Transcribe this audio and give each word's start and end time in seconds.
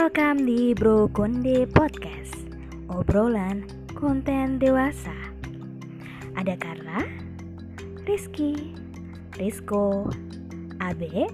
Welcome 0.00 0.48
di 0.48 0.72
Bro 0.72 1.12
Konde 1.12 1.68
Podcast 1.68 2.32
Obrolan 2.88 3.68
konten 3.92 4.56
dewasa. 4.56 5.12
Ada 6.40 6.56
Carla, 6.56 7.04
Rizky, 8.08 8.72
Rizko, 9.36 10.08
Abe, 10.80 11.28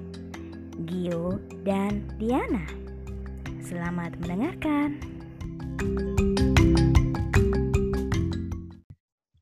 Gio, 0.82 1.38
dan 1.62 2.10
Diana. 2.18 2.66
Selamat 3.62 4.18
mendengarkan. 4.18 4.98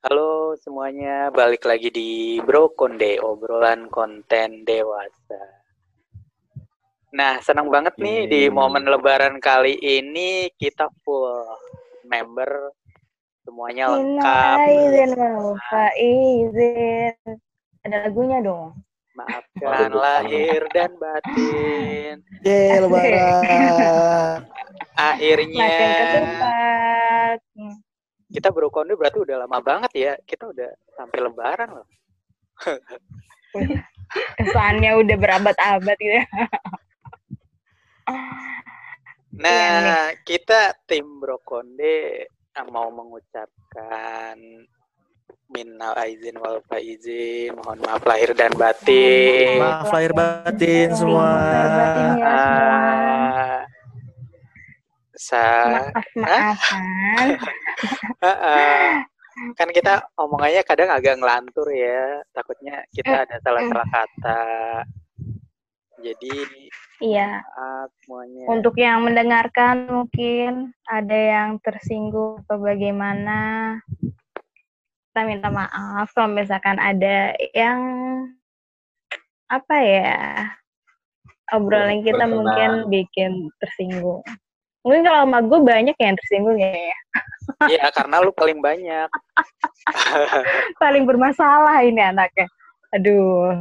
Halo 0.04 0.52
semuanya, 0.60 1.32
balik 1.32 1.64
lagi 1.64 1.88
di 1.88 2.44
Bro 2.44 2.76
Konde, 2.76 3.16
obrolan 3.24 3.88
konten 3.88 4.68
dewasa. 4.68 5.53
Nah, 7.14 7.38
senang 7.38 7.70
banget 7.70 7.94
nih 7.94 8.26
di 8.26 8.42
momen 8.50 8.82
lebaran 8.90 9.38
kali 9.38 9.78
ini 9.78 10.50
kita 10.58 10.90
full 11.06 11.46
member 12.02 12.74
semuanya 13.46 13.94
lengkap. 13.94 14.56
izin 14.66 15.10
lupa 15.14 15.84
izin. 15.94 17.14
Ada 17.86 18.10
lagunya 18.10 18.42
dong. 18.42 18.74
Maafkan 19.14 19.94
lahir 19.94 20.66
dan 20.74 20.90
batin. 20.98 22.18
Yeay, 22.42 22.82
lebaran. 22.82 24.42
Akhirnya. 25.14 25.70
Hmm. 27.54 27.78
kita 28.34 28.50
Bro 28.50 28.74
Konde 28.74 28.98
berarti 28.98 29.22
udah 29.22 29.46
lama 29.46 29.62
banget 29.62 29.92
ya. 29.94 30.12
Kita 30.26 30.50
udah 30.50 30.66
sampai 30.98 31.18
lebaran 31.22 31.78
loh. 31.78 31.86
Kesannya 34.34 34.98
udah 34.98 35.14
berabad-abad 35.14 35.94
gitu 36.02 36.18
ya. 36.18 36.26
Nah, 39.34 40.14
kita 40.22 40.78
tim 40.86 41.18
Bro 41.18 41.42
Konde 41.42 42.28
eh, 42.30 42.66
mau 42.70 42.86
mengucapkan 42.94 44.38
minal 45.50 45.94
aizin 46.02 46.38
wal 46.38 46.62
faizin, 46.66 47.54
mohon 47.58 47.78
maaf 47.82 48.02
lahir 48.06 48.30
dan 48.34 48.54
batin. 48.54 49.58
Maaf 49.58 49.90
lahir 49.90 50.12
batin 50.14 50.88
semua. 50.94 51.30
Lahir 51.30 51.70
batin 51.78 52.02
ya 52.02 52.14
semua. 52.18 52.30
Ah, 52.30 53.60
sa 55.14 55.44
Maaf. 56.18 56.58
Ah, 58.24 58.30
ah. 58.30 58.88
kan 59.58 59.68
kita 59.68 60.00
omongannya 60.16 60.62
kadang 60.64 60.88
agak 60.88 61.20
ngelantur 61.20 61.68
ya, 61.74 62.22
takutnya 62.32 62.80
kita 62.94 63.26
ada 63.26 63.36
salah-salah 63.42 63.88
kata. 63.90 64.44
Jadi 66.00 66.32
Iya. 67.02 67.42
maaf. 68.06 68.46
Untuk 68.50 68.74
yang 68.78 69.02
mendengarkan 69.02 69.90
mungkin 69.90 70.76
ada 70.86 71.14
yang 71.16 71.58
tersinggung 71.58 72.44
atau 72.46 72.60
bagaimana. 72.62 73.38
Kita 75.10 75.26
minta 75.26 75.48
maaf 75.50 76.10
kalau 76.10 76.30
misalkan 76.34 76.78
ada 76.78 77.34
yang 77.54 77.78
apa 79.46 79.76
ya 79.78 80.18
obrolan 81.54 82.02
kita 82.02 82.24
mungkin 82.26 82.90
bikin 82.90 83.52
tersinggung. 83.62 84.24
Mungkin 84.84 85.00
kalau 85.06 85.24
sama 85.24 85.38
gue 85.40 85.60
banyak 85.64 85.96
yang 85.96 86.16
tersinggung 86.18 86.58
ya. 86.60 86.92
Iya, 87.68 87.88
karena 87.92 88.20
lu 88.20 88.32
paling 88.36 88.60
banyak. 88.60 89.08
Paling 90.82 91.04
bermasalah 91.08 91.84
ini 91.84 92.00
anaknya. 92.00 92.48
Aduh. 92.92 93.52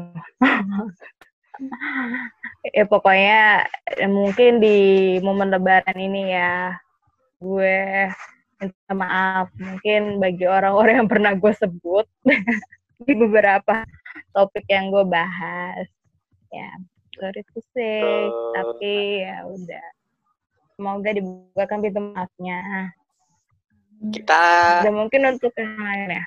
Ya 2.76 2.84
pokoknya 2.90 3.68
eh, 3.98 4.09
mungkin 4.09 4.58
di 4.58 4.78
momen 5.22 5.54
lebaran 5.54 5.98
ini 5.98 6.34
ya 6.34 6.73
gue 7.38 8.09
minta 8.58 8.94
maaf 8.96 9.47
mungkin 9.59 10.18
bagi 10.18 10.47
orang-orang 10.47 11.03
yang 11.03 11.09
pernah 11.12 11.34
gue 11.36 11.53
sebut 11.53 12.08
di 13.06 13.13
beberapa 13.13 13.84
topik 14.31 14.66
yang 14.72 14.90
gue 14.90 15.03
bahas 15.06 15.86
ya 16.50 16.69
sorry 17.19 17.42
to 17.53 17.59
say 17.75 18.02
Betul. 18.02 18.53
tapi 18.56 18.94
ya 19.22 19.38
udah 19.46 19.88
semoga 20.74 21.09
dibukakan 21.13 21.80
pintu 21.84 22.02
maafnya 22.02 22.59
Kita 24.03 24.84
dan 24.84 24.94
mungkin 25.00 25.38
untuk 25.38 25.53
yang 25.56 25.80
lain 25.80 26.18
ya 26.18 26.24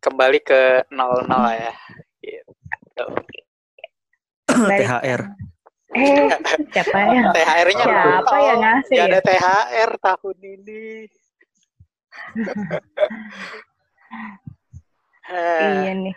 kembali 0.00 0.38
ke 0.40 0.88
00 0.88 1.28
ya. 1.60 1.74
Gitu. 2.24 3.06
THR. 4.54 5.22
eh 5.90 6.30
siapa 6.70 6.98
ya 7.10 7.22
THR-nya 7.34 7.86
Siapa 7.90 8.36
yang 8.38 8.60
ngasih 8.62 8.94
Gak 8.94 9.06
ya? 9.06 9.10
ada 9.10 9.20
THR 9.26 9.90
tahun 9.98 10.38
ini. 10.38 10.86
iya 15.60 15.92
nih 15.94 16.16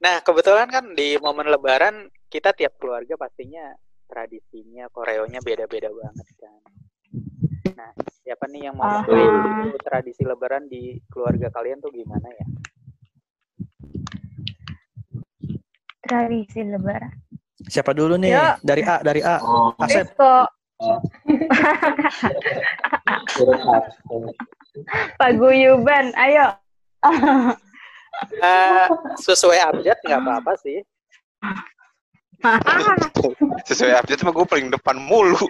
Nah, 0.00 0.16
kebetulan 0.24 0.64
kan 0.72 0.96
di 0.96 1.20
momen 1.20 1.44
lebaran 1.52 2.08
kita 2.32 2.56
tiap 2.56 2.80
keluarga 2.80 3.20
pastinya 3.20 3.68
tradisinya, 4.08 4.88
koreonya 4.88 5.44
beda-beda 5.44 5.92
banget 5.92 6.24
kan. 6.40 6.56
Nah, 7.76 7.92
siapa 8.24 8.48
nih 8.48 8.72
yang 8.72 8.80
mau 8.80 8.88
Aha. 8.88 9.04
sharing 9.04 9.44
dulu 9.44 9.76
tradisi 9.76 10.24
lebaran 10.24 10.72
di 10.72 10.96
keluarga 11.12 11.52
kalian 11.52 11.84
tuh 11.84 11.92
gimana 11.92 12.32
ya? 12.32 12.46
tradisi 16.00 16.64
lebaran 16.66 17.12
Siapa 17.68 17.92
dulu 17.92 18.16
nih? 18.16 18.32
Yuk. 18.32 18.64
Dari 18.64 18.82
A, 18.86 18.96
dari 19.04 19.20
A. 19.20 19.36
Asep. 19.76 20.08
Rizko 20.08 20.48
Paguyuban 25.20 26.16
ayo 26.16 26.56
Eh, 28.40 28.86
sesuai 29.16 29.60
update 29.60 30.00
nggak 30.04 30.20
apa-apa 30.20 30.52
sih. 30.60 30.80
sesuai 33.68 33.92
update 34.00 34.24
mah 34.24 34.32
gue 34.32 34.46
paling 34.48 34.72
depan 34.72 34.96
mulu 34.96 35.36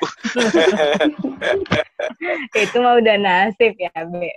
itu 2.58 2.76
mah 2.82 2.98
udah 2.98 3.14
nasib 3.14 3.78
ya 3.78 3.94
be 4.10 4.34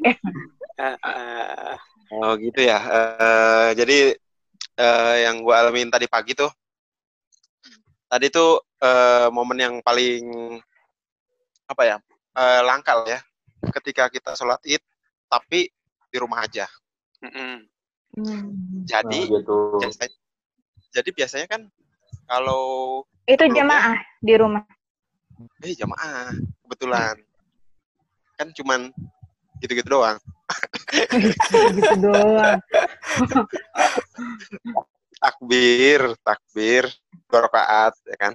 Eh, 0.74 0.94
eh, 0.94 1.74
oh 2.14 2.38
gitu 2.38 2.62
ya 2.62 2.78
Eh, 2.78 3.70
jadi 3.74 4.14
eh, 4.78 5.16
yang 5.26 5.42
gue 5.42 5.54
alamin 5.54 5.90
tadi 5.90 6.06
pagi 6.06 6.38
tuh 6.38 6.54
tadi 8.14 8.30
tuh 8.30 8.62
eh, 8.78 9.28
momen 9.34 9.58
yang 9.58 9.76
paling 9.82 10.22
apa 11.66 11.82
ya 11.82 11.98
eh, 12.38 12.62
langka 12.62 12.94
lah 12.94 13.10
ya 13.18 13.20
ketika 13.74 14.06
kita 14.14 14.38
sholat 14.38 14.62
id 14.70 14.86
tapi 15.26 15.66
di 16.14 16.18
rumah 16.22 16.46
aja. 16.46 16.70
Mm-mm. 17.26 17.66
jadi 18.86 19.20
gitu. 19.26 19.82
biasa- 19.82 20.14
jadi 20.94 21.10
biasanya 21.10 21.48
kan 21.50 21.66
kalau 22.30 23.02
itu 23.26 23.42
jamaah 23.50 23.98
di 24.22 24.38
rumah? 24.38 24.62
Eh 25.66 25.74
jamaah 25.74 26.30
kebetulan. 26.62 27.18
Kan 28.38 28.54
cuman 28.54 28.94
gitu-gitu 29.58 29.90
doang. 29.90 30.22
Gitu 31.74 31.96
doang. 31.98 32.62
Takbir 35.24 36.14
takbir 36.22 36.86
dua 37.34 37.50
rakaat 37.50 37.98
ya 38.06 38.18
kan 38.30 38.34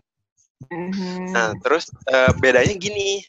Mhm. 0.66 1.30
Nah, 1.30 1.54
terus 1.62 1.86
eh, 2.10 2.32
bedanya 2.42 2.74
gini. 2.74 3.22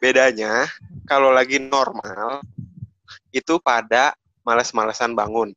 Bedanya 0.00 0.68
kalau 1.04 1.32
lagi 1.32 1.60
normal 1.60 2.40
itu 3.32 3.60
pada 3.60 4.16
males-malesan 4.44 5.12
bangun, 5.12 5.52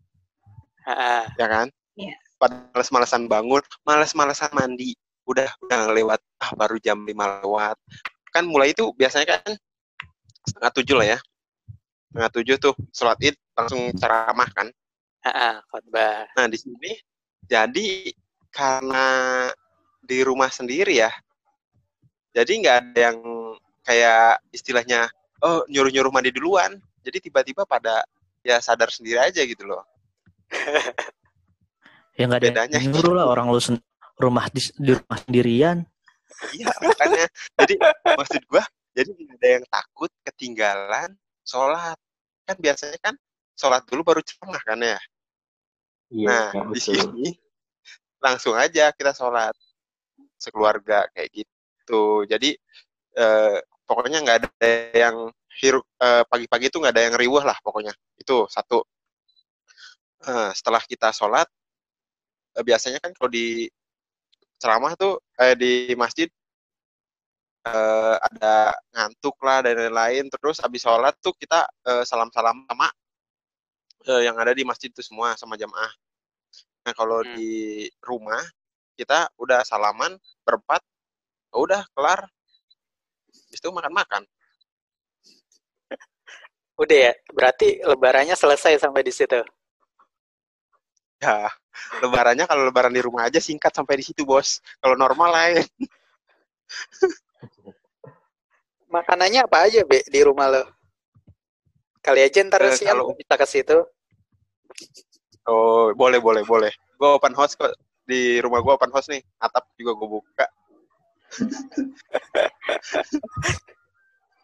ah. 0.84 1.24
ya 1.40 1.48
kan? 1.48 1.68
Iya. 1.96 2.16
Pada 2.36 2.60
males-malesan 2.76 3.32
bangun, 3.32 3.64
males-malesan 3.88 4.52
mandi. 4.52 4.96
Udah 5.24 5.48
udah 5.64 5.96
lewat 5.96 6.20
ah 6.44 6.52
baru 6.60 6.76
jam 6.84 7.08
5 7.08 7.40
lewat. 7.40 7.80
Kan 8.36 8.44
mulai 8.44 8.76
itu 8.76 8.92
biasanya 9.00 9.40
kan 9.40 9.56
setengah 10.44 10.72
tujuh 10.76 10.96
lah 11.00 11.08
ya. 11.16 11.20
Setengah 12.12 12.32
tujuh 12.36 12.56
tuh 12.60 12.76
sholat 12.92 13.20
id 13.24 13.36
langsung 13.56 13.96
ceramah 13.96 14.50
kan. 14.52 14.68
Ah, 15.24 15.32
ah, 15.32 15.56
khotbah. 15.72 16.28
Nah, 16.36 16.52
di 16.52 16.60
sini 16.60 17.00
jadi 17.48 18.12
karena 18.54 19.06
di 20.06 20.22
rumah 20.22 20.54
sendiri 20.54 21.02
ya. 21.02 21.10
Jadi 22.34 22.62
nggak 22.62 22.78
ada 22.80 23.00
yang 23.12 23.18
kayak 23.82 24.40
istilahnya 24.54 25.10
oh 25.42 25.66
nyuruh-nyuruh 25.68 26.14
mandi 26.14 26.30
duluan. 26.30 26.78
Jadi 27.04 27.28
tiba-tiba 27.30 27.66
pada 27.66 28.06
ya 28.46 28.62
sadar 28.62 28.94
sendiri 28.94 29.18
aja 29.20 29.42
gitu 29.42 29.66
loh. 29.66 29.82
Ya 32.14 32.30
nggak 32.30 32.46
ada 32.46 32.50
Bedanya. 32.54 32.78
yang 32.78 32.94
nyuruh 32.94 33.14
lah 33.18 33.26
orang 33.26 33.50
lu 33.50 33.58
sen- 33.58 33.82
rumah 34.22 34.46
di, 34.54 34.62
di 34.78 34.94
rumah 34.94 35.18
sendirian. 35.18 35.82
Iya, 36.54 36.70
makanya. 36.86 37.26
jadi 37.58 37.74
maksud 38.06 38.42
gua 38.46 38.62
jadi 38.94 39.10
nggak 39.18 39.34
ada 39.42 39.48
yang 39.50 39.66
takut 39.66 40.12
ketinggalan 40.22 41.10
sholat. 41.42 41.98
Kan 42.46 42.58
biasanya 42.62 43.02
kan 43.02 43.18
sholat 43.58 43.82
dulu 43.90 44.06
baru 44.06 44.22
ceramah 44.22 44.62
kan 44.62 44.78
ya. 44.78 45.02
Iya, 46.14 46.28
Nah, 46.30 46.50
ya, 46.54 46.62
di 46.70 46.80
sini 46.86 47.26
langsung 48.24 48.56
aja 48.56 48.96
kita 48.96 49.12
sholat 49.12 49.52
sekeluarga 50.40 51.04
kayak 51.12 51.44
gitu. 51.44 52.24
Jadi 52.24 52.56
eh, 53.20 53.58
pokoknya 53.84 54.24
nggak 54.24 54.38
ada 54.48 54.72
yang 54.96 55.16
hirup 55.60 55.84
eh, 56.00 56.24
pagi-pagi 56.32 56.72
itu 56.72 56.80
nggak 56.80 56.94
ada 56.96 57.04
yang 57.12 57.16
riuh 57.20 57.44
lah 57.44 57.58
pokoknya. 57.60 57.92
Itu 58.16 58.48
satu. 58.48 58.88
Eh, 60.24 60.52
setelah 60.56 60.80
kita 60.88 61.12
sholat 61.12 61.48
eh, 62.56 62.64
biasanya 62.64 63.04
kan 63.04 63.12
kalau 63.12 63.28
di 63.28 63.68
ceramah 64.56 64.96
tuh 64.96 65.20
eh, 65.44 65.56
di 65.60 65.92
masjid 66.00 66.32
eh, 67.68 68.16
ada 68.20 68.72
ngantuk 68.96 69.36
lah 69.44 69.60
dan 69.68 69.76
lain-lain. 69.92 70.32
Terus 70.32 70.64
habis 70.64 70.80
sholat 70.80 71.16
tuh 71.20 71.36
kita 71.36 71.68
eh, 71.92 72.04
salam-salam 72.08 72.64
sama 72.72 72.88
eh, 74.08 74.22
yang 74.28 74.40
ada 74.40 74.56
di 74.56 74.64
masjid 74.64 74.88
itu 74.88 75.04
semua 75.04 75.36
sama 75.36 75.60
jamaah 75.60 75.92
nah 76.84 76.94
kalau 76.94 77.24
Hmm. 77.24 77.32
di 77.34 77.52
rumah 78.04 78.44
kita 78.94 79.32
udah 79.40 79.64
salaman 79.64 80.14
berempat 80.44 80.84
udah 81.56 81.82
kelar 81.96 82.28
Habis 83.34 83.60
itu 83.62 83.70
makan-makan 83.72 84.24
Udah 86.82 86.98
ya, 87.10 87.14
berarti 87.30 87.86
lebarannya 87.86 88.34
selesai 88.34 88.82
sampai 88.82 89.06
di 89.06 89.14
situ. 89.14 89.40
ya 91.24 91.48
lebarannya 92.04 92.44
kalau 92.44 92.68
lebaran 92.68 92.92
di 92.92 93.00
rumah 93.00 93.30
aja 93.32 93.40
singkat 93.40 93.72
sampai 93.72 93.96
di 94.02 94.04
situ 94.04 94.28
bos 94.28 94.60
kalau 94.84 95.00
normal 95.00 95.32
lain 95.32 95.64
Makanannya 98.94 99.50
apa 99.50 99.66
aja, 99.66 99.82
Be, 99.90 100.06
di 100.06 100.22
rumah 100.22 100.54
lo? 100.54 100.64
Kali 101.98 102.22
aja 102.22 102.46
ntar 102.46 102.62
Eh, 102.70 102.78
siang 102.78 103.02
kalau- 103.02 103.18
kita 103.18 103.36
ke 103.42 103.48
situ. 103.50 103.78
Oh, 105.44 105.92
boleh, 105.92 106.24
boleh, 106.24 106.44
boleh. 106.48 106.72
Gue 106.96 107.10
open 107.20 107.36
house 107.36 107.60
kok. 107.60 107.76
Di 108.08 108.40
rumah 108.40 108.64
gue 108.64 108.72
open 108.72 108.92
house 108.96 109.12
nih. 109.12 109.20
Atap 109.44 109.68
juga 109.76 109.92
gue 110.00 110.08
buka. 110.08 110.46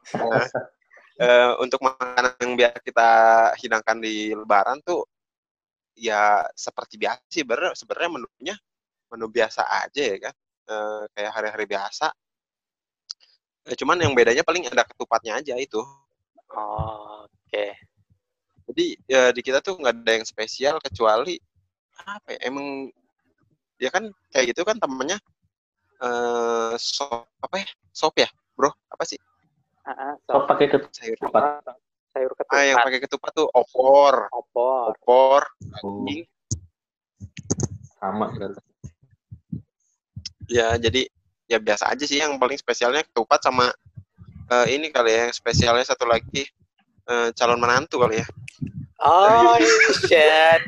Nah, 0.09 0.41
eh, 1.21 1.53
untuk 1.61 1.85
makanan 1.85 2.33
yang 2.41 2.57
biasa 2.57 2.77
kita 2.81 3.09
hidangkan 3.61 3.97
di 4.01 4.33
Lebaran 4.33 4.81
tuh, 4.81 5.05
ya 5.93 6.41
seperti 6.57 6.97
biasa 6.97 7.21
sih. 7.29 7.45
Sebenarnya 7.45 7.77
sebenarnya 7.77 8.09
menunya 8.17 8.55
menu 9.13 9.29
biasa 9.29 9.61
aja 9.85 10.01
ya 10.01 10.17
kan. 10.17 10.35
Eh, 10.69 11.01
kayak 11.13 11.31
hari-hari 11.37 11.65
biasa. 11.69 12.09
Eh, 13.69 13.75
cuman 13.77 14.01
yang 14.01 14.17
bedanya 14.17 14.41
paling 14.41 14.65
ada 14.65 14.81
ketupatnya 14.87 15.37
aja 15.37 15.53
itu. 15.59 15.77
Oh, 16.55 17.27
oke. 17.29 17.65
Jadi 18.69 18.86
ya 19.10 19.33
di 19.33 19.42
kita 19.42 19.66
tuh 19.66 19.81
nggak 19.81 19.95
ada 20.06 20.12
yang 20.21 20.25
spesial 20.30 20.77
kecuali 20.77 21.42
apa 22.00 22.38
ya 22.38 22.39
emang 22.48 22.88
ya 23.81 23.89
kan 23.89 24.07
kayak 24.30 24.54
gitu 24.54 24.62
kan 24.63 24.77
temennya 24.77 25.18
eh 26.00 26.74
sop 26.80 27.27
apa 27.42 27.56
ya 27.60 27.68
sop 27.92 28.13
ya 28.16 28.30
bro? 28.54 28.69
Apa 28.94 29.04
sih? 29.10 29.18
Ah, 29.83 30.13
ah, 30.13 30.13
Oh, 30.30 30.45
so- 30.45 30.48
pakai 30.48 30.69
ketupat. 30.69 30.94
sayur 32.13 32.30
sayur 32.30 32.31
ah 32.54 32.62
yang 32.62 32.77
ketupat, 32.77 32.86
pakai 32.86 33.00
ketupat 33.01 33.31
tuh 33.33 33.48
opor. 33.54 34.30
Opor. 34.33 34.94
opor 34.94 35.42
Oh, 35.81 36.06
sama 38.00 38.31
berarti. 38.31 38.62
ya 40.50 40.74
jadi 40.81 41.06
ya 41.45 41.57
biasa 41.62 41.94
aja 41.94 42.06
sih 42.10 42.18
yang 42.21 42.38
paling 42.42 42.57
spesialnya 42.57 43.06
ketupat 43.06 43.42
sama 43.44 43.69
eh, 44.50 44.68
ini 44.74 44.89
kali 44.89 45.13
ya 45.13 45.19
yang 45.30 45.33
spesialnya 45.36 45.86
satu 45.86 46.06
lagi 46.10 46.45
eh, 47.09 47.29
calon 47.33 47.59
menantu 47.59 47.97
kali 48.01 48.21
ya 48.21 48.27
Oh, 49.00 49.56
shit. 50.03 50.59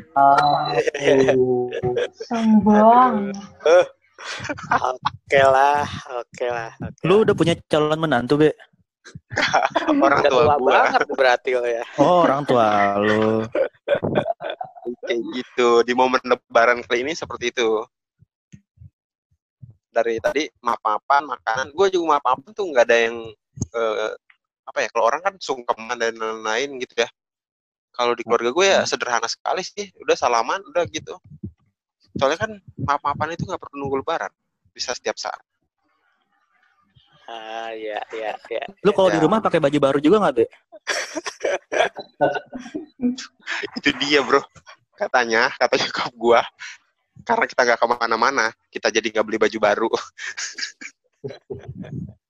Sombong. 2.32 3.36
Oke 4.72 5.42
lah, 5.44 5.84
oke 6.16 6.48
lah. 6.48 6.72
Lu 7.04 7.28
udah 7.28 7.36
punya 7.36 7.60
calon 7.68 8.00
menantu, 8.00 8.40
Be? 8.40 8.56
orang 9.92 10.24
tua 10.30 10.44
tua 10.48 10.56
gua 10.62 10.72
banget 10.88 11.02
berarti 11.12 11.50
lo 11.60 11.68
ya. 11.68 11.84
Oh, 12.00 12.24
orang 12.24 12.48
tua 12.48 12.96
lu. 13.04 13.44
kayak 15.06 15.22
gitu 15.36 15.84
di 15.84 15.94
momen 15.94 16.22
lebaran 16.24 16.80
kali 16.88 17.04
ini 17.04 17.14
seperti 17.14 17.52
itu 17.52 17.84
dari 19.92 20.18
tadi 20.24 20.48
maaf-maafan 20.64 21.28
makanan 21.28 21.68
gue 21.76 21.88
juga 21.92 22.18
maaf-maafan 22.18 22.52
tuh 22.56 22.66
nggak 22.72 22.86
ada 22.88 22.98
yang 22.98 23.16
eh, 23.76 24.14
apa 24.68 24.78
ya 24.86 24.88
kalau 24.94 25.06
orang 25.10 25.22
kan 25.26 25.34
sungkeman 25.42 25.98
dan 25.98 26.14
lain-lain 26.16 26.70
gitu 26.82 27.02
ya 27.02 27.10
kalau 27.92 28.16
di 28.16 28.24
keluarga 28.24 28.50
gue 28.54 28.66
ya 28.66 28.80
sederhana 28.88 29.28
sekali 29.28 29.66
sih 29.66 29.92
udah 30.00 30.16
salaman 30.16 30.62
udah 30.70 30.86
gitu 30.88 31.18
soalnya 32.16 32.40
kan 32.40 32.52
maaf-maafan 32.86 33.36
itu 33.36 33.44
nggak 33.48 33.62
perlu 33.62 33.86
nunggu 33.86 33.98
lebaran 34.06 34.32
bisa 34.72 34.96
setiap 34.96 35.18
saat 35.18 35.42
Ah, 37.32 37.72
ya, 37.72 37.96
ya, 38.12 38.36
ya. 38.52 38.66
Lu 38.84 38.92
kalau 38.92 39.08
di 39.08 39.16
Ya. 39.16 39.24
rumah 39.24 39.40
pakai 39.40 39.64
baju 39.64 39.80
baru 39.80 40.00
juga 40.04 40.20
nggak, 40.20 40.36
Be? 40.36 40.46
itu 43.78 43.90
dia 44.04 44.20
bro 44.20 44.44
katanya 45.00 45.48
kata 45.56 45.80
nyokap 45.80 46.12
gue 46.14 46.42
karena 47.24 47.46
kita 47.48 47.62
nggak 47.66 47.80
ke 47.80 47.88
mana-mana 47.88 48.46
kita 48.70 48.94
jadi 48.94 49.08
nggak 49.16 49.26
beli 49.26 49.38
baju 49.40 49.58
baru 49.62 49.90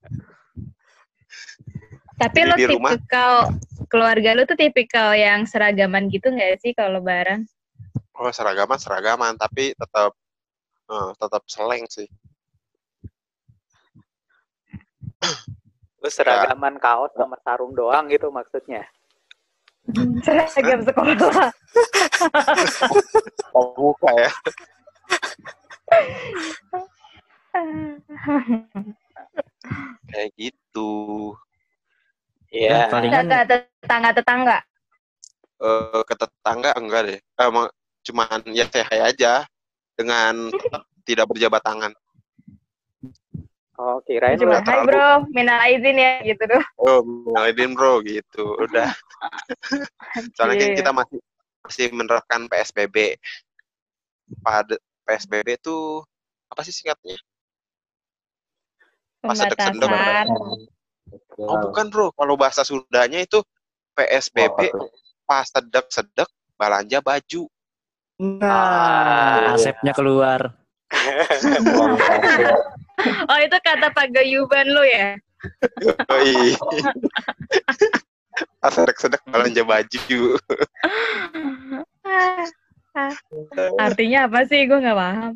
Tapi 2.22 2.38
Jadi 2.38 2.50
lo 2.50 2.56
di 2.56 2.66
rumah- 2.70 2.94
tipikal 2.94 3.50
keluarga 3.90 4.38
lu 4.38 4.46
tuh 4.46 4.54
tipikal 4.54 5.18
yang 5.18 5.50
seragaman 5.50 6.06
gitu 6.14 6.30
nggak 6.30 6.62
sih 6.62 6.78
kalau 6.78 7.02
lebaran? 7.02 7.50
Oh 8.14 8.30
seragaman 8.30 8.78
seragaman 8.78 9.34
tapi 9.42 9.74
tetap 9.74 10.14
eh, 10.86 11.10
tetap 11.18 11.42
seleng 11.50 11.90
sih. 11.90 12.06
Lu 15.98 16.10
seragaman 16.10 16.78
kaos 16.78 17.10
sama 17.18 17.42
sarung 17.42 17.74
doang 17.74 18.06
gitu 18.06 18.30
maksudnya. 18.30 18.86
Seragam 20.22 20.86
sekolah. 20.86 21.50
Oh 23.52 23.76
buka 23.76 24.08
ya. 24.16 24.32
Kayak 30.08 30.32
gitu. 30.40 30.92
Iya. 32.51 32.69
Ya, 32.69 32.92
palingan 32.92 33.25
Enggak 33.25 33.44
ke 33.48 33.56
tetangga-tetangga. 33.80 34.57
Eh 35.62 36.01
ke 36.03 36.15
tetangga 36.19 36.69
enggak 36.75 37.01
deh. 37.07 37.19
Eh, 37.19 37.45
emang 37.48 37.68
cuman 38.03 38.39
ya 38.51 38.65
saya 38.68 39.07
aja 39.07 39.33
dengan 39.95 40.51
tetap 40.51 40.83
tidak 41.07 41.25
berjabat 41.31 41.63
tangan. 41.63 41.92
Oh, 43.81 43.98
kirain 44.05 44.38
Cuma, 44.38 44.62
hai 44.62 44.67
terlalu- 44.67 44.88
bro, 44.93 45.10
minal 45.34 45.58
aizin 45.65 45.98
ya 45.98 46.22
gitu 46.22 46.43
tuh. 46.46 46.62
Oh, 46.86 47.01
ngalahin 47.34 47.72
bro 47.74 48.03
gitu. 48.05 48.60
Udah. 48.62 48.93
Soalnya 50.38 50.55
kan 50.60 50.70
Iya. 50.70 50.77
kita 50.77 50.91
masih 50.93 51.20
masih 51.65 51.88
menerapkan 51.96 52.46
PSBB. 52.46 53.15
Pada 54.43 54.75
PSBB 55.08 55.58
tuh 55.58 56.03
apa 56.51 56.62
sih 56.62 56.75
singkatnya? 56.75 57.15
Pas 59.24 59.38
sedek-sedek. 59.38 59.89
Oh 61.41 61.58
bukan 61.70 61.86
bro, 61.91 62.08
kalau 62.15 62.36
bahasa 62.39 62.63
Sundanya 62.63 63.20
itu 63.24 63.44
PSBB 63.96 64.72
pas 65.27 65.48
sedek-sedek 65.48 66.30
belanja 66.56 67.00
baju. 67.03 67.44
Nah, 68.22 69.56
asepnya 69.56 69.94
keluar. 69.96 70.56
Oh 73.01 73.39
itu 73.41 73.58
kata 73.65 73.89
pagayuban 73.98 74.68
lu 74.70 74.86
ya? 74.86 75.18
Yoi. 75.82 76.53
pas 78.62 78.70
sedek-sedek 78.70 79.25
belanja 79.25 79.65
baju. 79.65 80.38
Ah, 82.06 82.46
ah. 83.10 83.13
Artinya 83.82 84.30
apa 84.30 84.46
sih? 84.46 84.70
Gue 84.70 84.86
nggak 84.86 84.94
paham. 84.94 85.34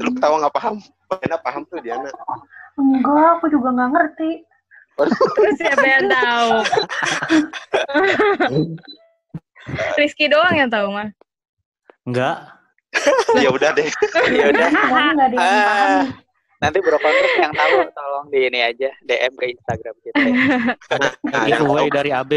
Lu 0.00 0.10
ketawa 0.16 0.36
nggak 0.40 0.54
paham? 0.56 0.74
Diana 1.20 1.38
paham 1.44 1.62
tuh 1.68 1.78
Diana. 1.84 2.08
Enggak, 2.80 3.28
aku 3.36 3.46
juga 3.52 3.68
nggak 3.76 3.90
ngerti. 3.92 4.30
Terus 5.00 5.54
siapa 5.56 5.86
yang 5.86 6.06
tahu? 6.10 6.50
Rizky 9.96 10.26
doang 10.28 10.54
yang 10.56 10.70
tahu 10.70 10.92
mah. 10.92 11.08
Enggak. 12.04 12.36
ya 13.40 13.48
udah 13.48 13.70
deh. 13.72 13.88
Ya 14.30 14.44
udah. 14.52 14.68
Ah, 16.62 16.68
nanti 16.70 16.78
bro 16.78 16.94
kontrak 16.94 17.34
yang 17.42 17.50
tahu 17.50 17.74
tolong 17.90 18.26
di 18.30 18.38
ini 18.46 18.62
aja 18.62 18.90
DM 19.02 19.34
ke 19.34 19.50
Instagram 19.50 19.94
kita. 20.04 20.18
ya. 20.30 20.34
Nah, 21.26 21.44
Giveaway 21.50 21.88
dari 21.90 22.10
AB. 22.14 22.32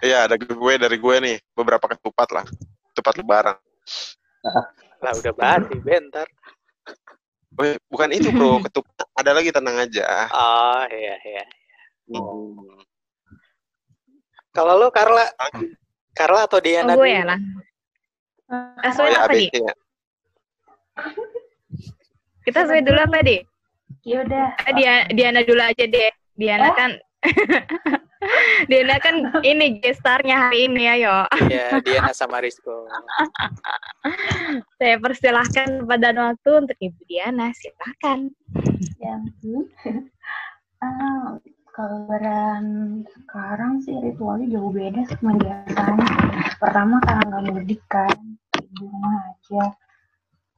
Iya, 0.00 0.24
ada 0.24 0.40
gue 0.40 0.72
dari 0.80 0.96
gue 0.96 1.16
nih 1.20 1.36
beberapa 1.52 1.84
ketupat 1.92 2.28
lah. 2.32 2.44
Ketupat 2.92 3.14
lebaran. 3.20 3.56
Lah 5.02 5.12
udah 5.18 5.32
basi 5.36 5.76
bentar. 5.84 6.24
Bukan 7.92 8.08
itu 8.16 8.32
bro, 8.32 8.56
ketupat. 8.66 9.06
Ada 9.20 9.36
lagi 9.36 9.52
tenang 9.52 9.76
aja. 9.76 10.32
Oh 10.32 10.84
iya 10.88 11.16
iya. 11.20 11.44
Hmm. 12.10 12.58
Kalau 14.52 14.74
lu 14.76 14.88
Carla, 14.90 15.24
Carla 16.12 16.44
atau 16.44 16.58
Oh, 16.58 16.62
Diana? 16.62 16.92
gue 16.92 17.00
dulu? 17.00 17.08
ya 17.08 17.22
lah. 17.24 17.38
Eh, 18.52 18.86
Asuhin 18.86 19.08
Oh 19.08 19.14
ya 19.14 19.20
apa 19.24 19.32
ya. 19.56 19.74
Kita 22.42 22.58
asuhin 22.66 22.84
dulu 22.84 23.00
apa 23.00 23.22
di? 23.22 23.38
Ya 24.04 24.20
udah. 24.20 24.46
Eh, 24.68 24.72
Dia, 24.76 24.92
Diana 25.08 25.40
dulu 25.40 25.62
aja 25.62 25.84
deh. 25.84 26.10
Diana 26.34 26.68
Eh? 26.68 26.74
kan 26.74 26.90
Diana 28.70 28.98
kan 28.98 29.14
ini 29.42 29.78
gestarnya 29.78 30.36
hari 30.46 30.66
ini 30.66 30.84
ya, 30.84 30.94
yo. 30.98 31.16
Iya, 31.48 31.80
Diana 31.80 32.12
sama 32.12 32.38
Rizko. 32.38 32.86
Saya 34.78 34.98
persilahkan 34.98 35.86
pada 35.86 36.10
waktu 36.12 36.50
untuk 36.56 36.76
Ibu 36.76 37.00
Diana, 37.06 37.50
silakan. 37.54 38.30
Ya 38.98 39.16
ampun. 39.16 39.70
Kalau 41.72 42.04
lebaran 42.04 42.64
sekarang 43.14 43.72
sih 43.84 43.96
ritualnya 44.06 44.46
jauh 44.54 44.70
beda 44.78 45.00
sama 45.08 45.32
biasanya. 45.40 46.06
Pertama 46.60 46.96
karena 47.06 47.22
nggak 47.28 47.44
mudik 47.48 47.82
kan, 47.88 48.16
di 48.52 48.62
rumah 48.80 49.14
aja. 49.32 49.64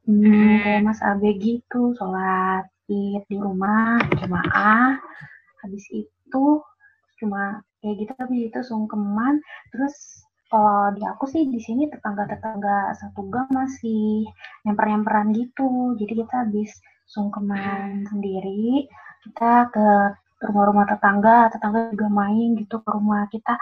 Hmm, 0.06 0.20
Hmm. 0.26 0.58
kayak 0.64 0.82
Mas 0.86 1.00
Abe 1.10 1.30
gitu, 1.46 1.82
sholat 1.98 2.64
id 2.90 3.22
di 3.30 3.36
rumah, 3.46 3.96
jemaah. 4.20 4.98
Habis 5.62 5.84
itu 6.02 6.46
cuma 7.20 7.42
kayak 7.80 7.94
gitu, 8.04 8.12
habis 8.22 8.40
itu 8.50 8.60
sungkeman. 8.70 9.34
Terus 9.72 9.94
kalau 10.52 10.92
di 10.96 11.02
aku 11.12 11.24
sih 11.32 11.42
di 11.54 11.60
sini 11.66 11.82
tetangga-tetangga 11.92 12.94
satu 13.00 13.20
gang 13.32 13.48
masih 13.54 14.26
nyamper-nyamperan 14.66 15.28
gitu. 15.40 15.96
Jadi 16.00 16.12
kita 16.20 16.34
habis 16.46 16.70
sungkeman 17.08 18.04
sendiri, 18.10 18.86
kita 19.24 19.70
ke 19.74 19.88
rumah-rumah 20.42 20.86
tetangga, 20.90 21.48
tetangga 21.52 21.90
juga 21.94 22.08
main 22.10 22.58
gitu 22.58 22.82
ke 22.82 22.88
rumah 22.90 23.26
kita, 23.30 23.54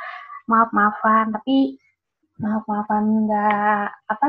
maaf-maafan, 0.49 1.31
tapi 1.37 1.76
maaf-maafan 2.41 3.29
nggak 3.29 3.88
apa 4.09 4.26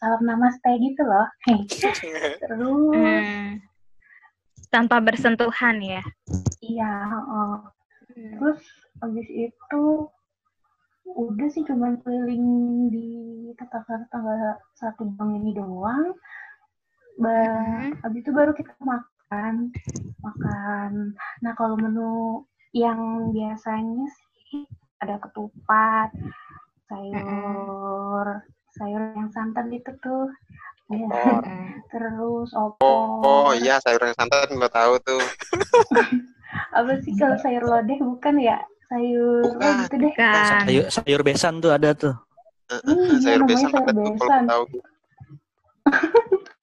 salam 0.00 0.22
namaste 0.24 0.70
gitu 0.80 1.02
loh. 1.04 1.26
Hei. 1.46 1.60
Terus 2.42 3.26
Hmm. 3.28 3.60
Tanpa 4.72 4.98
bersentuhan 4.98 5.78
ya. 5.78 6.02
iya, 6.58 6.90
heeh. 7.06 7.52
terus 8.38 8.58
habis 8.98 9.26
itu 9.30 9.84
udah 11.06 11.48
sih 11.50 11.62
cuman 11.62 11.98
keliling 12.02 12.46
di 12.90 13.08
tetangga-tetangga 13.54 14.58
satu 14.74 15.14
gang 15.14 15.38
ini 15.38 15.54
doang. 15.54 16.14
Ba 17.22 17.38
Mhm. 17.54 18.02
habis 18.02 18.20
itu 18.26 18.30
baru 18.34 18.50
kita 18.50 18.74
makan, 18.82 19.13
makan. 19.30 21.14
Nah 21.42 21.52
kalau 21.56 21.76
menu 21.78 22.44
yang 22.74 23.30
biasanya 23.30 24.06
sih 24.50 24.66
ada 24.98 25.20
ketupat, 25.20 26.10
sayur, 26.90 28.26
sayur 28.74 29.02
yang 29.14 29.30
santan 29.30 29.70
itu 29.70 29.90
tuh, 30.02 30.30
ya. 30.90 31.06
Opor. 31.06 31.42
terus 31.92 32.50
opor. 32.56 32.82
Oh, 32.82 33.50
oh 33.50 33.52
iya 33.54 33.78
sayur 33.82 34.02
yang 34.02 34.16
santan 34.18 34.50
gue 34.50 34.70
tahu 34.70 34.94
tuh. 35.04 35.22
Apa 36.78 36.98
sih 37.02 37.14
kalau 37.18 37.38
sayur 37.38 37.64
lodeh 37.66 37.98
bukan 37.98 38.38
ya? 38.38 38.58
Sayur 38.90 39.42
Bukan. 39.48 39.62
oh, 39.62 39.74
gitu 39.86 39.96
deh. 40.02 40.12
Kan. 40.14 40.66
Sayur, 40.66 40.84
sayur 40.90 41.20
besan 41.22 41.58
tuh 41.62 41.72
ada 41.74 41.90
tuh. 41.94 42.14
Iya, 42.70 42.80
eh, 42.90 43.18
sayur 43.22 43.42
besan 43.46 43.70
sayur 43.70 43.86
ada 43.86 43.92
tuh 43.92 44.12
kalau 44.18 44.18
besan. 44.18 44.42
tahu. 44.46 44.64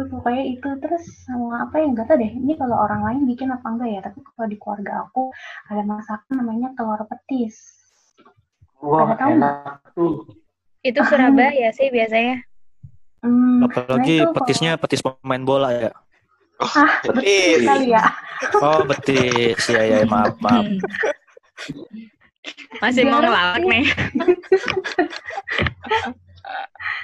Terus 0.00 0.16
pokoknya 0.16 0.44
itu 0.48 0.68
terus 0.80 1.04
sama 1.28 1.68
apa 1.68 1.76
yang 1.76 1.92
gak 1.92 2.08
tau 2.08 2.16
deh. 2.16 2.32
Ini 2.32 2.56
kalau 2.56 2.72
orang 2.72 3.04
lain 3.04 3.28
bikin 3.28 3.52
apa 3.52 3.68
enggak 3.68 3.88
ya? 3.92 4.00
Tapi 4.00 4.24
kalau 4.24 4.48
di 4.48 4.56
keluarga 4.56 5.04
aku 5.04 5.28
ada 5.68 5.84
masakan 5.84 6.40
namanya 6.40 6.72
telur 6.72 7.04
petis. 7.04 7.60
Wah, 8.80 9.12
tahu 9.12 9.36
enak 9.36 9.92
tuh. 9.92 10.24
Itu 10.80 11.04
Surabaya 11.04 11.68
sih 11.76 11.92
biasanya. 11.92 12.40
Hmm, 13.20 13.68
Apalagi 13.68 14.24
nah 14.24 14.32
petisnya 14.32 14.80
petis 14.80 15.04
pemain 15.04 15.44
bola 15.44 15.68
ya. 15.68 15.92
Ah, 16.64 17.04
betul 17.04 17.20
Petis. 17.20 17.60
sekali 17.60 17.92
ya. 17.92 18.04
Oh 18.56 18.80
betis, 18.88 19.60
ya 19.68 19.84
ya 19.84 20.08
maaf 20.08 20.40
maaf. 20.40 20.64
Masih 22.80 23.04
mau 23.04 23.20
ngelawak 23.20 23.60
nih. 23.68 23.84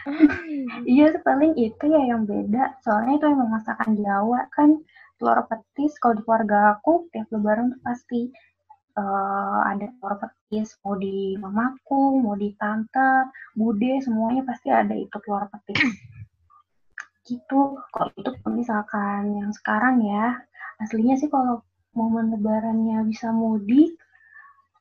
Iya, 0.87 1.19
paling 1.26 1.59
itu 1.59 1.85
ya 1.90 2.02
yang 2.14 2.25
beda. 2.25 2.78
Soalnya 2.83 3.19
itu 3.19 3.26
emang 3.26 3.50
masakan 3.52 3.99
Jawa 3.99 4.47
kan. 4.55 4.81
Telur 5.16 5.49
petis 5.49 5.97
kalau 5.97 6.21
di 6.21 6.23
keluarga 6.28 6.76
aku 6.76 7.09
tiap 7.09 7.25
lebaran 7.33 7.73
tuh 7.73 7.81
pasti 7.81 8.21
eh, 8.97 9.61
ada 9.66 9.87
telur 9.99 10.14
petis. 10.21 10.76
Mau 10.85 10.95
di 11.00 11.35
mamaku, 11.40 12.21
mau 12.21 12.37
di 12.37 12.52
tante, 12.61 13.33
bude, 13.57 13.99
semuanya 14.05 14.45
pasti 14.45 14.69
ada 14.71 14.93
itu 14.93 15.16
telur 15.25 15.49
petis. 15.50 15.76
Gitu. 17.28 17.61
Kalau 17.90 18.11
itu 18.14 18.31
misalkan 18.52 19.35
yang 19.35 19.50
sekarang 19.50 19.99
ya, 20.05 20.38
aslinya 20.78 21.19
sih 21.19 21.26
kalau 21.26 21.64
momen 21.97 22.31
lebarannya 22.31 23.02
bisa 23.09 23.33
mudik, 23.33 23.97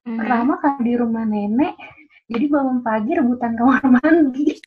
Mhm. 0.05 0.21
pertama 0.21 0.53
kan 0.61 0.77
di 0.85 0.93
rumah 0.93 1.25
nenek, 1.25 1.73
jadi 2.25 2.45
bangun 2.49 2.79
pagi 2.81 3.11
rebutan 3.13 3.53
kamar 3.53 3.83
mandi. 4.01 4.57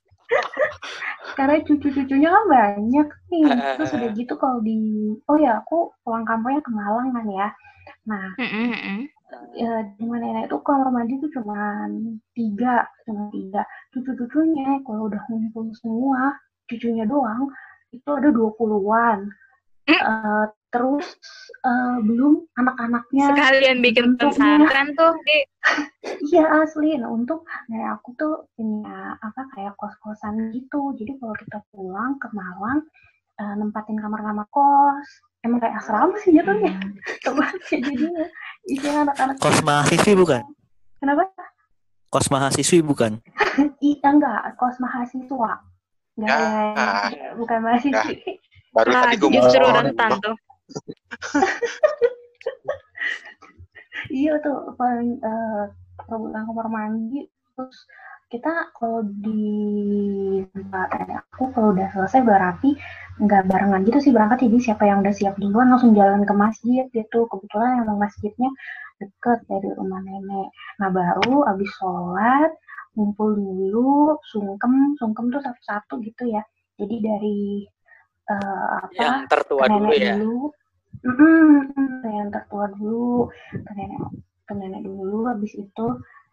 Karena 1.34 1.62
cucu-cucunya 1.62 2.28
kan 2.30 2.44
banyak 2.50 3.08
nih. 3.30 3.46
Terus 3.78 3.94
udah 3.94 4.10
gitu 4.14 4.34
kalau 4.38 4.58
di, 4.62 4.78
oh 5.30 5.38
ya 5.38 5.62
aku 5.62 5.94
pulang 6.02 6.26
kampungnya 6.26 6.62
ke 6.62 6.70
Malang 6.70 7.14
kan 7.14 7.26
ya. 7.30 7.48
Nah, 8.08 8.26
ya, 9.54 9.84
di 9.84 10.00
rumah 10.02 10.18
nenek 10.18 10.48
itu 10.48 10.56
kamar 10.64 10.88
mandi 10.90 11.14
tuh 11.20 11.30
cuma 11.36 11.86
tiga, 12.34 12.86
cuma 13.04 13.28
tiga. 13.30 13.62
Cucu-cucunya 13.94 14.82
kalau 14.82 15.06
udah 15.12 15.22
ngumpul 15.28 15.70
semua, 15.78 16.34
cucunya 16.66 17.04
doang, 17.04 17.52
itu 17.92 18.08
ada 18.08 18.28
20-an. 18.32 19.18
Mm. 19.88 20.04
Terus 20.68 21.06
eh, 21.64 21.98
belum 22.04 22.44
anak-anaknya 22.60 23.24
Sekalian 23.32 23.78
bikin 23.80 24.20
pesantren 24.20 24.92
tuh 24.92 25.16
di 25.24 25.38
Iya 26.28 26.64
asli. 26.64 26.96
Nah 27.00 27.08
untuk 27.12 27.44
nenek 27.72 28.00
aku 28.00 28.12
tuh 28.16 28.34
punya 28.52 29.16
apa 29.20 29.48
kayak 29.56 29.76
kos-kosan 29.80 30.52
gitu. 30.52 30.92
Jadi 30.96 31.16
kalau 31.16 31.34
kita 31.36 31.58
pulang 31.72 32.20
ke 32.20 32.28
Malang 32.36 32.84
eh, 33.40 33.54
nempatin 33.56 33.96
kamar-kamar 33.96 34.44
kos. 34.52 35.08
Emang 35.40 35.62
kayak 35.62 35.80
asrama 35.80 36.16
sih 36.20 36.36
jatuhnya. 36.36 36.76
Coba 37.24 37.48
jadinya 37.64 38.26
isinya 38.68 39.08
anak-anak. 39.08 39.34
Kos 39.40 39.58
mahasiswi 39.64 40.12
bukan? 40.18 40.42
Kenapa? 41.00 41.22
Kos 42.12 42.28
mahasiswi 42.28 42.80
bukan? 42.84 43.12
Iya 43.82 44.08
enggak 44.14 44.54
kos 44.60 44.76
mahasiswa. 44.78 45.52
Enggak 46.18 46.38
Ya. 46.38 47.10
ya, 47.14 47.28
bukan 47.38 47.58
mahasiswi. 47.62 48.42
Baru 48.74 48.90
ah, 48.92 49.06
tadi 49.06 49.16
gue 49.16 49.30
justru 49.32 49.64
mau 49.64 49.80
rentan 49.80 50.10
tuh. 50.20 50.36
Iya 54.08 54.32
tuh 54.44 54.72
paling 54.78 55.20
eh, 55.20 55.62
rebutan 56.08 56.42
kamar 56.48 56.66
mandi. 56.70 57.28
Terus 57.54 57.76
kita 58.28 58.70
kalau 58.76 59.00
di 59.24 59.40
tempat 60.52 60.88
nenek 60.92 61.24
aku 61.32 61.48
kalau 61.56 61.72
udah 61.72 61.88
selesai 61.96 62.20
udah 62.24 62.38
rapi 62.52 62.76
nggak 63.18 63.42
barengan 63.50 63.82
gitu 63.88 63.98
sih 64.04 64.12
berangkat. 64.14 64.46
Jadi 64.48 64.58
siapa 64.70 64.84
yang 64.88 64.98
udah 65.04 65.14
siap 65.16 65.34
duluan 65.40 65.68
langsung 65.72 65.92
jalan 65.96 66.22
ke 66.24 66.34
masjid 66.36 66.84
gitu. 66.92 67.26
Kebetulan 67.28 67.84
emang 67.84 67.98
masjidnya 68.00 68.48
deket 69.00 69.38
dari 69.50 69.68
rumah 69.76 70.00
nenek. 70.04 70.48
Nah 70.80 70.88
baru 70.92 71.46
abis 71.50 71.70
sholat 71.78 72.50
ngumpul 72.96 73.30
dulu 73.36 74.18
sungkem 74.26 74.96
sungkem 74.98 75.30
tuh 75.34 75.42
satu-satu 75.42 75.94
gitu 76.06 76.22
ya. 76.32 76.42
Jadi 76.78 76.96
dari 77.02 77.38
eh, 78.30 78.66
apa 78.86 78.94
Yang 78.94 79.16
tertua 79.32 79.64
ke 79.66 79.68
dulu 79.74 79.88
nenek 79.90 79.98
ya. 80.00 80.14
dulu 80.16 80.38
Mm-mm, 81.04 81.70
ke 82.02 82.08
yang 82.10 82.30
tertua 82.34 82.66
dulu 82.74 83.30
ke 83.52 83.72
nenek 83.76 84.00
ke 84.48 84.52
nenek 84.56 84.82
dulu 84.82 85.28
habis 85.28 85.52
itu 85.54 85.86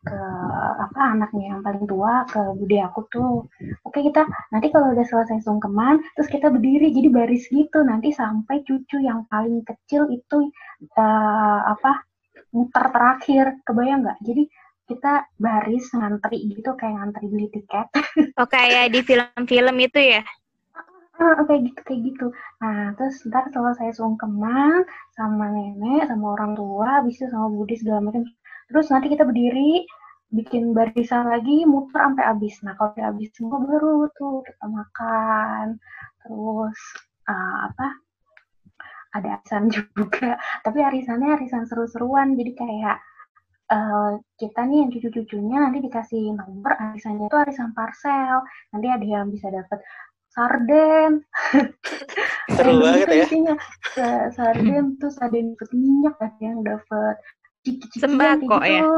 ke 0.06 0.22
apa 0.86 1.18
anaknya 1.18 1.58
yang 1.58 1.62
paling 1.66 1.90
tua 1.90 2.30
ke 2.30 2.38
bude 2.54 2.78
aku 2.78 3.02
tuh. 3.10 3.50
Oke 3.82 4.06
kita 4.06 4.22
nanti 4.54 4.70
kalau 4.70 4.94
udah 4.94 5.02
selesai 5.02 5.42
sungkeman 5.42 5.98
terus 6.14 6.30
kita 6.30 6.54
berdiri 6.54 6.94
jadi 6.94 7.10
baris 7.10 7.50
gitu. 7.50 7.82
Nanti 7.82 8.14
sampai 8.14 8.62
cucu 8.62 9.02
yang 9.02 9.26
paling 9.28 9.66
kecil 9.66 10.06
itu 10.14 10.54
eh, 10.94 11.60
apa 11.66 12.06
muter 12.54 12.86
terakhir. 12.94 13.46
Kebayang 13.66 14.06
nggak? 14.06 14.20
Jadi 14.22 14.44
kita 14.86 15.26
baris 15.42 15.90
ngantri 15.98 16.38
gitu 16.54 16.78
kayak 16.78 16.94
ngantri 17.02 17.26
beli 17.26 17.50
tiket. 17.50 17.90
Oh 18.40 18.46
kayak 18.46 18.94
di 18.94 19.02
film-film 19.02 19.76
itu 19.82 20.00
ya. 20.00 20.22
Ah, 21.16 21.40
kayak 21.48 21.62
gitu 21.72 21.80
kayak 21.88 22.02
gitu. 22.12 22.26
Nah, 22.60 22.92
terus 23.00 23.16
ntar 23.30 23.48
selesai 23.56 23.96
sungkeman 23.96 24.84
sama 25.16 25.46
nenek, 25.56 26.12
sama 26.12 26.36
orang 26.36 26.52
tua, 26.60 27.00
habis 27.00 27.16
sama 27.24 27.48
Budi 27.48 27.76
segala 27.80 28.00
macam. 28.04 28.28
Terus 28.68 28.88
nanti 28.92 29.08
kita 29.14 29.24
berdiri, 29.24 29.88
bikin 30.36 30.76
barisan 30.76 31.32
lagi, 31.32 31.64
muter 31.64 32.02
sampai 32.04 32.24
habis. 32.28 32.56
Nah, 32.68 32.74
kalau 32.76 32.92
habis 33.00 33.30
semua 33.32 33.60
baru 33.64 34.12
tuh 34.18 34.44
kita 34.44 34.66
makan. 34.68 35.66
Terus 36.20 36.80
ah, 37.32 37.72
apa? 37.72 37.88
Ada 39.16 39.28
arisan 39.40 39.64
juga. 39.76 40.36
Tapi 40.68 40.80
arisannya 40.84 41.30
arisan 41.40 41.64
seru-seruan. 41.70 42.36
Jadi 42.36 42.52
kayak 42.60 42.98
eh, 43.72 44.12
kita 44.36 44.62
nih 44.68 44.78
yang 44.84 44.90
cucu-cucunya 44.92 45.58
nanti 45.64 45.80
dikasih 45.80 46.36
nomor 46.36 46.76
arisannya 46.76 47.32
itu 47.32 47.38
arisan 47.40 47.72
parcel. 47.72 48.44
Nanti 48.76 48.88
ada 48.92 49.06
yang 49.06 49.32
bisa 49.32 49.48
dapat 49.48 49.80
sarden. 50.36 51.12
Seru 52.56 52.70
Kayak 52.70 52.82
banget 52.84 53.00
gitu 53.02 53.16
ya. 53.16 53.26
isinya. 53.26 53.56
Sa- 53.96 54.30
Sarden 54.32 54.86
terus 55.00 55.16
ada 55.18 55.34
yang 55.34 55.50
dapat 55.56 55.70
minyak, 55.74 56.16
ada 56.20 56.40
yang 56.40 56.60
dapat 56.62 57.16
ciki-cikian 57.64 58.04
Sembako 58.04 58.46
kayak 58.54 58.68
ya? 58.68 58.82
gitu. 58.84 58.96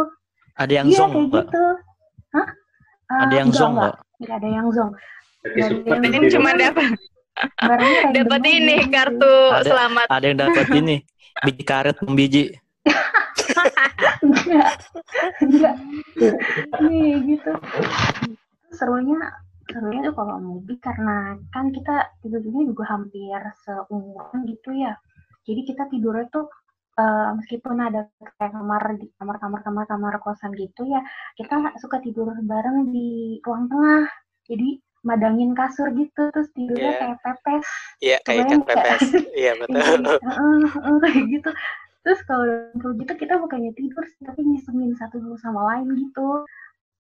Ada 0.57 0.73
yang 0.73 0.87
Iya 0.87 0.97
zong 0.97 1.11
kayak 1.13 1.29
gitu. 1.45 1.65
Hah? 2.27 2.47
Ah, 3.07 3.19
Ada 3.23 3.35
yang 3.37 3.47
enggak, 3.47 3.61
zong 3.61 3.71
enggak. 3.71 3.93
nggak? 3.93 4.19
Nggak 4.19 4.35
ada 4.35 4.49
yang 4.49 4.67
zong. 4.67 4.91
Ini 5.47 6.27
cuma 6.27 6.49
dong. 6.51 6.59
dapat 6.59 6.89
dapat 8.11 8.41
ini 8.43 8.75
gitu. 8.75 8.89
kartu 8.89 9.33
Ada- 9.53 9.67
selamat. 9.69 10.07
Ada 10.09 10.25
yang 10.25 10.37
dapat 10.41 10.67
ini 10.73 10.95
biji 11.45 11.63
karet 11.63 11.97
biji. 12.09 12.43
enggak 14.17 14.69
enggak 15.39 15.75
nih 16.81 17.13
gitu 17.27 17.51
serunya 18.73 19.17
serunya 19.67 19.99
tuh 20.07 20.15
kalau 20.15 20.37
mudik 20.39 20.79
karena 20.79 21.35
kan 21.51 21.69
kita 21.69 22.07
tidurnya 22.23 22.63
juga 22.67 22.83
hampir 22.87 23.39
seumuran 23.63 24.39
gitu 24.47 24.69
ya 24.73 24.95
jadi 25.43 25.61
kita 25.63 25.83
tidurnya 25.91 26.27
tuh 26.31 26.47
eh, 26.97 27.29
meskipun 27.35 27.75
ada 27.77 28.07
kayak 28.39 28.53
kamar 28.55 28.81
di 28.95 29.05
kamar 29.19 29.37
kamar 29.37 29.59
kamar 29.61 29.85
kamar 29.85 30.13
kosan 30.23 30.55
gitu 30.55 30.87
ya 30.87 31.03
kita 31.35 31.75
suka 31.77 31.99
tidur 31.99 32.31
bareng 32.43 32.89
di 32.89 33.37
ruang 33.43 33.67
tengah 33.67 34.07
jadi 34.47 34.79
madangin 35.05 35.55
kasur 35.55 35.87
gitu 35.95 36.31
terus 36.35 36.49
tidurnya 36.51 36.91
Iya. 36.91 36.99
kayak 36.99 37.17
pepes 37.23 37.67
Iya, 37.97 38.17
kayak 38.27 38.43
ikan 38.49 38.61
pepes. 38.67 39.01
Iya, 39.33 39.51
betul. 39.61 40.01
Iya, 40.19 40.99
kayak 40.99 41.23
gitu. 41.31 41.49
Terus 42.03 42.19
kalau 42.27 42.45
gitu 42.97 43.13
kita 43.15 43.33
bukannya 43.39 43.71
tidur 43.73 44.03
tapi 44.21 44.41
ngisengin 44.43 44.93
satu 44.99 45.17
sama 45.39 45.63
lain 45.75 45.87
gitu. 45.95 46.43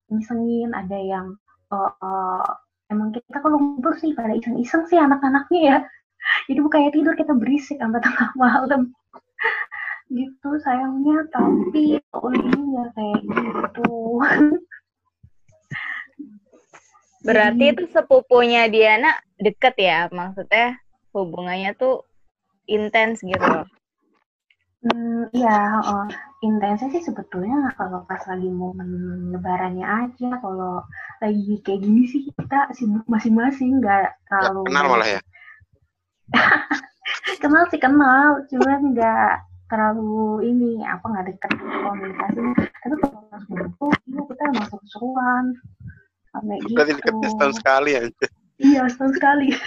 Ngisengin 0.09 0.71
ada 0.71 0.95
yang 0.95 1.35
eh, 1.73 1.91
eh, 2.03 2.47
emang 2.91 3.09
kita 3.11 3.37
kalau 3.43 3.57
ngumpul 3.59 3.93
sih 3.99 4.15
pada 4.15 4.33
iseng-iseng 4.35 4.87
sih 4.87 4.99
anak-anaknya 4.99 5.61
ya. 5.61 5.77
Jadi 6.47 6.59
bukannya 6.63 6.91
tidur 6.93 7.13
kita 7.15 7.33
berisik 7.35 7.77
sampai 7.79 7.99
tengah 8.03 8.29
malam. 8.35 8.91
gitu 10.07 10.55
sayangnya 10.63 11.19
tapi 11.35 11.99
ini 11.99 12.59
nggak 12.71 12.89
kayak 12.95 13.21
gitu. 13.27 13.91
Berarti 17.27 17.75
itu 17.75 17.83
sepupunya 17.91 18.71
Diana 18.71 19.11
deket 19.35 19.75
ya? 19.75 20.07
Maksudnya 20.07 20.79
hubungannya 21.11 21.75
tuh 21.75 22.07
intens 22.71 23.19
gitu. 23.19 23.67
Hmm, 24.87 25.27
iya, 25.35 25.81
heeh. 25.81 26.05
intensnya 26.45 26.93
sih 26.93 27.01
sebetulnya 27.01 27.73
kalau 27.75 28.05
pas 28.05 28.21
lagi 28.29 28.45
momen 28.45 28.89
lebarannya 29.33 29.83
aja. 29.83 30.37
Kalau 30.37 30.85
lagi 31.17 31.59
kayak 31.65 31.81
gini 31.81 32.05
sih 32.05 32.29
kita 32.29 32.69
sibuk 32.77 33.03
masing-masing, 33.09 33.81
nggak 33.81 34.15
terlalu 34.29 34.69
kenal 34.69 34.85
malah 34.85 35.09
ya. 35.17 35.21
kenal 37.43 37.63
sih 37.73 37.81
kenal, 37.81 38.45
cuman 38.53 38.93
nggak 38.93 39.33
terlalu 39.67 40.45
ini 40.45 40.85
apa 40.85 41.03
nggak 41.09 41.25
deket 41.25 41.51
komunikasinya. 41.57 42.53
Tapi 42.85 42.95
kalau 43.01 43.19
pas 43.27 43.43
ngumpul, 43.49 43.89
iya 44.07 44.21
kita 44.29 44.43
masuk 44.61 44.81
seruan, 44.93 45.45
sampai 46.31 46.57
gitu. 46.63 46.77
Berarti 46.77 46.93
deketnya 47.01 47.29
setahun 47.33 47.55
sekali 47.57 47.89
ya. 47.97 48.01
Iya, 48.61 48.81
setahun 48.93 49.13
sekali. 49.17 49.47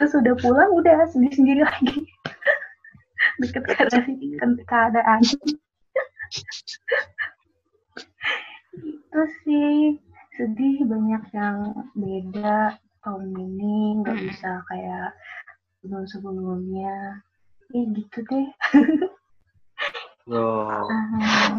Terus 0.00 0.12
udah 0.16 0.34
pulang, 0.40 0.70
udah 0.72 1.08
sendiri-sendiri 1.12 1.60
lagi. 1.60 2.08
Deket 3.38 3.62
keadaan. 3.68 4.50
keadaan. 4.66 5.20
Itu 8.74 9.20
sih 9.44 9.98
sedih 10.34 10.86
banyak 10.86 11.22
yang 11.34 11.58
beda 11.94 12.74
tahun 13.02 13.28
ini 13.34 14.00
nggak 14.02 14.16
bisa 14.18 14.62
kayak 14.66 15.14
sebelum-sebelumnya. 15.80 17.22
Ya 17.70 17.82
gitu 17.94 18.18
deh. 18.26 18.46
Loh, 20.26 20.86
Ah, 20.90 21.58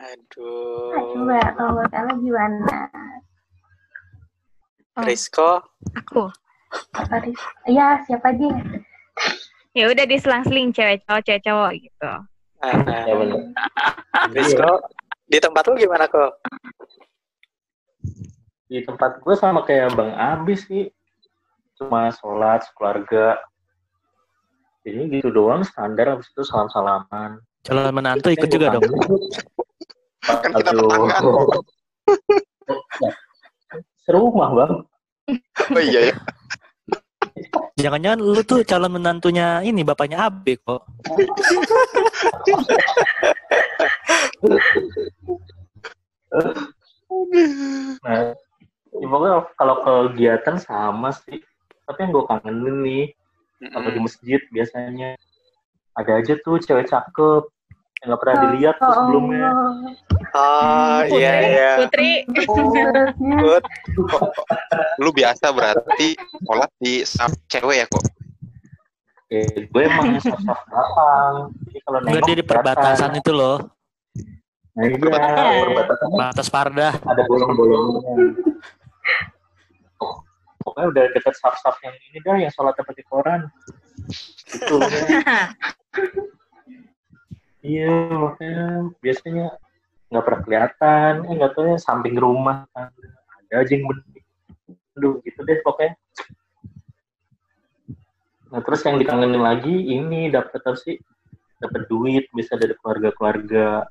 Aduh. 0.00 0.90
coba 1.14 1.38
kalau 1.54 1.84
kalian 1.90 2.18
gimana? 2.18 2.80
Oh. 4.98 5.06
Rizko, 5.06 5.62
Aku. 5.96 6.30
Apa 6.94 7.22
Riz? 7.22 7.38
Iya, 7.66 8.02
siapa 8.06 8.30
dia? 8.34 8.50
Ya 9.70 9.86
udah 9.86 10.02
diselang-seling 10.02 10.74
cewek 10.74 11.06
cowok 11.06 11.22
cewek 11.22 11.42
cowok 11.46 11.70
gitu. 11.78 12.12
ah, 12.60 12.74
ya 13.06 13.14
bener. 13.14 13.40
Rizko, 14.34 14.82
di 15.30 15.38
tempat 15.38 15.62
lu 15.70 15.78
gimana 15.78 16.10
kok? 16.10 16.42
Di 18.66 18.82
tempat 18.82 19.22
gue 19.22 19.34
sama 19.38 19.62
kayak 19.62 19.94
Bang 19.94 20.10
Abis 20.18 20.66
sih. 20.66 20.90
Cuma 21.78 22.10
sholat, 22.10 22.66
keluarga. 22.74 23.38
Ini 24.82 25.06
gitu 25.12 25.30
doang 25.30 25.62
standar, 25.62 26.18
habis 26.18 26.28
itu 26.34 26.42
salam-salaman. 26.42 27.38
Calon 27.62 27.92
menantu 27.94 28.32
ikut 28.32 28.48
juga 28.50 28.74
dong. 28.74 28.90
Kan 30.24 30.50
kita 30.50 30.72
Aduh. 30.72 31.06
tetangga. 31.08 31.58
Serumah 34.02 34.50
bang. 34.56 34.74
Oh 35.70 35.82
iya 35.82 36.10
ya. 36.10 36.16
Jangan-jangan 37.80 38.20
lu 38.20 38.40
tuh 38.44 38.60
calon 38.66 39.00
menantunya 39.00 39.64
ini 39.64 39.80
bapaknya 39.80 40.28
Abe 40.28 40.60
kok. 40.60 40.84
Nah, 48.04 48.36
ya 48.92 49.06
pokoknya 49.08 49.36
kalau 49.56 49.76
kegiatan 49.82 50.56
sama 50.60 51.10
sih. 51.14 51.40
Tapi 51.88 51.98
yang 52.06 52.10
gue 52.14 52.24
kangenin 52.28 52.76
nih, 52.86 53.04
kalau 53.74 53.88
di 53.90 54.00
masjid 54.00 54.40
biasanya 54.54 55.18
ada 55.98 56.12
aja 56.22 56.38
tuh 56.38 56.62
cewek 56.62 56.86
cakep 56.86 57.42
yang 58.00 58.06
nggak 58.14 58.20
pernah 58.22 58.36
dilihat 58.46 58.74
tuh 58.78 58.92
sebelumnya. 58.94 59.50
Oh, 60.30 61.02
Putri, 61.10 61.18
iya 61.18 61.34
iya. 61.42 61.70
Putri. 61.82 62.10
Terusnya 62.30 62.86
Put, 63.18 63.64
Lu 65.02 65.10
biasa 65.10 65.50
berarti 65.50 66.14
sholat 66.46 66.70
di 66.78 67.02
saf 67.02 67.34
cewek 67.50 67.82
ya 67.82 67.86
kok. 67.90 68.06
Eh, 69.30 69.70
gue 69.70 69.82
emang 69.86 70.18
sosok 70.18 70.58
belakang. 70.66 71.34
Jadi 71.70 71.78
kalau 71.86 71.98
nengok 72.02 72.22
dia 72.26 72.36
di 72.38 72.46
perbatasan 72.46 73.10
itu 73.14 73.30
loh. 73.30 73.58
Nah, 74.74 74.86
iya, 74.86 74.96
perbatasan 74.98 76.10
Batas 76.14 76.48
Pardah. 76.50 76.94
ada 76.94 77.22
bolong-bolongnya. 77.26 78.14
Pokoknya 80.60 80.86
udah 80.92 81.04
deket 81.14 81.34
saf-saf 81.38 81.78
yang 81.82 81.94
ini 82.10 82.18
dah, 82.22 82.36
yang 82.38 82.52
sholat 82.52 82.74
pakai 82.74 83.06
koran. 83.06 83.50
Itu. 84.50 84.76
iya, 87.70 87.90
makanya 88.14 88.90
biasanya 88.98 89.46
nggak 90.10 90.24
pernah 90.26 90.40
kelihatan. 90.42 91.12
Eh, 91.30 91.34
nggak 91.38 91.52
tahu 91.54 91.64
ya 91.74 91.78
samping 91.78 92.18
rumah. 92.18 92.66
kan. 92.74 92.90
Ada 93.48 93.54
aja 93.64 93.72
yang. 93.72 93.86
Aduh, 94.98 95.22
gitu 95.22 95.40
deh 95.46 95.58
pokoknya. 95.62 95.94
Nah, 98.50 98.60
terus 98.66 98.82
yang 98.82 98.98
dikangenin 98.98 99.38
lagi, 99.38 99.72
ini 99.94 100.26
dapat 100.26 100.58
apa 100.66 100.74
sih? 100.74 100.98
Dapat 101.62 101.86
duit, 101.86 102.26
bisa 102.34 102.58
dari 102.58 102.74
keluarga-keluarga. 102.74 103.86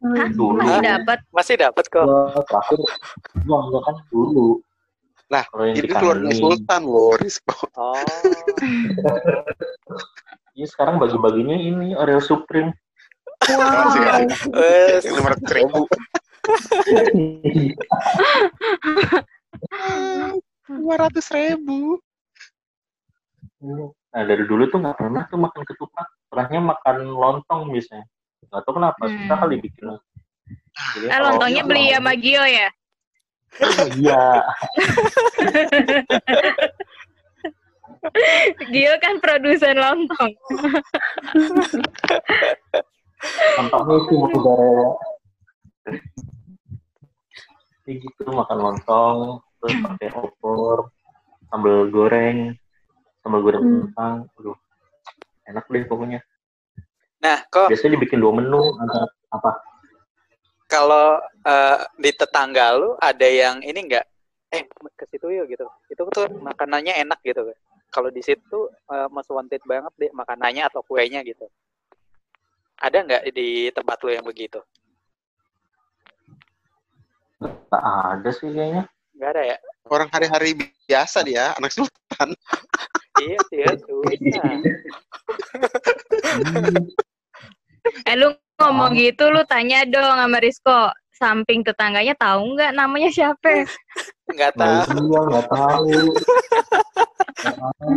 Hah? 0.00 0.28
Dulu. 0.32 0.60
Masih 0.64 0.80
dapat. 0.80 1.18
masih 1.28 1.54
dapat 1.60 1.84
kok. 1.92 2.04
Gua 2.08 2.42
terakhir, 2.48 2.80
gua 3.44 3.58
enggak 3.68 3.82
kan 3.84 3.96
dulu. 4.08 4.48
Lah, 5.26 5.44
Kalau 5.50 5.64
yang 5.66 5.76
Ini 5.82 5.88
keluarga. 5.90 6.28
Sultan 6.38 6.82
loh, 6.86 7.12
Rizko. 7.20 7.58
Oh. 7.76 8.00
Iya 10.56 10.72
sekarang 10.72 10.96
bagi-baginya 10.96 11.52
ini 11.52 11.92
Oreo 11.92 12.16
Supreme. 12.16 12.72
Ya. 13.44 13.60
Yang 14.96 15.12
lima 15.12 15.28
ratus 15.28 15.50
ribu. 15.52 15.80
Lima 20.66 20.94
ratus 20.98 21.26
ribu. 21.30 22.00
Nah 24.10 24.22
dari 24.24 24.44
dulu 24.48 24.64
tuh 24.66 24.80
nggak 24.80 24.96
pernah 24.96 25.22
tuh 25.28 25.36
makan 25.36 25.62
ketupat, 25.64 26.06
pernahnya 26.26 26.60
makan 26.64 26.96
lontong 27.12 27.68
biasanya. 27.70 28.04
Nggak 28.48 28.62
tahu 28.64 28.74
kenapa, 28.78 29.02
susah 29.04 29.20
Hmm. 29.28 29.40
kali 29.44 29.56
bikin. 29.60 29.84
Jadi 30.96 31.06
Eh, 31.06 31.10
kalau- 31.10 31.24
lontongnya 31.34 31.62
beli 31.64 31.92
sama 31.92 32.12
Gio 32.16 32.44
ya? 32.44 32.68
Iya, 33.96 34.26
Gio 38.68 38.92
kan 39.00 39.18
produsen 39.18 39.76
lontong. 39.78 40.32
lontongnya 43.56 43.96
itu 44.04 44.14
udara. 44.36 44.88
Kayak 47.86 47.96
gitu 48.02 48.22
makan 48.26 48.58
lontong, 48.58 49.18
terus 49.62 49.74
pakai 49.78 50.08
opor, 50.18 50.90
sambal 51.48 51.86
goreng, 51.94 52.58
sambal 53.22 53.40
goreng 53.42 53.62
Hmm. 53.62 53.80
kentang, 53.86 54.14
aduh 54.38 54.58
enak 55.46 55.64
deh 55.70 55.86
pokoknya. 55.86 56.20
Nah, 57.22 57.38
kok 57.46 57.70
Biasanya 57.70 57.96
dibikin 57.96 58.18
dua 58.18 58.34
menu 58.34 58.74
antara 58.82 59.06
apa? 59.30 59.50
kalau 60.66 61.22
eh, 61.46 61.78
di 61.94 62.10
tetangga 62.10 62.74
lu 62.74 62.98
ada 62.98 63.22
yang 63.22 63.62
ini 63.62 63.86
enggak 63.86 64.06
eh 64.50 64.66
ke 64.94 65.04
situ 65.10 65.30
yuk 65.30 65.46
gitu 65.50 65.66
itu 65.90 66.02
tuh 66.10 66.26
makanannya 66.42 66.94
enak 67.06 67.22
gitu 67.22 67.54
kalau 67.90 68.10
di 68.10 68.22
situ 68.22 68.70
uh, 68.90 69.06
most 69.10 69.30
wanted 69.30 69.62
banget 69.66 69.90
deh 69.98 70.10
makanannya 70.14 70.66
atau 70.66 70.82
kuenya 70.86 71.22
gitu 71.26 71.46
ada 72.76 72.98
nggak 73.00 73.22
di 73.30 73.68
tempat 73.70 73.98
lo 74.00 74.10
yang 74.10 74.24
begitu 74.24 74.60
Nggak 77.36 77.82
ada 77.84 78.30
sih 78.32 78.48
kayaknya. 78.48 78.84
nggak 79.12 79.30
ada 79.30 79.42
ya 79.44 79.58
Orang 79.86 80.10
hari-hari 80.10 80.50
biasa 80.88 81.22
dia, 81.22 81.54
anak 81.54 81.70
sultan. 81.70 82.34
iya 83.22 83.38
sih 83.46 83.58
ya 83.62 83.70
Eh 88.02 88.14
lu 88.18 88.34
ngomong 88.58 88.98
gitu 88.98 89.30
lu 89.30 89.46
tanya 89.46 89.86
dong 89.86 90.18
sama 90.18 90.38
Rizko. 90.42 90.90
Samping 91.16 91.64
tetangganya 91.64 92.12
tahu 92.12 92.58
nggak 92.58 92.74
namanya 92.74 93.08
siapa? 93.08 93.64
nggak 94.28 94.52
Nah, 94.58 94.84
tahu 94.84 95.00
iya, 95.00 95.20
nggak 95.22 95.46
tahu. 95.48 95.86
Nggak 97.40 97.54
tahu. 97.56 97.92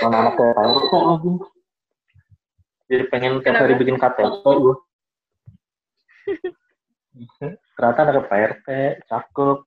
Mana 0.00 0.16
anak 0.22 0.34
kayak 0.38 0.54
tahu 0.54 0.74
kok 0.80 1.02
lagi. 1.02 1.32
Jadi 2.88 3.04
pengen 3.12 3.44
tiap 3.44 3.60
hari 3.60 3.76
bikin 3.76 4.00
KTP 4.00 4.48
gue. 4.48 4.76
Ternyata 7.76 8.00
anak 8.08 8.26
Pak 8.32 8.38
RT, 8.56 8.68
cakep. 9.04 9.58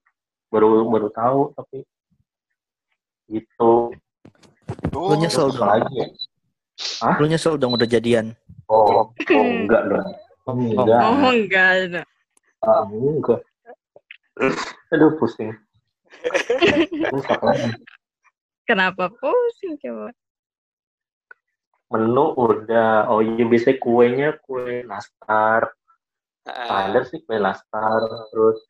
Baru 0.51 0.83
baru 0.89 1.07
tahu 1.15 1.55
tapi 1.55 1.85
gitu. 3.31 3.93
Oh, 4.91 5.07
Lu 5.13 5.15
nyesel 5.15 5.47
dong. 5.55 5.63
lagi 5.63 5.95
ya? 5.95 6.07
Lu 7.21 7.25
nyesel 7.29 7.55
dong 7.55 7.77
udah 7.77 7.87
jadian. 7.87 8.35
Oh, 8.67 9.07
oh 9.37 9.45
enggak 9.47 9.87
dong. 9.87 10.11
Oh, 10.49 10.53
enggak. 10.57 10.99
Oh 10.99 11.31
enggak. 11.31 12.03
Ah, 12.65 12.83
enggak. 12.89 13.41
Aduh 14.91 15.15
pusing. 15.21 15.55
Kenapa 18.67 19.07
pusing 19.07 19.79
coba? 19.79 20.11
Menu 21.91 22.25
udah. 22.33 23.11
Oh 23.11 23.19
iya 23.19 23.43
biasanya 23.43 23.77
kuenya 23.77 24.27
kue 24.41 24.81
nastar. 24.83 25.69
Standar 26.41 27.03
sih 27.05 27.19
kue 27.21 27.35
nastar. 27.35 27.99
Terus 28.31 28.63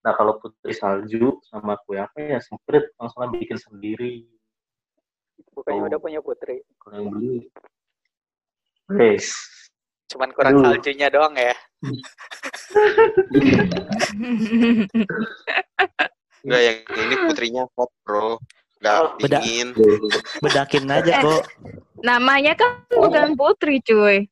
nah 0.00 0.12
kalau 0.12 0.36
putri 0.40 0.72
salju 0.72 1.40
sama 1.44 1.76
kue 1.84 1.96
apa 1.96 2.16
ya 2.16 2.40
semprit 2.40 2.88
langsung 2.96 3.32
bikin 3.32 3.56
sendiri. 3.56 4.28
bukannya 5.50 5.82
Oh. 5.82 5.88
udah 5.88 5.98
punya 5.98 6.20
putri 6.20 6.60
Kalau 6.78 6.94
yang 7.00 7.08
beli. 7.10 7.48
Guys. 8.86 9.34
cuman 10.10 10.30
kurang 10.34 10.58
Aduh. 10.58 10.74
saljunya 10.74 11.06
doang 11.06 11.34
ya 11.34 11.54
Enggak 16.40 16.62
yang 16.64 16.78
ini 16.88 17.14
putrinya 17.28 17.62
hot, 17.76 17.90
Bro. 18.02 18.40
Enggak 18.80 18.96
Oh, 18.96 19.08
beda. 19.20 19.38
dingin. 19.44 19.68
Bedakin 20.44 20.84
aja 20.88 21.12
kok. 21.20 21.42
Namanya 22.00 22.56
kan 22.56 22.80
bukan 22.88 23.36
putri 23.36 23.84
cuy. 23.84 24.24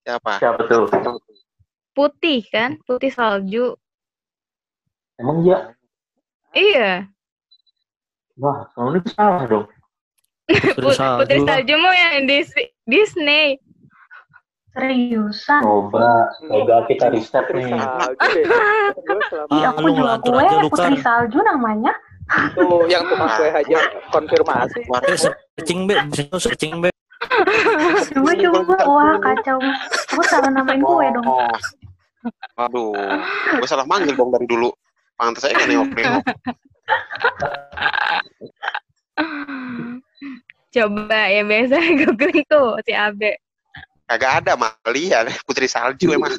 Siapa? 0.00 0.40
Siapa 0.40 0.64
tuh? 0.64 0.88
Putih 1.92 2.40
kan? 2.48 2.80
Putih 2.88 3.12
salju. 3.12 3.76
Emang 5.20 5.44
iya? 5.44 5.76
Iya. 6.56 6.92
Wah, 8.40 8.72
kalau 8.72 8.96
ini 8.96 9.04
salah 9.12 9.44
dong. 9.44 9.68
Put- 10.80 10.96
salju. 10.96 11.28
Putri 11.28 11.38
salju 11.44 11.74
mau 11.76 11.92
yang 11.92 12.24
Dis- 12.24 12.56
Disney. 12.88 13.60
Seriusan? 14.70 15.60
Coba, 15.60 16.30
coba 16.40 16.86
kita 16.88 17.10
riset 17.12 17.44
putri 17.44 17.68
nih. 17.68 17.84
Ah, 19.50 19.74
aku 19.74 19.90
jual 19.92 20.14
kue 20.22 20.46
putri 20.72 20.94
Kar. 20.96 21.04
salju 21.04 21.42
namanya. 21.42 21.90
Itu 22.30 22.66
yang 22.86 23.02
tukang 23.10 23.30
kue 23.34 23.48
aja 23.50 23.78
konfirmasi 24.14 24.80
Eh, 24.86 25.18
searching 25.18 25.90
be, 25.90 25.94
bisa 26.14 26.38
searching 26.38 26.78
be. 26.78 26.90
Coba 28.14 28.32
coba, 28.32 28.76
wah 28.86 29.14
kacau. 29.18 29.58
Aku 30.14 30.22
salah 30.26 30.50
namain 30.50 30.80
kue 30.80 31.06
dong. 31.10 31.26
Oh. 31.26 31.50
Aduh, 32.60 32.92
gue 33.56 33.68
salah 33.68 33.88
manggil 33.88 34.12
dong 34.12 34.30
dari 34.30 34.44
dulu. 34.44 34.68
Pantas 35.16 35.44
saya 35.44 35.56
kan 35.56 35.68
nengok-nengok. 35.68 36.24
Coba 40.70 41.20
ya 41.26 41.42
biasa 41.42 41.76
googling 42.04 42.46
tuh 42.46 42.78
si 42.86 42.92
Abe. 42.94 43.36
Kagak 44.06 44.42
ada 44.42 44.54
Malia, 44.58 45.26
Putri 45.46 45.66
Salju 45.66 46.14
emang. 46.14 46.32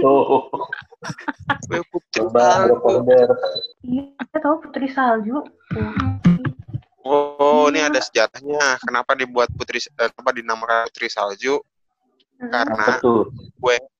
Oh, 0.00 0.48
Gue 1.66 1.82
Putri 1.90 2.22
coba 2.22 2.66
Salju. 2.66 2.74
Iya, 3.86 4.22
tahu 4.42 4.54
putri 4.66 4.86
salju. 4.90 5.42
Oh, 7.06 7.70
ini 7.70 7.86
ada 7.86 8.02
sejarahnya. 8.02 8.82
Kenapa 8.82 9.14
dibuat 9.14 9.46
Putri 9.54 9.78
eh, 9.78 10.10
kenapa 10.10 10.34
dinamakan 10.34 10.90
Putri 10.90 11.06
Salju? 11.06 11.62
Karena 12.36 12.98
Betul. 12.98 13.30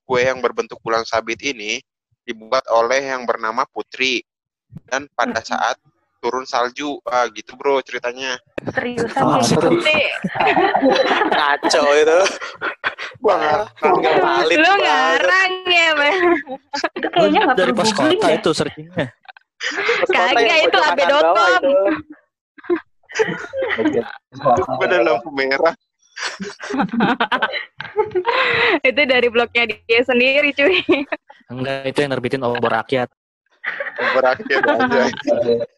kue 0.03 0.21
yang 0.21 0.43
berbentuk 0.43 0.77
bulan 0.83 1.07
sabit 1.07 1.39
ini 1.39 1.79
dibuat 2.27 2.67
oleh 2.67 2.99
yang 3.07 3.23
bernama 3.23 3.63
Putri. 3.71 4.19
Dan 4.91 5.07
pada 5.15 5.39
saat 5.39 5.79
turun 6.27 6.43
salju, 6.43 6.99
ah, 7.07 7.31
gitu 7.31 7.55
bro 7.55 7.79
ceritanya. 7.79 8.35
Seriusan 8.67 9.23
Oh, 9.23 9.39
kayak 9.39 9.47
gitu. 9.47 9.67
Ngaco 11.31 11.83
itu 11.95 12.19
gua 13.23 13.35
nggak 13.39 13.63
nggak 13.79 14.15
valid 14.19 14.57
Lu 14.59 14.71
ngarang 14.83 15.53
ya, 15.71 15.89
Bang. 15.95 16.17
Itu 16.99 17.07
kayaknya 17.15 17.39
nggak 17.47 17.55
dari 17.55 17.71
pos 17.71 17.91
googling 17.95 18.19
kota 18.19 18.35
itu 18.35 18.49
searchingnya. 18.51 19.07
Kota 20.11 20.35
Kagak, 20.35 20.59
itu 20.67 20.77
abe.com. 20.83 21.63
Gue 24.77 24.85
ada 24.85 24.97
lampu 25.01 25.29
merah. 25.31 25.73
itu 28.83 29.01
dari 29.05 29.27
blognya 29.31 29.63
dia 29.69 30.01
sendiri, 30.03 30.51
cuy. 30.53 30.83
Enggak, 31.47 31.87
itu 31.87 31.97
yang 32.03 32.11
nerbitin 32.11 32.43
obor 32.43 32.69
rakyat. 32.69 33.07
Berakhir 34.13 34.59
aja. 34.61 35.01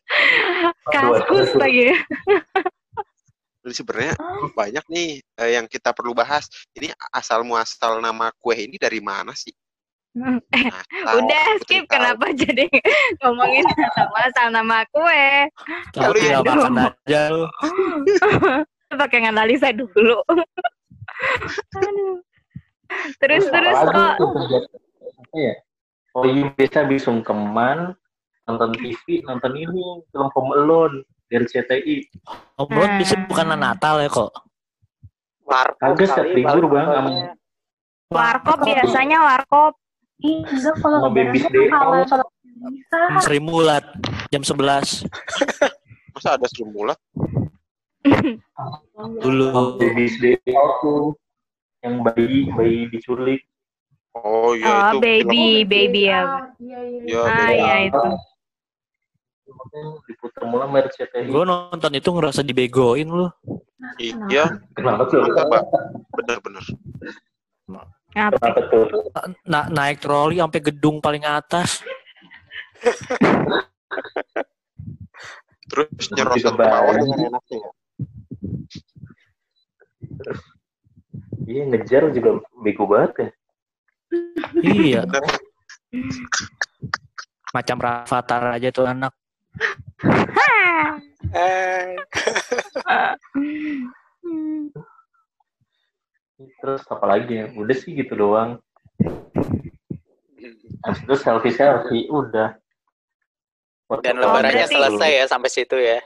Kaskus 0.93 1.49
lagi. 1.55 1.95
Jadi 3.59 3.73
sebenarnya 3.75 4.15
banyak 4.55 4.85
nih 4.87 5.09
eh, 5.19 5.49
yang 5.59 5.67
kita 5.67 5.91
perlu 5.91 6.15
bahas. 6.15 6.47
Ini 6.73 6.95
asal 7.11 7.43
muasal 7.43 7.99
nama 7.99 8.31
kue 8.39 8.55
ini 8.55 8.79
dari 8.79 9.03
mana 9.03 9.35
sih? 9.35 9.51
Nah, 10.17 10.41
Udah 11.21 11.45
skip 11.61 11.85
tahu. 11.85 11.93
kenapa 11.93 12.33
jadi 12.33 12.65
ngomongin 13.21 13.61
sama 13.93 14.19
asal 14.25 14.47
nama 14.49 14.81
kue. 14.89 15.27
Tinggal 15.93 16.13
ya 16.17 16.39
makan 16.41 16.75
aja 16.89 17.21
lu. 17.29 17.45
Pakai 18.99 19.19
nganalisa 19.27 19.69
dulu. 19.69 20.17
Aduh. 21.77 22.17
terus 23.21 23.45
terus 23.53 23.77
kok 23.85 24.13
ya? 25.37 25.53
Oh 26.17 26.25
iya 26.25 26.49
biasa 26.57 26.85
habis 26.85 27.05
sungkeman 27.05 27.93
nonton 28.49 28.73
TV, 28.73 29.21
nonton 29.29 29.53
ini 29.53 30.01
film 30.09 30.29
Home 30.33 30.51
Alone 30.57 30.95
dari 31.29 31.45
CTI. 31.45 31.97
Obrolan 32.57 32.97
bisa 32.97 33.13
Hmm. 33.13 33.29
bukan 33.29 33.53
Natal 33.53 34.01
ya 34.01 34.09
kok. 34.09 34.31
warkop 35.49 35.97
Kagak, 35.97 36.13
setiap 36.13 36.29
libur, 36.29 36.65
Bang, 36.69 36.89
warkop 38.13 38.57
biasanya 38.61 39.17
warkop. 39.17 39.73
Ih, 40.21 40.45
enggak 40.45 40.75
kalau 40.83 40.97
Sama 40.99 41.09
lebaran 41.09 41.33
baby 41.33 41.65
kalau 41.71 41.99
bisa. 42.69 42.99
Sri 43.23 43.39
Mulat 43.39 43.85
jam 44.29 44.43
11 44.43 45.07
Masa 46.13 46.35
ada 46.35 46.45
Sri 46.51 46.67
Mulat? 46.67 46.99
dulu. 49.23 49.79
Baby's 49.79 50.19
Day 50.19 50.35
Out 50.53 50.83
tuh 50.83 51.15
yang 51.81 52.03
bayi 52.03 52.51
bayi 52.51 52.79
diculik. 52.91 53.41
Oh 54.11 54.57
iya 54.57 54.89
Oh, 54.89 54.89
itu. 54.91 54.97
baby, 54.99 55.21
film- 55.61 55.69
baby 55.69 56.01
ya. 56.09 56.21
Iya, 56.57 56.79
iya, 56.81 57.01
Iya, 57.05 57.21
Ah, 57.21 57.35
baby. 57.37 57.61
ya 57.61 57.75
itu. 57.85 58.09
Diputar 60.05 60.43
mula 60.45 60.65
merek 60.65 60.93
CTI. 60.93 61.25
Gue 61.25 61.43
nonton 61.45 61.91
itu 61.93 62.09
ngerasa 62.09 62.41
dibegoin 62.41 63.09
lu. 63.09 63.27
Iya, 63.97 64.49
Kenapa 64.73 65.05
tuh? 65.07 65.21
Bang. 65.25 65.65
bener-bener. 66.13 66.65
Apa? 68.13 68.35
Kenapa 68.37 68.59
tuh? 68.69 68.85
Na 69.45 69.69
naik 69.69 70.01
troli 70.01 70.41
sampai 70.41 70.61
gedung 70.61 70.97
paling 70.99 71.21
atas. 71.23 71.81
Terus 75.69 76.09
nyerosot 76.09 76.53
juga, 76.53 76.65
ke 76.65 76.65
bawah 76.65 76.93
dengan. 76.97 77.17
Iya 81.49 81.63
ngejar 81.65 82.03
juga 82.13 82.41
bego 82.61 82.85
banget 82.85 83.13
ya. 83.17 83.29
Iya, 84.59 85.05
macam 87.53 87.77
Rafathar 87.77 88.57
aja 88.57 88.69
tuh 88.69 88.85
anak. 88.85 89.13
Terus 96.39 96.81
apa 96.87 97.05
lagi 97.05 97.33
ya? 97.35 97.45
Udah 97.51 97.75
sih 97.75 97.91
gitu 97.91 98.15
doang. 98.15 98.59
Habis 100.79 100.99
itu 101.03 101.15
selfie 101.19 101.51
selfie 101.51 102.07
udah. 102.07 102.55
Foto 103.85 104.01
Dan 104.01 104.21
Oh, 104.21 104.31
lebarannya 104.31 104.63
berarti- 104.63 104.75
selesai 104.75 105.11
ya 105.11 105.25
sampai 105.27 105.49
situ 105.51 105.75
ya. 105.75 105.99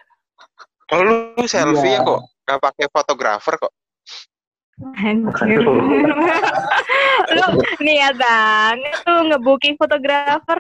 Oh, 0.90 1.02
lu 1.04 1.16
selfie 1.46 1.94
Iya. 1.94 2.02
ya 2.02 2.08
kok? 2.08 2.20
Gak 2.44 2.60
pakai 2.60 2.86
fotografer 2.90 3.54
kok? 3.60 3.74
Anjir. 4.98 5.62
Lu 7.36 7.46
niat 7.84 8.16
banget 8.20 8.96
tuh 9.08 9.20
ngebooking 9.32 9.76
fotografer. 9.80 10.60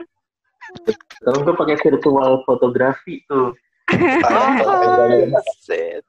Kalau 1.19 1.39
gue 1.43 1.55
pakai 1.55 1.75
virtual 1.79 2.43
fotografi 2.47 3.19
tuh. 3.27 3.51
Set. 5.65 6.03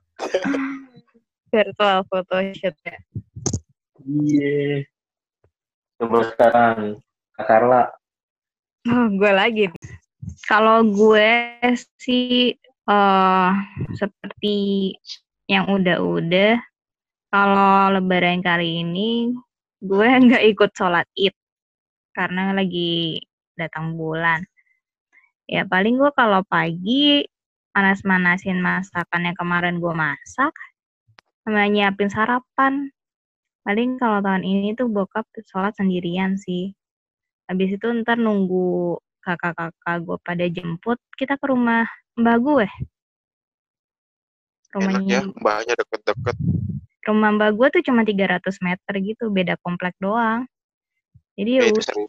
Virtual 1.51 2.07
photoshoot 2.07 2.77
ya. 2.87 2.99
Iya. 4.05 4.87
Coba 5.99 6.19
sekarang, 6.31 7.03
Kak 7.39 7.47
Carla. 7.47 7.91
Oh, 8.91 9.07
gue 9.11 9.33
lagi. 9.33 9.67
Kalau 10.47 10.85
gue 10.85 11.57
sih 11.99 12.55
eh 12.85 13.51
seperti 13.97 14.93
yang 15.49 15.73
udah-udah, 15.73 16.61
kalau 17.33 17.97
lebaran 17.97 18.45
kali 18.45 18.85
ini 18.85 19.33
gue 19.85 20.09
nggak 20.09 20.45
ikut 20.57 20.71
sholat 20.73 21.05
id 21.13 21.37
karena 22.17 22.57
lagi 22.57 23.21
datang 23.53 24.01
bulan. 24.01 24.41
Ya 25.45 25.69
paling 25.69 26.01
gue 26.01 26.09
kalau 26.17 26.41
pagi 26.49 27.29
panas-manasin 27.77 28.65
masakan 28.65 29.29
yang 29.29 29.37
kemarin 29.37 29.77
gue 29.83 29.93
masak, 29.93 30.57
sama 31.45 31.69
nyiapin 31.69 32.09
sarapan. 32.09 32.89
Paling 33.65 34.01
kalau 34.01 34.25
tahun 34.25 34.45
ini 34.45 34.73
tuh 34.73 34.89
bokap 34.89 35.29
sholat 35.45 35.77
sendirian 35.77 36.41
sih. 36.41 36.73
Habis 37.45 37.77
itu 37.77 37.87
ntar 38.01 38.17
nunggu 38.17 38.97
kakak-kakak 39.21 39.97
gue 40.01 40.17
pada 40.25 40.47
jemput, 40.49 40.97
kita 41.21 41.37
ke 41.37 41.45
rumah 41.45 41.85
mbak 42.17 42.41
gue. 42.41 42.69
Enak 44.75 45.05
ya, 45.07 45.21
Rumahnya, 45.21 45.21
mbaknya 45.39 45.75
deket-deket. 45.77 46.37
Rumah 47.07 47.31
mbak 47.35 47.55
gue 47.57 47.69
tuh 47.81 47.83
cuma 47.87 48.03
300 48.03 48.41
meter 48.61 48.95
gitu, 49.01 49.31
beda 49.31 49.55
komplek 49.61 49.95
doang. 50.01 50.49
Jadi 51.35 51.51
ya 51.59 51.63
itu 51.69 51.79
udah. 51.79 51.85
sering. 51.85 52.09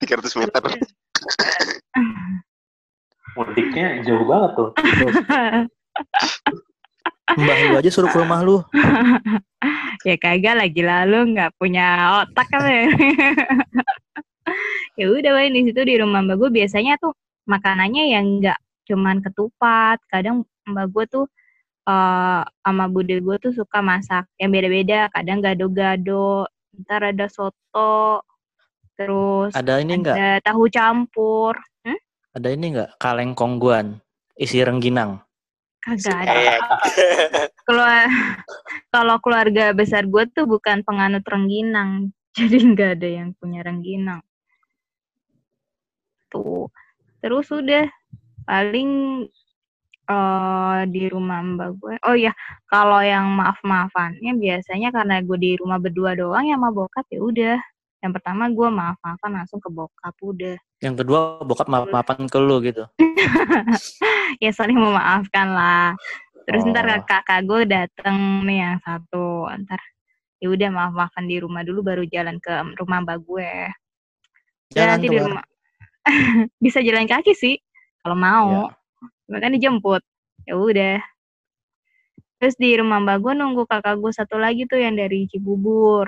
300 0.00 0.40
meter. 0.40 0.62
Mudiknya 3.36 4.02
jauh 4.02 4.24
banget 4.26 4.50
tuh. 4.58 4.70
Mbah 7.30 7.58
lu 7.70 7.78
aja 7.78 7.90
suruh 7.94 8.10
ke 8.10 8.18
rumah 8.18 8.42
lu. 8.42 8.58
ya 10.02 10.18
kagak 10.18 10.58
lagi 10.58 10.82
lalu 10.82 11.36
nggak 11.36 11.54
punya 11.60 12.18
otak 12.24 12.48
kan 12.50 12.66
ya. 12.66 12.90
ya 14.98 15.06
udah 15.14 15.32
main 15.36 15.54
di 15.54 15.70
situ 15.70 15.80
di 15.86 15.94
rumah 16.00 16.24
mbak 16.24 16.42
gue 16.42 16.50
biasanya 16.50 16.98
tuh 16.98 17.14
makanannya 17.46 18.10
yang 18.10 18.40
nggak 18.40 18.58
cuman 18.90 19.22
ketupat 19.22 20.02
kadang 20.10 20.42
mbak 20.66 20.90
gue 20.90 21.04
tuh 21.06 21.24
eh 21.90 22.40
sama 22.62 22.84
bude 22.86 23.18
gue 23.18 23.36
tuh 23.38 23.52
suka 23.52 23.78
masak 23.82 24.24
yang 24.38 24.50
beda-beda 24.54 25.10
kadang 25.10 25.40
gado-gado 25.40 26.46
ntar 26.80 27.02
ada 27.02 27.26
soto 27.26 28.22
terus 28.94 29.52
Ada 29.52 29.82
ini 29.82 29.92
enggak? 29.98 30.16
ada 30.16 30.28
tahu 30.44 30.70
campur 30.70 31.54
Ada 32.30 32.48
ini 32.54 32.66
enggak? 32.70 32.90
Kaleng 32.96 33.34
kongguan 33.34 33.98
isi 34.38 34.62
rengginang. 34.62 35.18
kagak 35.80 36.28
ada 36.28 36.40
Eh, 36.46 36.58
keluar 37.66 38.06
kalau 38.92 39.16
keluarga 39.18 39.72
besar 39.72 40.04
gue 40.06 40.24
tuh 40.30 40.44
bukan 40.44 40.84
penganut 40.84 41.24
rengginang 41.26 42.12
jadi 42.38 42.56
nggak 42.70 42.90
ada 43.00 43.08
yang 43.08 43.28
punya 43.34 43.64
rengginang 43.64 44.20
tuh 46.28 46.68
terus 47.20 47.50
udah 47.50 47.88
paling 48.44 48.90
eh 50.10 50.80
di 50.90 51.06
rumah 51.06 51.38
mbak 51.38 51.70
gue 51.78 51.94
oh 52.02 52.16
ya 52.18 52.34
kalau 52.66 52.98
yang 52.98 53.30
maaf 53.30 53.62
maafannya 53.62 54.34
biasanya 54.34 54.90
karena 54.90 55.22
gue 55.22 55.38
di 55.38 55.54
rumah 55.54 55.78
berdua 55.78 56.18
doang 56.18 56.50
ya 56.50 56.58
sama 56.58 56.74
bokap 56.74 57.06
ya 57.14 57.20
udah 57.22 57.58
yang 58.00 58.12
pertama 58.16 58.48
gue 58.50 58.68
maaf 58.72 58.96
maafan 59.04 59.32
langsung 59.38 59.60
ke 59.62 59.68
bokap 59.70 60.16
udah 60.18 60.56
Yang 60.80 61.04
kedua 61.04 61.44
bokap 61.44 61.68
maaf-maafan 61.68 62.24
ke 62.24 62.38
lu 62.40 62.56
gitu. 62.64 62.88
ya 64.44 64.48
saling 64.48 64.80
memaafkan 64.80 65.52
lah. 65.52 65.92
Terus 66.48 66.64
ntar 66.72 66.88
Oh. 66.88 67.04
kakak 67.04 67.44
gue 67.44 67.68
dateng 67.68 68.48
nih 68.48 68.64
yang 68.64 68.76
satu, 68.80 69.44
ntar 69.60 69.76
ya 70.40 70.48
udah 70.48 70.68
maaf 70.72 70.92
maafan 70.96 71.28
di 71.28 71.36
rumah 71.36 71.60
dulu 71.68 71.84
baru 71.84 72.08
jalan 72.08 72.40
ke 72.40 72.48
rumah 72.80 73.04
mbak 73.04 73.20
gue. 73.20 73.52
Dan 74.72 74.88
Jalan 74.88 74.88
nanti 74.96 75.06
di 75.12 75.18
rumah 75.20 75.44
bisa 76.64 76.80
jalan 76.80 77.04
kaki 77.04 77.36
sih 77.36 77.60
kalau 78.00 78.16
mau. 78.16 78.72
Iya. 78.72 78.79
Bahkan 79.30 79.50
dijemput. 79.56 80.02
Ya 80.48 80.54
udah. 80.58 80.98
Terus 82.40 82.56
di 82.56 82.72
rumah 82.80 82.98
mbak 83.04 83.16
gue 83.22 83.32
nunggu 83.38 83.62
kakak 83.70 83.96
gue 84.02 84.12
satu 84.16 84.36
lagi 84.40 84.64
tuh 84.66 84.80
yang 84.80 84.96
dari 84.96 85.28
Cibubur. 85.30 86.06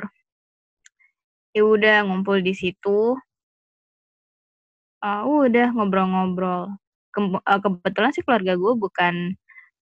Ya 1.56 1.62
udah 1.68 1.96
ngumpul 2.08 2.40
di 2.40 2.56
situ. 2.56 3.14
Ah, 5.04 5.22
udah 5.26 5.68
ngobrol-ngobrol. 5.74 6.62
Kem- 7.14 7.42
eh, 7.42 7.60
kebetulan 7.64 8.10
sih 8.16 8.24
keluarga 8.24 8.54
gue 8.56 8.72
bukan 8.84 9.14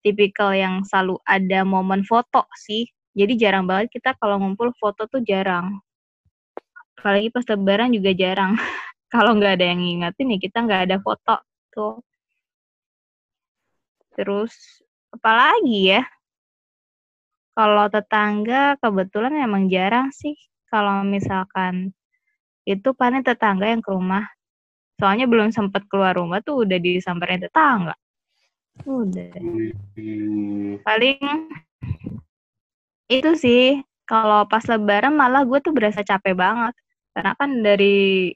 tipikal 0.02 0.50
yang 0.56 0.82
selalu 0.88 1.16
ada 1.28 1.60
momen 1.64 2.02
foto 2.08 2.42
sih. 2.66 2.88
Jadi 3.14 3.32
jarang 3.38 3.64
banget 3.70 3.88
kita 3.94 4.16
kalau 4.18 4.36
ngumpul 4.42 4.72
foto 4.80 5.06
tuh 5.12 5.20
jarang. 5.22 5.78
Apalagi 6.98 7.28
pas 7.34 7.44
lebaran 7.48 7.90
juga 7.96 8.10
jarang. 8.16 8.52
kalau 9.12 9.36
nggak 9.38 9.52
ada 9.60 9.64
yang 9.70 9.80
ngingetin 9.82 10.34
ya 10.34 10.38
kita 10.40 10.58
nggak 10.66 10.82
ada 10.90 10.96
foto 11.02 11.34
tuh. 11.74 11.94
Terus 14.14 14.52
apalagi 15.14 15.98
ya? 15.98 16.02
Kalau 17.54 17.86
tetangga 17.90 18.78
kebetulan 18.78 19.36
emang 19.36 19.66
jarang 19.68 20.08
sih. 20.14 20.34
Kalau 20.70 21.02
misalkan 21.02 21.90
itu 22.62 22.94
paling 22.94 23.26
tetangga 23.26 23.66
yang 23.66 23.82
ke 23.82 23.90
rumah. 23.90 24.24
Soalnya 25.00 25.26
belum 25.26 25.50
sempat 25.50 25.88
keluar 25.88 26.14
rumah 26.14 26.44
tuh 26.44 26.62
udah 26.62 26.78
disamperin 26.78 27.42
tetangga. 27.42 27.96
Udah. 28.86 29.34
Paling 30.84 31.20
itu 33.10 33.30
sih 33.34 33.82
kalau 34.06 34.46
pas 34.46 34.62
lebaran 34.70 35.14
malah 35.14 35.42
gue 35.42 35.58
tuh 35.58 35.74
berasa 35.74 36.06
capek 36.06 36.38
banget. 36.38 36.74
Karena 37.10 37.32
kan 37.34 37.50
dari 37.60 38.30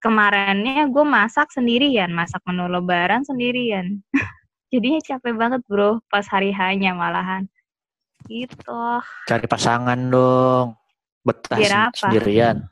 kemarinnya 0.00 0.88
gue 0.88 1.04
masak 1.04 1.52
sendirian, 1.52 2.12
masak 2.12 2.40
menu 2.48 2.68
lebaran 2.68 3.24
sendirian. 3.24 4.00
Jadinya 4.74 4.98
capek 5.06 5.34
banget 5.38 5.62
bro 5.70 6.02
pas 6.10 6.26
hari 6.26 6.50
hanya 6.50 6.98
malahan. 6.98 7.46
Gitu. 8.26 8.82
Cari 9.30 9.46
pasangan 9.46 9.94
dong. 10.10 10.74
Betah 11.22 11.54
apa? 11.54 11.94
sendirian. 11.94 12.66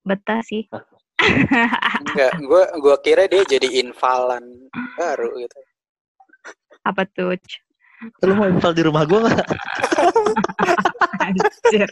Betah 0.00 0.40
sih. 0.40 0.64
Enggak, 2.08 2.32
gue 2.40 2.62
gua 2.80 2.96
kira 3.04 3.28
dia 3.28 3.44
jadi 3.44 3.84
invalan 3.84 4.48
baru 4.96 5.28
gitu. 5.44 5.58
Apa 6.88 7.04
tuh? 7.12 7.36
Lu 8.24 8.32
mau 8.32 8.48
install 8.48 8.72
di 8.72 8.82
rumah 8.88 9.04
gua 9.04 9.28
nggak? 9.28 9.48
Anjir. 11.20 11.90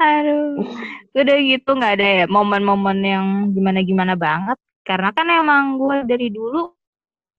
Aduh, 0.00 0.64
udah 1.12 1.36
gitu 1.44 1.70
nggak 1.76 1.94
ada 2.00 2.08
ya 2.24 2.26
momen-momen 2.32 2.98
yang 3.04 3.26
gimana-gimana 3.52 4.16
banget. 4.16 4.56
Karena 4.84 5.10
kan 5.16 5.26
emang 5.32 5.80
gue 5.80 6.04
dari 6.04 6.28
dulu 6.28 6.70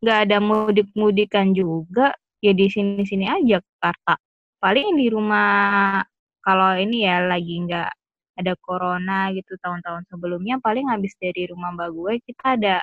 nggak 0.02 0.20
ada 0.30 0.38
mudik-mudikan 0.42 1.54
juga. 1.54 2.12
Ya 2.44 2.54
di 2.54 2.68
sini-sini 2.70 3.26
aja 3.26 3.62
Jakarta. 3.62 4.18
Paling 4.62 4.98
di 4.98 5.08
rumah 5.10 6.02
kalau 6.46 6.78
ini 6.78 7.10
ya 7.10 7.26
lagi 7.26 7.58
nggak 7.66 7.90
ada 8.36 8.54
corona 8.62 9.32
gitu 9.32 9.56
tahun-tahun 9.64 10.06
sebelumnya 10.12 10.60
paling 10.60 10.86
habis 10.92 11.16
dari 11.18 11.48
rumah 11.50 11.72
mbak 11.74 11.90
gue 11.96 12.14
kita 12.28 12.60
ada 12.60 12.78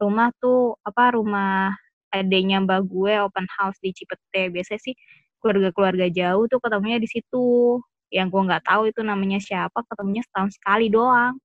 rumah 0.00 0.32
tuh 0.40 0.74
apa 0.82 1.14
rumah 1.14 1.76
adanya 2.10 2.64
mbak 2.64 2.88
gue 2.88 3.14
open 3.20 3.46
house 3.60 3.76
di 3.84 3.92
Cipete 3.92 4.48
biasanya 4.50 4.80
sih 4.80 4.96
keluarga-keluarga 5.40 6.08
jauh 6.10 6.48
tuh 6.48 6.58
ketemunya 6.64 6.98
di 6.98 7.08
situ 7.08 7.78
yang 8.10 8.32
gue 8.32 8.42
nggak 8.42 8.64
tahu 8.64 8.88
itu 8.88 9.00
namanya 9.04 9.38
siapa 9.38 9.84
ketemunya 9.84 10.24
setahun 10.26 10.56
sekali 10.56 10.88
doang 10.88 11.36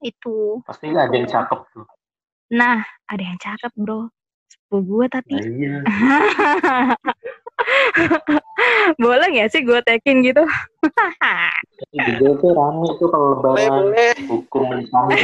itu 0.00 0.62
Pasti 0.62 0.88
ada 0.88 1.08
yang 1.08 1.24
cakep 1.24 1.60
tuh. 1.70 1.86
nah 2.48 2.80
ada 3.04 3.22
yang 3.22 3.36
cakep 3.36 3.72
bro 3.74 4.08
sepupu 4.48 4.76
gue 4.80 5.04
tapi 5.08 5.34
Nah, 5.34 5.44
iya. 5.44 5.76
boleh 8.96 9.26
nggak 9.28 9.50
sih 9.50 9.60
gue 9.60 9.80
tekin 9.82 10.22
gitu 10.22 10.40
Google 11.92 12.34
tuh 12.38 12.50
rame 12.54 12.88
tuh 12.96 13.08
kalau 13.08 13.28
Boleh, 13.36 13.66
lebaran. 13.66 13.78
boleh. 13.84 14.12
Hukum 14.26 14.62
mencari. 14.64 15.16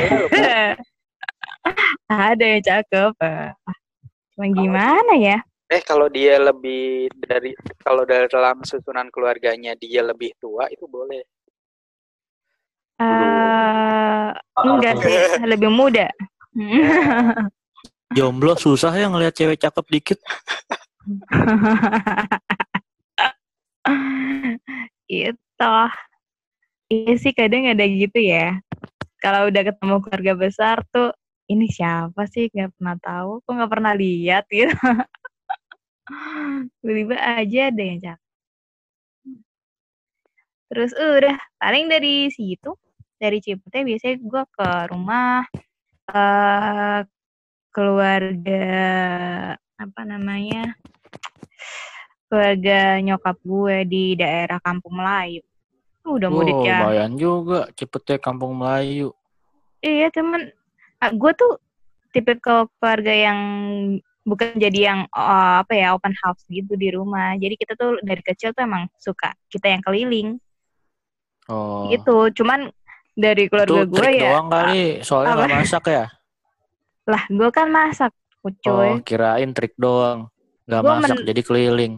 ada 2.06 2.44
yang 2.44 2.62
cakep 2.62 3.12
cuma 4.34 4.46
gimana 4.50 5.14
ya 5.16 5.38
Eh 5.64 5.80
kalau 5.80 6.06
dia 6.06 6.36
lebih 6.36 7.08
dari 7.16 7.56
kalau 7.80 8.04
dalam 8.04 8.60
susunan 8.62 9.08
keluarganya 9.08 9.72
dia 9.74 10.04
lebih 10.04 10.36
tua 10.36 10.68
itu 10.68 10.84
boleh. 10.84 11.24
Eh, 12.94 14.30
enggak 14.62 15.02
sih, 15.02 15.42
lebih 15.42 15.66
muda. 15.66 16.06
Jomblo 18.14 18.54
susah 18.54 18.94
ya 18.94 19.10
ngelihat 19.10 19.34
cewek 19.34 19.58
cakep 19.58 19.82
dikit. 19.90 20.18
gitu. 25.10 25.74
Iya 26.92 27.12
sih 27.18 27.32
kadang 27.34 27.66
ada 27.66 27.82
gitu 27.82 28.22
ya. 28.22 28.62
Kalau 29.18 29.50
udah 29.50 29.62
ketemu 29.66 29.98
keluarga 30.04 30.32
besar 30.38 30.78
tuh, 30.94 31.10
ini 31.50 31.66
siapa 31.66 32.30
sih? 32.30 32.46
Gak 32.54 32.70
pernah 32.78 32.94
tahu, 33.02 33.42
kok 33.42 33.58
gak 33.58 33.72
pernah 33.72 33.98
lihat 33.98 34.46
gitu. 34.52 34.70
Tiba-tiba 36.84 37.16
aja 37.18 37.72
ada 37.72 37.82
yang 37.82 37.98
cakep. 37.98 38.22
Terus 40.70 40.94
udah, 40.94 41.34
paling 41.58 41.90
dari 41.90 42.30
situ, 42.30 42.78
dari 43.18 43.38
Cipete 43.40 43.86
biasanya 43.86 44.16
gue 44.20 44.42
ke 44.50 44.68
rumah 44.90 45.46
eh 46.10 47.00
keluarga 47.74 48.66
apa 49.74 50.00
namanya 50.06 50.78
keluarga 52.30 52.98
nyokap 53.02 53.36
gue 53.42 53.76
di 53.86 54.04
daerah 54.18 54.58
Kampung 54.58 54.98
Melayu. 54.98 55.42
Udah 56.04 56.28
Wow, 56.28 56.36
mudik 56.36 56.58
ya. 56.66 56.78
lumayan 56.84 57.12
juga 57.16 57.60
cepetnya 57.72 58.18
kampung 58.20 58.52
Melayu. 58.58 59.14
Iya 59.80 60.12
temen, 60.12 60.52
ah, 61.00 61.12
gue 61.12 61.32
tuh 61.36 61.56
tipe 62.12 62.36
ke 62.36 62.54
keluarga 62.76 63.12
yang 63.12 63.38
bukan 64.24 64.56
jadi 64.56 64.80
yang 64.92 65.00
eh, 65.08 65.54
apa 65.64 65.72
ya 65.72 65.96
open 65.96 66.12
house 66.24 66.44
gitu 66.48 66.76
di 66.76 66.92
rumah. 66.92 67.36
Jadi 67.40 67.54
kita 67.56 67.72
tuh 67.78 67.96
dari 68.04 68.20
kecil 68.20 68.52
tuh 68.52 68.66
emang 68.66 68.90
suka 69.00 69.32
kita 69.48 69.70
yang 69.72 69.82
keliling 69.84 70.36
Oh. 71.44 71.92
gitu. 71.92 72.32
Cuman 72.40 72.72
dari 73.14 73.46
keluarga 73.46 73.86
Itu 73.86 73.90
gue 73.90 73.98
trik 73.98 74.14
ya, 74.18 74.22
doang 74.30 74.46
kali, 74.50 74.84
soalnya 75.06 75.30
Apa? 75.32 75.38
nggak 75.46 75.54
masak 75.62 75.84
ya. 75.86 76.04
lah 77.04 77.22
gue 77.28 77.48
kan 77.52 77.68
masak, 77.68 78.12
cuy. 78.42 78.96
Oh, 78.96 78.96
kirain 79.04 79.50
trik 79.52 79.76
doang. 79.76 80.26
Nggak 80.64 80.80
Gua 80.80 80.92
masak 81.00 81.18
men- 81.20 81.26
jadi 81.28 81.40
keliling. 81.44 81.94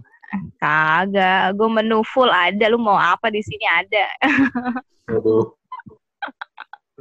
Kagak, 0.58 1.54
gue 1.54 1.68
menu 1.70 2.02
full 2.02 2.26
ada. 2.26 2.66
Lu 2.66 2.82
mau 2.82 2.98
apa 2.98 3.30
di 3.30 3.38
sini 3.38 3.62
ada. 3.62 4.04
Waduh. 5.06 5.54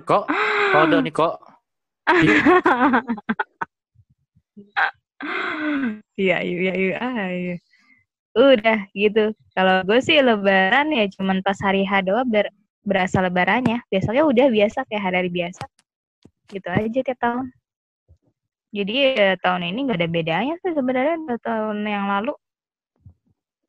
Kok? 0.06 0.24
Kode 0.70 0.98
nih 1.02 1.14
kok. 1.14 1.34
Iya, 6.16 6.38
iya, 6.46 6.74
iya, 6.78 6.98
iya. 7.34 7.56
Udah 8.38 8.86
gitu. 8.94 9.34
Kalau 9.56 9.82
gue 9.88 10.00
sih 10.04 10.22
lebaran 10.22 10.94
ya 10.94 11.10
cuman 11.18 11.42
pas 11.42 11.58
hari 11.64 11.82
H 11.88 12.06
doang 12.06 12.30
berasa 12.86 13.20
lebarannya. 13.20 13.82
Biasanya 13.90 14.24
udah 14.24 14.48
biasa 14.54 14.86
kayak 14.86 15.04
hari-hari 15.04 15.32
biasa. 15.34 15.66
Gitu 16.48 16.70
aja 16.70 17.00
tiap 17.02 17.20
tahun. 17.20 17.50
Jadi 18.76 18.94
ya, 19.18 19.40
tahun 19.42 19.72
ini 19.72 19.80
nggak 19.90 20.00
ada 20.04 20.10
bedanya 20.12 20.54
sih 20.62 20.76
sebenarnya 20.76 21.16
dari 21.26 21.42
tahun 21.42 21.78
yang 21.84 22.06
lalu. 22.06 22.34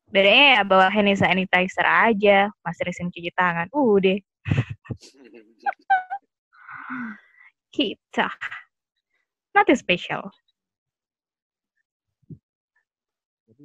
Bedanya 0.07 0.45
ya 0.59 0.61
bawa 0.63 0.87
hand 0.87 1.11
sanitizer 1.19 1.83
aja, 1.83 2.47
masih 2.63 2.83
resin 2.87 3.11
cuci 3.11 3.31
tangan. 3.35 3.67
Udah, 3.75 4.15
kita. 7.75 8.27
Nothing 9.55 9.79
special. 9.79 10.31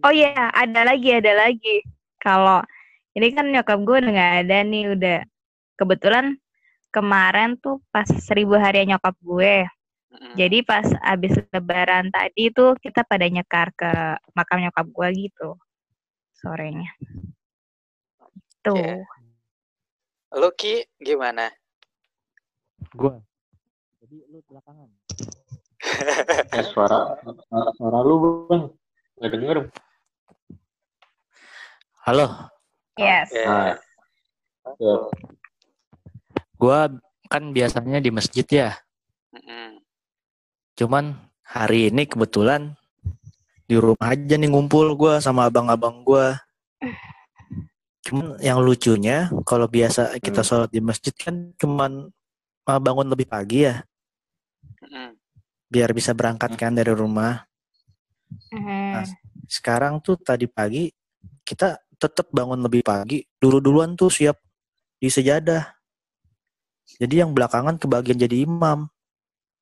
Oh 0.03 0.11
iya, 0.11 0.51
ada 0.51 0.83
lagi, 0.83 1.15
ada 1.15 1.33
lagi. 1.37 1.85
Kalau 2.19 2.63
ini 3.13 3.29
kan 3.35 3.51
nyokap 3.51 3.83
gue 3.83 3.97
udah 4.03 4.11
nggak 4.11 4.35
ada 4.47 4.57
nih, 4.67 4.85
udah 4.95 5.19
kebetulan 5.83 6.39
kemarin 6.95 7.59
tuh 7.59 7.83
pas 7.91 8.07
seribu 8.07 8.55
hari 8.55 8.87
nyokap 8.87 9.19
gue. 9.19 9.67
Jadi 10.39 10.63
pas 10.63 10.87
abis 11.03 11.35
lebaran 11.51 12.07
tadi 12.15 12.55
tuh 12.55 12.79
kita 12.79 13.03
pada 13.03 13.27
nyekar 13.27 13.75
ke 13.75 13.91
makam 14.37 14.63
nyokap 14.63 14.87
gue 14.87 15.09
gitu 15.27 15.59
sorenya. 16.39 16.95
Tuh. 18.63 19.03
Oke. 19.03 20.39
Lu 20.39 20.49
Ki 20.55 20.87
gimana? 21.03 21.51
Gua. 22.95 23.19
Jadi 24.01 24.23
lu 24.31 24.39
belakangan. 24.47 24.89
Ya, 26.53 26.63
suara, 26.63 27.19
suara, 27.25 27.71
suara 27.75 27.99
lu 28.07 28.47
bang. 28.47 28.63
Gak 29.19 29.31
denger. 29.35 29.59
Halo, 32.07 32.27
Yes. 33.01 33.33
Nah, 33.33 33.73
ya. 34.77 34.95
Gua 36.63 36.87
kan 37.27 37.51
biasanya 37.51 37.99
di 37.99 38.15
masjid 38.15 38.47
ya. 38.47 38.71
Cuman 40.79 41.19
hari 41.43 41.91
ini 41.91 42.07
kebetulan 42.07 42.79
di 43.67 43.75
rumah 43.75 44.15
aja 44.15 44.39
nih 44.39 44.47
ngumpul 44.47 44.95
gua 44.95 45.19
sama 45.19 45.51
abang-abang 45.51 46.07
gua. 46.07 46.39
Cuman 48.07 48.39
yang 48.39 48.63
lucunya 48.63 49.27
kalau 49.43 49.67
biasa 49.67 50.23
kita 50.23 50.43
Hmm. 50.43 50.49
sholat 50.49 50.71
di 50.71 50.79
masjid 50.79 51.11
kan 51.11 51.51
cuman 51.59 52.15
bangun 52.63 53.11
lebih 53.11 53.27
pagi 53.27 53.67
ya 53.67 53.83
biar 55.73 55.97
bisa 55.97 56.13
berangkat 56.13 56.53
kan 56.61 56.77
dari 56.77 56.93
rumah. 56.93 57.49
Mhm. 58.53 59.09
Sekarang 59.49 60.05
tuh 60.05 60.21
tadi 60.21 60.45
pagi 60.45 60.93
kita 61.41 61.81
tetap 61.97 62.29
bangun 62.29 62.61
lebih 62.61 62.85
pagi. 62.85 63.25
Dulu-duluan 63.41 63.97
tuh 63.97 64.13
siap 64.13 64.37
di 65.01 65.09
sejadah. 65.09 65.82
Jadi 67.01 67.15
yang 67.25 67.33
belakangan 67.33 67.79
kebagian 67.79 68.19
jadi 68.21 68.45
imam. 68.45 68.89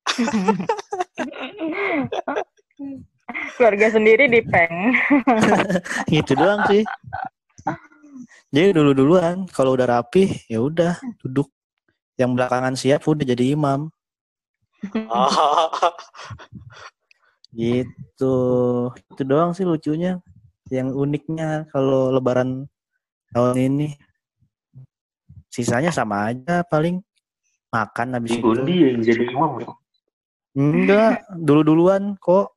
Keluarga 3.55 3.87
sendiri 3.93 4.27
di 4.27 4.41
peng. 4.43 4.91
gitu 6.13 6.35
doang 6.35 6.65
sih. 6.67 6.83
Jadi 8.51 8.75
dulu-duluan 8.75 9.47
kalau 9.47 9.79
udah 9.79 9.87
rapi 9.87 10.43
ya 10.51 10.59
udah 10.59 10.99
duduk. 11.23 11.47
Yang 12.19 12.31
belakangan 12.35 12.75
siap 12.75 13.07
udah 13.07 13.23
jadi 13.23 13.55
imam. 13.55 13.87
Gitu. 17.51 18.35
Itu 19.11 19.23
doang 19.27 19.51
sih 19.51 19.67
lucunya. 19.67 20.19
Yang 20.71 20.95
uniknya 20.95 21.67
kalau 21.71 22.11
lebaran 22.11 22.67
tahun 23.35 23.55
ini. 23.59 23.89
Sisanya 25.51 25.91
sama 25.91 26.31
aja 26.31 26.63
paling 26.63 27.03
makan 27.71 28.07
habis 28.19 28.35
itu. 28.35 28.47
Yang 28.67 29.01
jadi 29.07 29.23
imam. 29.31 29.51
ya? 29.63 29.67
Enggak, 30.51 31.23
dulu-duluan 31.31 32.19
kok. 32.19 32.51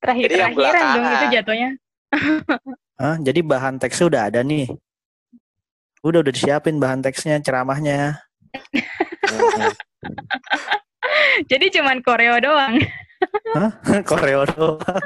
Terakhir-terakhiran 0.00 0.84
dong 0.96 1.06
itu 1.08 1.26
jatuhnya. 1.32 1.70
Hah, 3.00 3.16
jadi 3.20 3.40
bahan 3.44 3.76
teksnya 3.76 4.08
udah 4.08 4.22
ada 4.32 4.40
nih. 4.40 4.72
Udah 6.00 6.24
udah 6.24 6.32
disiapin 6.32 6.80
bahan 6.80 7.04
teksnya, 7.04 7.40
ceramahnya. 7.44 8.20
Jadi 11.50 11.66
cuman 11.76 12.00
koreo 12.00 12.40
doang. 12.40 12.80
Koreo 14.10 14.44
doang. 14.48 15.04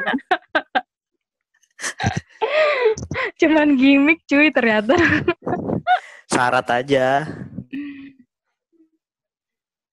Cuman 3.39 3.75
gimmick 3.75 4.23
cuy 4.31 4.51
ternyata. 4.55 4.95
Syarat 6.31 6.67
aja. 6.71 7.27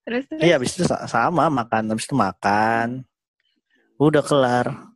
Terus 0.05 0.23
terus. 0.29 0.39
Iya, 0.39 0.55
habis 0.55 0.71
itu 0.77 0.85
sa- 0.85 1.09
sama 1.09 1.49
makan, 1.49 1.91
habis 1.91 2.05
itu 2.05 2.15
makan. 2.15 3.03
Udah 3.97 4.21
kelar. 4.21 4.87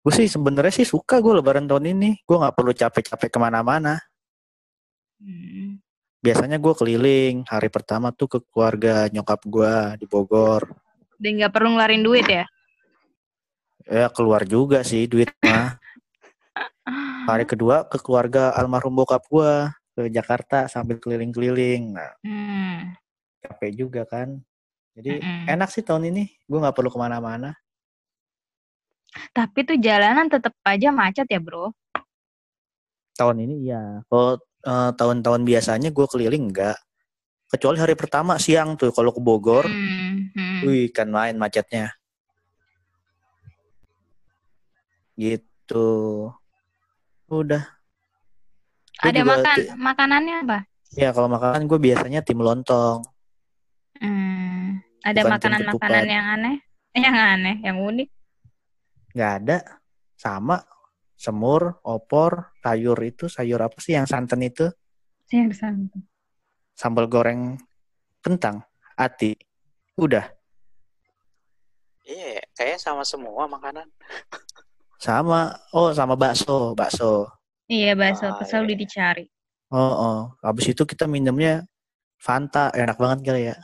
Gue 0.00 0.12
sih 0.12 0.28
sebenarnya 0.28 0.72
sih 0.72 0.88
suka 0.88 1.20
gue 1.20 1.38
lebaran 1.38 1.68
tahun 1.68 1.92
ini. 1.94 2.24
Gue 2.24 2.36
nggak 2.40 2.56
perlu 2.56 2.72
capek-capek 2.72 3.30
ke 3.30 3.38
mana-mana. 3.38 4.00
Hmm. 5.20 5.78
Biasanya 6.24 6.56
gue 6.56 6.74
keliling. 6.74 7.44
Hari 7.44 7.68
pertama 7.68 8.10
tuh 8.10 8.26
ke 8.26 8.38
keluarga 8.48 9.06
nyokap 9.12 9.44
gue 9.44 9.74
di 10.00 10.06
Bogor. 10.08 10.66
Dan 11.20 11.38
nggak 11.40 11.52
perlu 11.52 11.76
ngeluarin 11.76 12.02
duit 12.02 12.26
ya. 12.26 12.44
Ya 13.84 14.08
keluar 14.08 14.48
juga 14.48 14.80
sih 14.80 15.04
duit 15.04 15.28
mah. 15.44 15.76
Hari 17.28 17.44
kedua 17.44 17.84
ke 17.88 18.00
keluarga 18.00 18.52
almarhum 18.56 18.92
bokap 18.92 19.24
gue 19.28 19.52
ke 19.94 20.10
Jakarta 20.10 20.66
sambil 20.66 20.98
keliling-keliling. 20.98 21.94
Nah, 21.94 22.12
Hmm. 22.26 22.98
capek 23.40 23.70
juga 23.72 24.02
kan. 24.04 24.42
Jadi 24.94 25.22
Mm-mm. 25.22 25.50
enak 25.50 25.70
sih 25.70 25.82
tahun 25.82 26.10
ini. 26.10 26.30
Gue 26.46 26.58
nggak 26.58 26.74
perlu 26.74 26.90
ke 26.90 26.98
mana-mana. 26.98 27.54
Tapi 29.30 29.62
tuh 29.62 29.78
jalanan 29.78 30.26
tetap 30.26 30.54
aja 30.66 30.90
macet 30.90 31.30
ya 31.30 31.38
bro. 31.38 31.70
Tahun 33.14 33.36
ini 33.38 33.70
iya. 33.70 34.02
Kalau 34.10 34.38
eh, 34.66 34.90
tahun-tahun 34.98 35.42
biasanya 35.46 35.94
gue 35.94 36.06
keliling 36.10 36.50
enggak. 36.50 36.78
Kecuali 37.46 37.78
hari 37.78 37.94
pertama 37.94 38.34
siang 38.42 38.74
tuh 38.74 38.90
kalau 38.90 39.14
ke 39.14 39.22
Bogor, 39.22 39.62
Hmm, 39.70 40.34
hmm. 40.34 40.58
wih 40.66 40.90
kan 40.90 41.06
main 41.06 41.38
macetnya. 41.38 41.94
Gitu. 45.14 45.86
Udah. 47.30 47.62
Gua 48.94 49.10
Ada 49.10 49.18
juga 49.20 49.34
makan 49.34 49.56
makanannya 49.78 50.36
apa? 50.46 50.58
Ya 50.94 51.10
kalau 51.10 51.26
makanan 51.26 51.66
gue 51.66 51.78
biasanya 51.82 52.20
tim 52.22 52.38
lontong. 52.38 53.02
Hmm, 53.98 54.78
ada 55.02 55.20
makanan-makanan 55.26 56.06
yang 56.06 56.26
aneh? 56.38 56.56
Yang 56.94 57.18
aneh, 57.18 57.56
yang 57.66 57.82
unik. 57.82 58.08
Nggak 59.18 59.32
ada. 59.42 59.58
Sama. 60.14 60.62
Semur, 61.18 61.82
opor, 61.82 62.54
sayur 62.62 62.94
itu. 63.02 63.26
Sayur 63.26 63.58
apa 63.58 63.82
sih 63.82 63.98
yang 63.98 64.06
santan 64.06 64.46
itu? 64.46 64.70
Sih 65.26 65.42
yang 65.42 65.50
santan. 65.50 66.06
Sambal 66.78 67.10
goreng 67.10 67.58
kentang. 68.22 68.62
Ati. 68.94 69.34
Udah. 69.98 70.22
Iya, 72.06 72.46
kayaknya 72.54 72.78
sama 72.78 73.02
semua 73.02 73.50
makanan. 73.50 73.90
Sama. 75.02 75.50
Oh 75.74 75.90
sama 75.90 76.14
bakso. 76.14 76.78
Bakso. 76.78 77.26
Iya, 77.64 77.96
bakso 77.96 78.28
Ah, 78.28 78.44
selalu 78.44 78.76
iya. 78.76 78.80
dicari. 78.84 79.24
Oh, 79.72 79.80
oh. 79.80 80.18
Habis 80.44 80.76
itu 80.76 80.84
kita 80.84 81.08
minumnya 81.08 81.64
Fanta. 82.20 82.68
Enak 82.76 82.96
banget 83.00 83.18
kali 83.24 83.42
ya. 83.48 83.56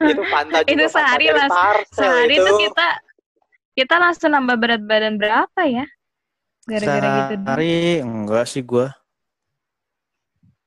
Itu 0.00 0.22
Fanta 0.28 0.58
juga 0.64 0.72
Itu 0.72 0.84
sehari 0.90 1.26
lah. 1.32 1.48
Sehari 1.92 2.34
itu. 2.36 2.44
itu 2.44 2.52
kita 2.68 2.88
kita 3.78 3.94
langsung 3.96 4.30
nambah 4.34 4.56
berat 4.60 4.82
badan 4.84 5.16
berapa 5.16 5.60
ya? 5.64 5.86
Gara-gara 6.68 7.08
gitu. 7.32 7.34
Sehari 7.40 7.74
enggak 8.04 8.44
sih 8.44 8.62
gua. 8.62 8.92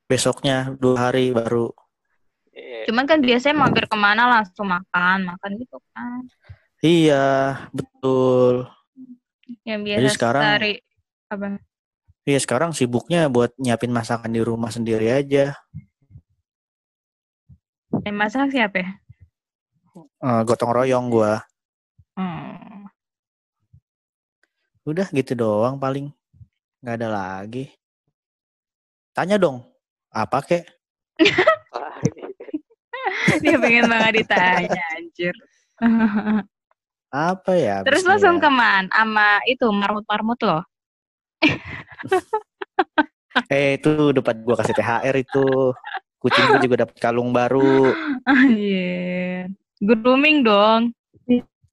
Besoknya 0.09 0.73
dua 0.77 1.09
hari 1.09 1.29
baru. 1.31 1.69
Iya. 2.53 2.89
Cuman 2.89 3.05
kan 3.09 3.21
biasanya 3.21 3.55
mampir 3.65 3.85
ke 3.89 3.97
mana 3.97 4.29
langsung 4.29 4.69
makan, 4.69 5.25
makan 5.25 5.51
gitu 5.57 5.77
kan. 5.93 6.21
Iya, 6.83 7.23
betul. 7.71 8.67
Yang 9.63 9.79
Jadi 9.79 9.87
biasa 9.87 10.15
sekarang- 10.19 10.43
sehari 10.43 10.73
apa? 11.31 11.45
Iya 12.27 12.39
sekarang 12.43 12.71
sibuknya 12.75 13.31
buat 13.31 13.55
nyiapin 13.55 13.91
masakan 13.91 14.35
di 14.35 14.43
rumah 14.43 14.67
sendiri 14.67 15.07
aja. 15.11 15.55
Yang 18.03 18.15
masak 18.19 18.51
siapa 18.51 18.83
ya? 18.83 18.89
Eh, 20.23 20.41
gotong 20.43 20.75
royong 20.75 21.07
gua. 21.07 21.39
Hmm. 22.19 22.87
Udah 24.83 25.07
gitu 25.15 25.39
doang 25.39 25.79
paling. 25.79 26.11
nggak 26.83 26.99
ada 26.99 27.07
lagi. 27.07 27.71
Tanya 29.15 29.39
dong. 29.39 29.63
Apa 30.11 30.43
kek? 30.43 30.67
Dia 33.43 33.55
pengen 33.55 33.87
banget 33.87 34.19
ditanya 34.19 34.83
anjir. 34.99 35.31
Apa 37.13 37.53
ya? 37.53 37.85
Terus 37.85 38.01
langsung 38.09 38.41
ya? 38.41 38.49
keman 38.49 38.89
sama 38.89 39.37
itu 39.45 39.69
marmut-marmut 39.69 40.39
loh. 40.41 40.63
Eh 43.49 43.81
itu 43.81 44.13
dapat 44.13 44.45
gua 44.45 44.53
kasih 44.61 44.77
THR 44.77 45.15
itu. 45.17 45.73
Kucing 46.21 46.53
gua 46.53 46.61
juga 46.61 46.85
dapat 46.85 46.97
kalung 47.01 47.33
baru. 47.33 47.89
Anjir. 48.29 49.49
Grooming 49.81 50.45
dong. 50.45 50.93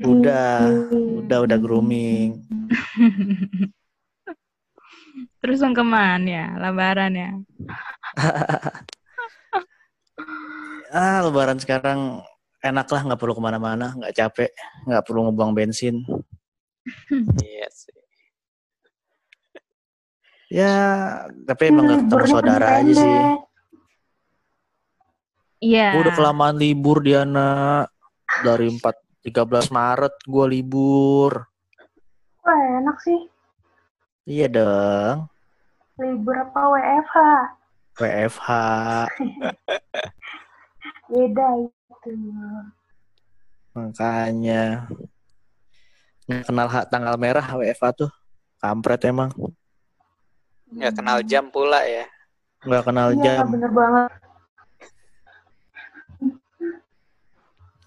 Udah, 0.00 0.64
udah 0.88 1.38
udah 1.44 1.58
grooming. 1.60 2.40
Terus 5.40 5.60
sungkeman 5.60 6.24
ya, 6.24 6.56
lebaran 6.56 7.12
ya. 7.12 7.30
Ah 10.92 11.20
lebaran 11.28 11.60
sekarang 11.60 12.24
enak 12.60 12.86
lah 12.92 13.00
nggak 13.08 13.20
perlu 13.20 13.34
ke 13.36 13.42
mana-mana, 13.42 13.96
nggak 13.96 14.14
capek, 14.16 14.50
nggak 14.84 15.04
perlu 15.04 15.20
ngebuang 15.28 15.52
bensin. 15.56 16.04
Iya 17.40 17.68
sih. 17.72 17.96
Ya 20.50 20.74
tapi 21.46 21.70
emang 21.70 21.84
nggak 21.86 22.00
ketemu 22.04 22.10
Liburnya 22.10 22.34
saudara 22.34 22.66
aja 22.80 22.92
sih. 22.92 23.20
Iya. 25.60 25.86
Gua 25.92 26.02
udah 26.08 26.14
kelamaan 26.16 26.56
libur 26.56 26.98
Diana 27.04 27.84
dari 28.40 28.72
4 28.72 28.80
13 29.28 29.68
Maret 29.68 30.14
gua 30.24 30.48
libur. 30.48 31.32
Wah 32.40 32.60
enak 32.80 32.96
sih. 33.04 33.20
Iya 34.24 34.48
dong. 34.48 35.28
Libur 36.00 36.36
apa 36.40 36.60
WFH? 36.72 37.16
WFH. 38.00 38.48
Beda 41.10 41.46
itu. 42.06 42.32
Makanya 43.76 44.88
nggak 46.26 46.42
kenal 46.46 46.68
hak 46.70 46.86
tanggal 46.88 47.14
merah 47.18 47.46
WFH 47.58 48.06
tuh. 48.06 48.10
Kampret 48.60 49.00
emang. 49.08 49.30
Nggak 50.70 50.92
kenal 50.96 51.18
jam 51.26 51.48
pula 51.48 51.82
ya. 51.84 52.06
Nggak 52.62 52.84
kenal 52.86 53.08
Iya 53.16 53.22
jam. 53.24 53.44
bener 53.50 53.72
banget. 53.72 54.10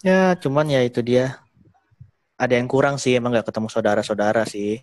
Ya 0.04 0.36
cuman 0.36 0.66
ya 0.68 0.84
itu 0.84 1.00
dia. 1.00 1.40
Ada 2.36 2.58
yang 2.60 2.68
kurang 2.68 2.98
sih 3.00 3.14
emang 3.16 3.32
nggak 3.32 3.48
ketemu 3.48 3.68
saudara-saudara 3.70 4.44
sih. 4.44 4.82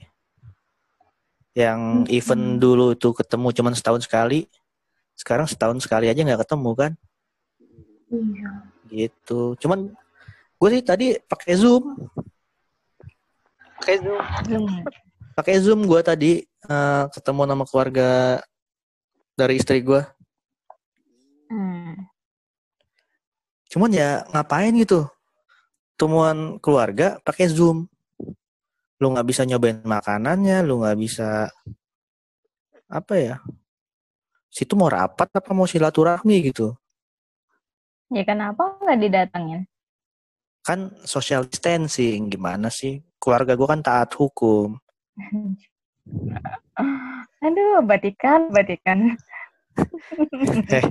Yang 1.51 2.07
Mm-mm. 2.07 2.15
event 2.15 2.45
dulu 2.57 2.95
itu 2.95 3.11
ketemu 3.11 3.47
cuman 3.51 3.73
setahun 3.75 4.07
sekali. 4.07 4.47
Sekarang 5.13 5.45
setahun 5.45 5.84
sekali 5.84 6.07
aja 6.09 6.23
nggak 6.23 6.47
ketemu 6.47 6.71
kan. 6.73 6.91
Iya. 8.09 8.49
Gitu. 8.91 9.55
Cuman 9.55 9.87
gue 10.59 10.69
sih 10.69 10.83
tadi 10.83 11.15
pakai 11.25 11.55
Zoom. 11.55 11.95
Oke, 13.81 13.97
Zoom. 14.45 14.65
Pakai 15.33 15.55
Zoom 15.63 15.87
gue 15.87 16.01
tadi 16.03 16.31
eh, 16.45 17.03
ketemu 17.09 17.41
sama 17.47 17.65
keluarga 17.65 18.09
dari 19.33 19.57
istri 19.57 19.81
gue. 19.81 20.03
Hmm. 21.49 22.11
Cuman 23.71 23.91
ya 23.95 24.27
ngapain 24.35 24.75
gitu? 24.75 25.07
Temuan 25.95 26.59
keluarga 26.59 27.17
pakai 27.23 27.47
Zoom. 27.47 27.87
Lu 29.01 29.09
nggak 29.09 29.27
bisa 29.27 29.47
nyobain 29.47 29.81
makanannya, 29.81 30.61
lu 30.61 30.83
nggak 30.83 30.99
bisa 30.99 31.49
apa 32.91 33.13
ya? 33.17 33.35
Situ 34.51 34.75
mau 34.75 34.91
rapat 34.91 35.31
apa 35.31 35.55
mau 35.55 35.63
silaturahmi 35.63 36.51
gitu? 36.51 36.75
Ya 38.12 38.28
kenapa 38.28 38.76
nggak 38.84 38.99
didatengin? 38.99 39.64
Kan 40.68 40.91
social 41.07 41.47
distancing 41.47 42.28
gimana 42.28 42.68
sih? 42.68 42.99
Keluarga 43.16 43.55
gue 43.55 43.64
kan 43.64 43.80
taat 43.80 44.12
hukum. 44.20 44.76
Aduh, 47.41 47.82
batikan, 47.88 48.51
batikan. 48.51 49.16
Eh. 50.70 50.86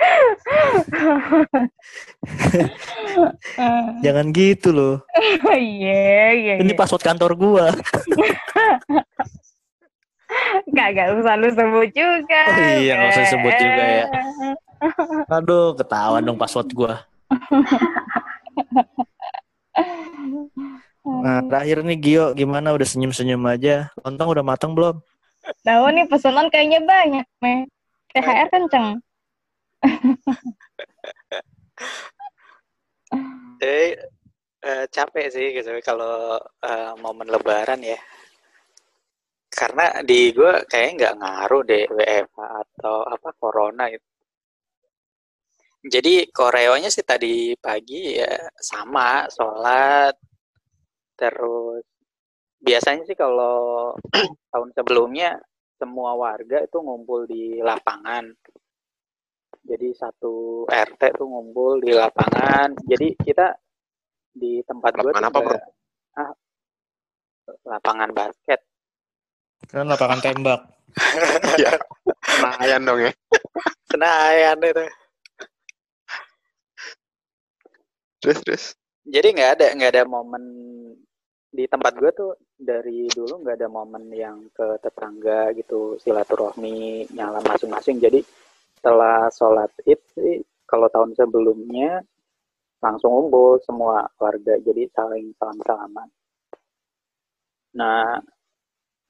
Jangan 4.04 4.26
gitu 4.32 4.72
loh. 4.72 5.04
Iya, 5.50 6.32
iya, 6.32 6.54
Ini 6.62 6.72
iya. 6.72 6.78
password 6.78 7.02
kantor 7.04 7.36
gua. 7.36 7.68
Gak, 10.70 10.88
gak 10.94 11.08
usah 11.18 11.34
lu 11.38 11.48
sebut 11.50 11.88
juga. 11.92 12.42
Oh 12.46 12.58
iya, 12.80 12.92
nggak 12.96 13.10
usah 13.14 13.24
sebut 13.30 13.54
juga 13.58 13.82
ya. 13.84 14.06
Aduh, 15.36 15.76
ketahuan 15.76 16.24
dong 16.24 16.40
password 16.40 16.70
gua. 16.72 16.94
Nah, 21.04 21.42
terakhir 21.48 21.84
nih 21.84 21.98
Gio, 22.00 22.26
gimana? 22.32 22.72
Udah 22.72 22.86
senyum-senyum 22.86 23.42
aja. 23.48 23.92
Lontong 24.04 24.30
udah 24.30 24.44
matang 24.44 24.72
belum? 24.72 25.00
Tahu 25.64 25.84
nih 25.96 26.06
pesanan 26.06 26.52
kayaknya 26.52 26.80
banyak, 26.84 27.26
Meh. 27.40 27.66
THR 28.12 28.48
kenceng. 28.50 28.86
Jadi 33.60 33.86
eh, 34.68 34.84
capek 34.90 35.26
sih 35.30 35.46
gitu 35.56 35.70
kalau 35.80 36.36
eh, 36.64 36.92
momen 37.00 37.30
lebaran 37.30 37.80
ya. 37.80 37.98
Karena 39.50 39.86
di 40.06 40.30
gue 40.30 40.52
kayaknya 40.70 40.94
nggak 40.96 41.16
ngaruh 41.20 41.62
deh 41.66 41.84
WFH 41.90 42.38
atau 42.38 42.96
apa 43.02 43.28
corona 43.34 43.84
itu. 43.90 44.08
Jadi 45.80 46.28
koreonya 46.28 46.92
sih 46.92 47.02
tadi 47.02 47.56
pagi 47.56 48.20
ya 48.20 48.30
sama 48.60 49.24
sholat 49.32 50.12
terus 51.16 51.84
biasanya 52.60 53.02
sih 53.08 53.16
kalau 53.16 53.92
tahun 54.52 54.70
sebelumnya 54.76 55.40
semua 55.80 56.12
warga 56.12 56.60
itu 56.60 56.76
ngumpul 56.78 57.24
di 57.24 57.56
lapangan. 57.64 58.28
Jadi 59.64 59.88
satu 59.96 60.64
RT 60.68 61.16
tuh 61.16 61.26
ngumpul 61.28 61.80
di 61.80 61.96
lapangan. 61.96 62.76
Jadi 62.84 63.16
kita 63.16 63.56
di 64.30 64.60
tempat 64.64 64.92
gue 65.00 65.10
Lapangan 65.10 65.28
apa, 65.32 65.38
Bro? 65.40 65.58
ah, 66.20 66.32
lapangan 67.64 68.10
basket. 68.12 68.60
Kan 69.70 69.86
lapangan 69.86 70.18
tembak. 70.18 70.60
ya. 71.62 71.78
Lumayan 72.42 72.82
dong 72.82 73.00
ya. 73.06 73.12
Senayan 73.86 74.58
itu. 74.62 74.84
terus 78.20 78.38
terus. 78.44 78.64
Jadi 79.08 79.32
nggak 79.32 79.50
ada 79.56 79.66
nggak 79.78 79.92
ada 79.96 80.04
momen 80.04 80.44
di 81.50 81.64
tempat 81.64 81.96
gue 81.96 82.12
tuh 82.12 82.32
dari 82.52 83.08
dulu 83.08 83.40
nggak 83.40 83.56
ada 83.56 83.68
momen 83.72 84.12
yang 84.12 84.44
ke 84.52 84.76
tetangga 84.84 85.54
gitu 85.56 85.96
silaturahmi 86.02 87.08
nyala 87.14 87.40
masing-masing. 87.40 87.96
Jadi 88.02 88.20
setelah 88.76 89.30
sholat 89.32 89.72
id 89.88 90.00
sih 90.12 90.42
kalau 90.68 90.90
tahun 90.92 91.16
sebelumnya 91.16 92.04
langsung 92.82 93.14
ngumpul 93.14 93.62
semua 93.64 94.10
warga. 94.20 94.58
Jadi 94.60 94.90
saling 94.92 95.32
salam 95.38 95.58
salaman 95.64 96.10
nah 97.70 98.18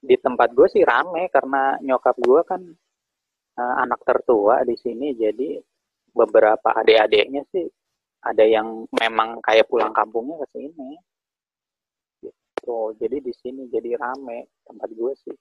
di 0.01 0.15
tempat 0.17 0.49
gue 0.57 0.67
sih 0.73 0.81
rame 0.81 1.29
karena 1.29 1.77
nyokap 1.85 2.17
gue 2.17 2.41
kan 2.41 2.61
uh, 3.61 3.75
anak 3.85 4.01
tertua 4.01 4.65
di 4.65 4.73
sini 4.73 5.13
jadi 5.13 5.61
beberapa 6.11 6.73
adik-adiknya 6.73 7.45
sih 7.53 7.69
ada 8.21 8.41
yang 8.45 8.85
memang 8.97 9.41
kayak 9.45 9.69
pulang 9.69 9.93
kampungnya 9.93 10.41
ke 10.45 10.47
sini 10.57 10.91
gitu 12.25 12.97
jadi 12.97 13.17
di 13.21 13.33
sini 13.33 13.69
jadi 13.69 13.97
rame 13.97 14.49
tempat 14.65 14.89
gue 14.89 15.13
sih 15.21 15.37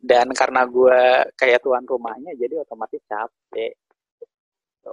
dan 0.00 0.32
karena 0.32 0.64
gue 0.64 1.00
kayak 1.36 1.60
tuan 1.60 1.84
rumahnya 1.84 2.32
jadi 2.40 2.64
otomatis 2.64 3.04
capek 3.04 3.76
gitu. 4.16 4.92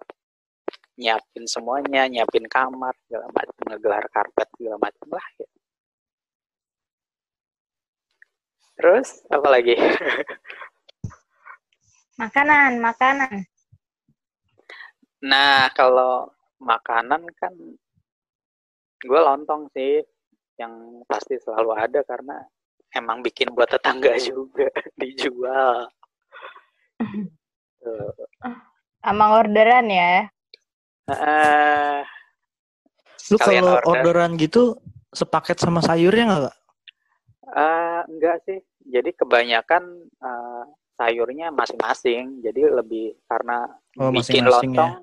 nyiapin 1.00 1.48
semuanya 1.48 2.12
nyiapin 2.12 2.44
kamar 2.52 2.92
segala 3.08 3.32
macam 3.32 3.64
ngegelar 3.72 4.06
karpet 4.12 4.48
segala 4.60 4.78
macam 4.84 5.08
lah 5.16 5.28
gitu. 5.40 5.57
Terus 8.78 9.26
apa 9.28 9.48
lagi 9.50 9.76
Makanan, 12.18 12.82
makanan. 12.82 13.46
nah 15.22 15.70
kalau 15.78 16.26
makanan 16.58 17.30
kan 17.38 17.54
gue 18.98 19.20
lontong 19.22 19.70
sih 19.70 20.02
yang 20.58 20.74
pasti 21.06 21.38
selalu 21.38 21.78
ada 21.78 22.02
karena 22.02 22.42
emang 22.98 23.22
bikin 23.22 23.54
buat 23.54 23.70
tetangga 23.70 24.18
juga 24.34 24.66
dijual. 24.98 25.86
Tuh. 27.86 28.10
Emang 29.06 29.38
orderan 29.38 29.86
ya? 29.86 30.26
Eh, 31.14 32.02
Lu 33.30 33.38
kalau 33.38 33.78
order. 33.78 33.86
orderan 33.86 34.34
gitu 34.42 34.74
sepaket 35.14 35.62
sama 35.62 35.86
sayurnya 35.86 36.26
nggak? 36.26 36.56
Eh, 37.48 38.02
enggak 38.12 38.44
sih. 38.44 38.60
Jadi 38.88 39.16
kebanyakan 39.16 39.84
eh, 40.04 40.64
sayurnya 40.98 41.54
masing-masing. 41.54 42.44
Jadi 42.44 42.62
lebih 42.68 43.16
karena 43.28 43.68
Oh, 43.98 44.14
bikin 44.14 44.46
ya. 44.46 44.52
lontong, 44.52 44.94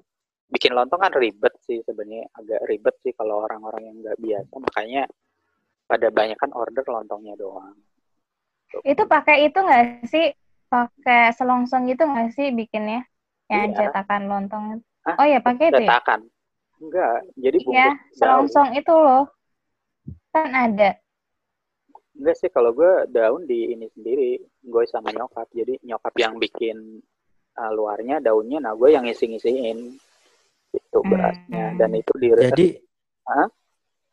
bikin 0.53 0.72
lontong 0.76 1.01
kan 1.03 1.12
ribet 1.18 1.55
sih 1.66 1.82
sebenarnya 1.82 2.30
agak 2.36 2.61
ribet 2.70 2.95
sih 3.03 3.11
kalau 3.16 3.42
orang-orang 3.42 3.90
yang 3.90 3.97
nggak 4.05 4.18
biasa. 4.20 4.55
Makanya 4.61 5.03
pada 5.84 6.09
banyak 6.14 6.38
kan 6.38 6.51
order 6.55 6.84
lontongnya 6.86 7.34
doang. 7.34 7.74
Itu 8.86 9.07
pakai 9.07 9.51
itu 9.51 9.59
nggak 9.59 10.07
sih? 10.07 10.30
Pakai 10.70 11.30
selongsong 11.34 11.86
gitu 11.90 12.03
nggak 12.07 12.34
sih 12.34 12.51
bikinnya? 12.51 13.07
Yang 13.47 13.66
Iya. 13.70 13.78
cetakan 13.90 14.22
lontong. 14.26 14.64
Hah? 15.07 15.16
Oh 15.20 15.26
ya 15.28 15.38
pakai 15.38 15.70
itu 15.70 15.78
ya? 15.78 15.86
Cetakan. 15.90 16.20
Enggak, 16.82 17.18
jadi 17.38 17.57
bungkus 17.62 17.74
Iya, 17.78 17.90
daun. 17.95 18.11
selongsong 18.18 18.70
itu 18.74 18.95
loh. 18.95 19.24
Kan 20.34 20.51
ada. 20.51 20.90
Enggak 22.15 22.37
sih, 22.39 22.51
kalau 22.51 22.71
gue 22.71 23.11
daun 23.11 23.43
di 23.43 23.75
ini 23.75 23.91
sendiri, 23.91 24.39
gue 24.43 24.85
sama 24.87 25.11
nyokap. 25.11 25.51
Jadi 25.51 25.83
nyokap 25.83 26.15
yang 26.15 26.39
bikin 26.39 27.03
uh, 27.59 27.73
luarnya, 27.75 28.23
daunnya, 28.23 28.62
nah 28.62 28.73
gue 28.79 28.95
yang 28.95 29.03
ngisi-ngisiin 29.03 29.99
itu 30.75 30.99
berasnya. 31.03 31.75
Hmm. 31.75 31.79
Dan 31.79 31.91
itu 31.99 32.12
di 32.19 32.29
Jadi 32.35 32.69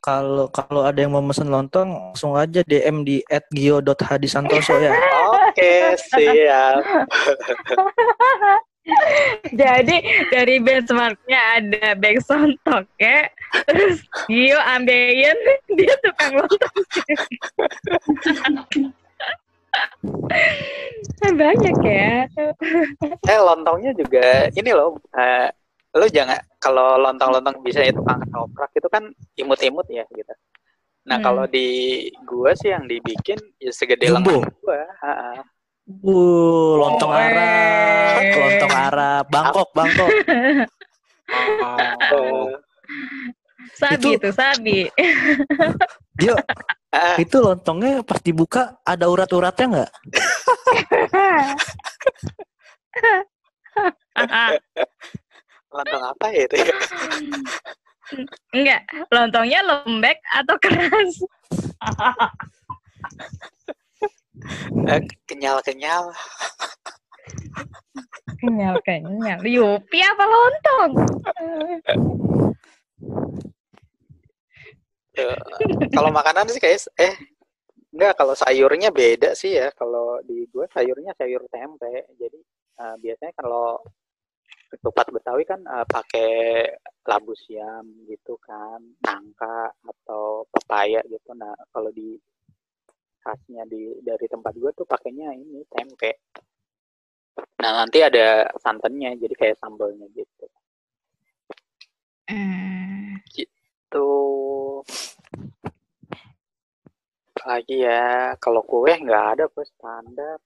kalau 0.01 0.49
kalau 0.49 0.81
ada 0.81 0.97
yang 0.97 1.13
mau 1.13 1.21
mesen 1.21 1.53
lontong 1.53 1.93
langsung 1.93 2.33
aja 2.33 2.65
DM 2.65 3.05
di 3.05 3.21
@gio.hadisantoso 3.53 4.73
ya. 4.81 4.97
Oke, 5.29 5.93
siap. 6.09 6.81
Jadi 9.61 9.95
dari 10.29 10.55
benchmarknya 10.57 11.39
ada 11.57 11.87
bank 11.95 12.17
sontok 12.25 12.85
ya, 12.97 13.29
terus 13.69 14.01
Gio 14.25 14.57
ambeien 14.57 15.37
dia 15.77 15.93
tukang 16.01 16.41
lontong. 16.41 16.77
Banyak 21.31 21.77
ya. 21.85 22.27
Eh, 23.23 23.39
lontongnya 23.39 23.91
juga 23.95 24.49
ini 24.51 24.71
loh. 24.73 24.97
eh, 25.15 25.47
lu 25.91 26.07
jangan 26.07 26.39
kalau 26.57 26.95
lontong-lontong 26.97 27.59
bisa 27.61 27.83
itu 27.83 27.99
tukang 27.99 28.23
ketoprak 28.23 28.71
itu 28.73 28.87
kan 28.87 29.03
imut-imut 29.35 29.85
ya 29.91 30.07
gitu. 30.15 30.33
Nah, 31.01 31.17
Hmm. 31.19 31.25
kalau 31.25 31.43
di 31.49 31.67
gua 32.23 32.55
sih 32.55 32.71
yang 32.71 32.87
dibikin 32.87 33.35
ya 33.59 33.73
segede 33.73 34.07
lengan 34.07 34.47
gua. 34.63 34.81
Ha-ha. 35.03 35.43
Uh, 35.99 36.79
lontong 36.79 37.11
Oh, 37.11 37.19
Arab, 37.19 38.21
eh. 38.23 38.31
lontong 38.39 38.71
Arab, 38.71 39.23
Bangkok, 39.27 39.69
Bangkok. 39.75 40.09
Oh. 42.15 42.47
Sabi 43.81 43.97
Itu- 43.97 44.13
itu, 44.19 44.29
sabi. 44.35 44.77
Dio, 46.13 46.35
Ah, 46.91 47.15
itu 47.15 47.39
lontongnya 47.39 48.03
pas 48.03 48.19
dibuka 48.19 48.75
ada 48.83 49.07
urat-uratnya 49.07 49.65
nggak? 49.87 49.91
lontong 55.71 56.03
apa 56.03 56.25
ya 56.35 56.43
itu? 56.51 56.55
Enggak, 58.51 58.81
lontongnya 59.07 59.63
lembek 59.63 60.19
atau 60.35 60.55
keras? 60.59 61.15
Eh, 64.87 65.01
kenyal-kenyal. 65.27 66.15
Kenyal, 68.39 68.75
kenyal. 68.81 69.39
Yupi 69.43 69.99
apa 69.99 70.23
lontong? 70.23 70.91
Eh, 75.11 75.37
kalau 75.91 76.09
makanan 76.09 76.47
sih 76.47 76.63
kayak 76.63 76.87
eh 76.95 77.13
enggak 77.91 78.15
kalau 78.15 78.31
sayurnya 78.31 78.95
beda 78.95 79.35
sih 79.35 79.59
ya 79.59 79.67
kalau 79.75 80.23
di 80.23 80.47
gue 80.47 80.63
sayurnya 80.71 81.11
sayur 81.19 81.43
tempe 81.51 82.07
jadi 82.15 82.39
eh, 82.79 82.95
biasanya 82.95 83.33
kalau 83.35 83.83
ketupat 84.71 85.11
betawi 85.11 85.43
kan 85.43 85.59
eh, 85.59 85.83
pakai 85.83 86.31
labu 87.03 87.35
siam 87.35 87.83
gitu 88.07 88.39
kan 88.39 88.79
nangka 89.03 89.75
atau 89.83 90.47
pepaya 90.47 91.03
gitu 91.11 91.35
nah 91.35 91.51
kalau 91.75 91.91
di 91.91 92.15
khasnya 93.21 93.63
di 93.69 94.01
dari 94.01 94.25
tempat 94.27 94.53
gue 94.57 94.71
tuh 94.73 94.85
pakainya 94.85 95.33
ini 95.37 95.61
tempe 95.69 96.11
nah 97.61 97.71
nanti 97.85 98.01
ada 98.01 98.49
santannya 98.59 99.15
jadi 99.21 99.33
kayak 99.37 99.57
sambalnya 99.61 100.07
gitu 100.13 100.45
Hmm. 102.31 103.19
tuh 103.91 104.79
lagi 107.43 107.83
ya 107.83 108.39
kalau 108.39 108.63
kue 108.63 108.95
nggak 108.95 109.25
ada 109.35 109.45
kue 109.51 109.67
standar 109.67 110.39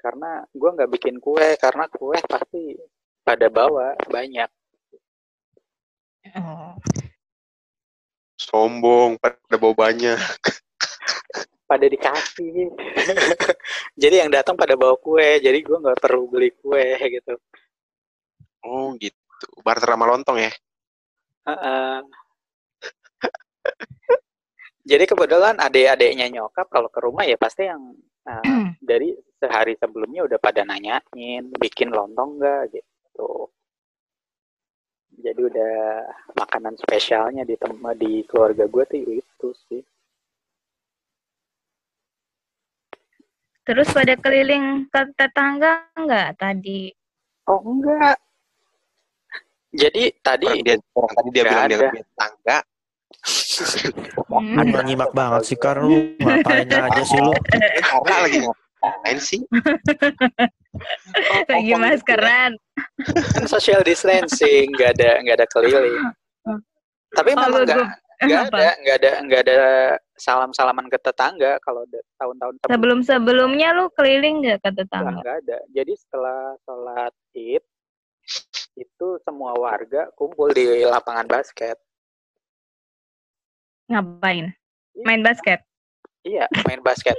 karena 0.00 0.48
gue 0.56 0.70
nggak 0.72 0.90
bikin 0.96 1.20
kue 1.20 1.44
karena 1.60 1.84
kue 1.92 2.16
pasti 2.24 2.72
pada 3.20 3.52
bawa 3.52 3.92
banyak 4.08 4.48
Oh. 6.36 6.76
Sombong 8.36 9.16
pada 9.16 9.56
bawa 9.56 9.88
banyak. 9.88 10.18
pada 11.68 11.84
dikasih 11.84 12.72
jadi 14.00 14.24
yang 14.24 14.32
datang 14.32 14.56
pada 14.56 14.72
bawa 14.72 14.96
kue 14.96 15.36
jadi 15.44 15.60
gue 15.60 15.76
nggak 15.76 16.00
perlu 16.00 16.24
beli 16.32 16.48
kue 16.56 16.96
gitu 17.12 17.36
Oh 18.66 18.94
gitu. 18.98 19.14
Barter 19.62 19.94
sama 19.94 20.06
lontong 20.08 20.38
ya. 20.42 20.52
Heeh. 21.46 21.98
jadi 24.90 25.04
kebetulan 25.04 25.56
adik-adiknya 25.60 26.26
nyokap 26.32 26.66
kalau 26.68 26.88
ke 26.90 27.00
rumah 27.02 27.24
ya 27.24 27.36
pasti 27.38 27.68
yang 27.68 27.94
eh, 28.26 28.42
dari 28.90 29.14
sehari 29.38 29.78
sebelumnya 29.78 30.26
udah 30.26 30.38
pada 30.42 30.66
nanyain 30.66 31.44
bikin 31.54 31.94
lontong 31.94 32.42
nggak 32.42 32.74
gitu 32.74 33.46
jadi 35.18 35.40
udah 35.50 35.74
makanan 36.38 36.78
spesialnya 36.78 37.42
di 37.42 37.58
tem 37.58 37.74
di 37.98 38.22
keluarga 38.26 38.70
gue 38.70 38.84
tuh 38.86 39.02
itu 39.18 39.48
sih 39.70 39.82
Terus 43.68 43.92
pada 43.92 44.16
keliling 44.16 44.64
ke 44.88 45.00
tetangga 45.12 45.84
enggak 45.92 46.32
tadi? 46.36 46.88
oh 47.44 47.60
enggak 47.62 48.16
jadi 49.70 50.02
tadi 50.18 50.48
Orang 50.48 50.64
dia 50.64 50.76
orang 50.94 51.12
tadi 51.12 51.28
dia 51.28 51.42
bilang 51.42 51.60
dia 51.62 51.76
ada. 51.76 51.86
punya 51.86 52.02
tetangga. 52.02 52.58
Hmm. 54.28 54.56
Nggak 54.62 54.84
nyimak 54.84 55.10
banget 55.12 55.42
sih, 55.44 55.56
Kar. 55.56 55.76
Lu 55.78 56.16
ngapain 56.18 56.64
aja 56.64 57.02
sih 57.02 57.18
lu? 57.18 57.32
Karena 57.78 58.16
lagi 58.22 58.38
ngapain 58.40 59.18
sih? 59.18 59.40
Lagi 61.44 61.72
maskeran. 61.74 62.52
kan 63.28 63.44
social 63.46 63.80
distancing 63.82 64.72
nggak 64.72 64.96
ada 64.96 65.10
nggak 65.20 65.36
ada 65.36 65.46
keliling 65.48 66.08
tapi 67.10 67.32
Oh, 67.32 67.40
memang 67.40 67.64
gua- 67.66 67.92
nggak 68.18 68.50
ada 68.50 68.70
nggak 68.82 68.96
ada 68.98 69.10
nggak 69.22 69.40
ada 69.46 69.58
salam 70.18 70.50
salaman 70.50 70.90
ke 70.90 70.98
tetangga 70.98 71.62
kalau 71.62 71.86
tahun-tahun 72.18 72.58
Sebelum 72.66 72.98
sebelumnya 73.06 73.70
lu 73.78 73.86
keliling 73.94 74.42
nggak 74.42 74.58
ke 74.66 74.70
tetangga? 74.74 75.22
nggak 75.22 75.38
ada. 75.46 75.58
Jadi 75.70 75.92
setelah 75.94 76.58
sholat 76.66 77.14
id 77.38 77.62
itu 78.74 79.08
semua 79.22 79.54
warga 79.54 80.10
kumpul 80.18 80.50
di 80.50 80.82
lapangan 80.82 81.30
basket. 81.30 81.78
Ngapain? 83.86 84.50
Iya. 84.98 85.04
Main 85.06 85.22
basket. 85.22 85.60
Iya, 86.26 86.46
main 86.66 86.82
basket. 86.82 87.14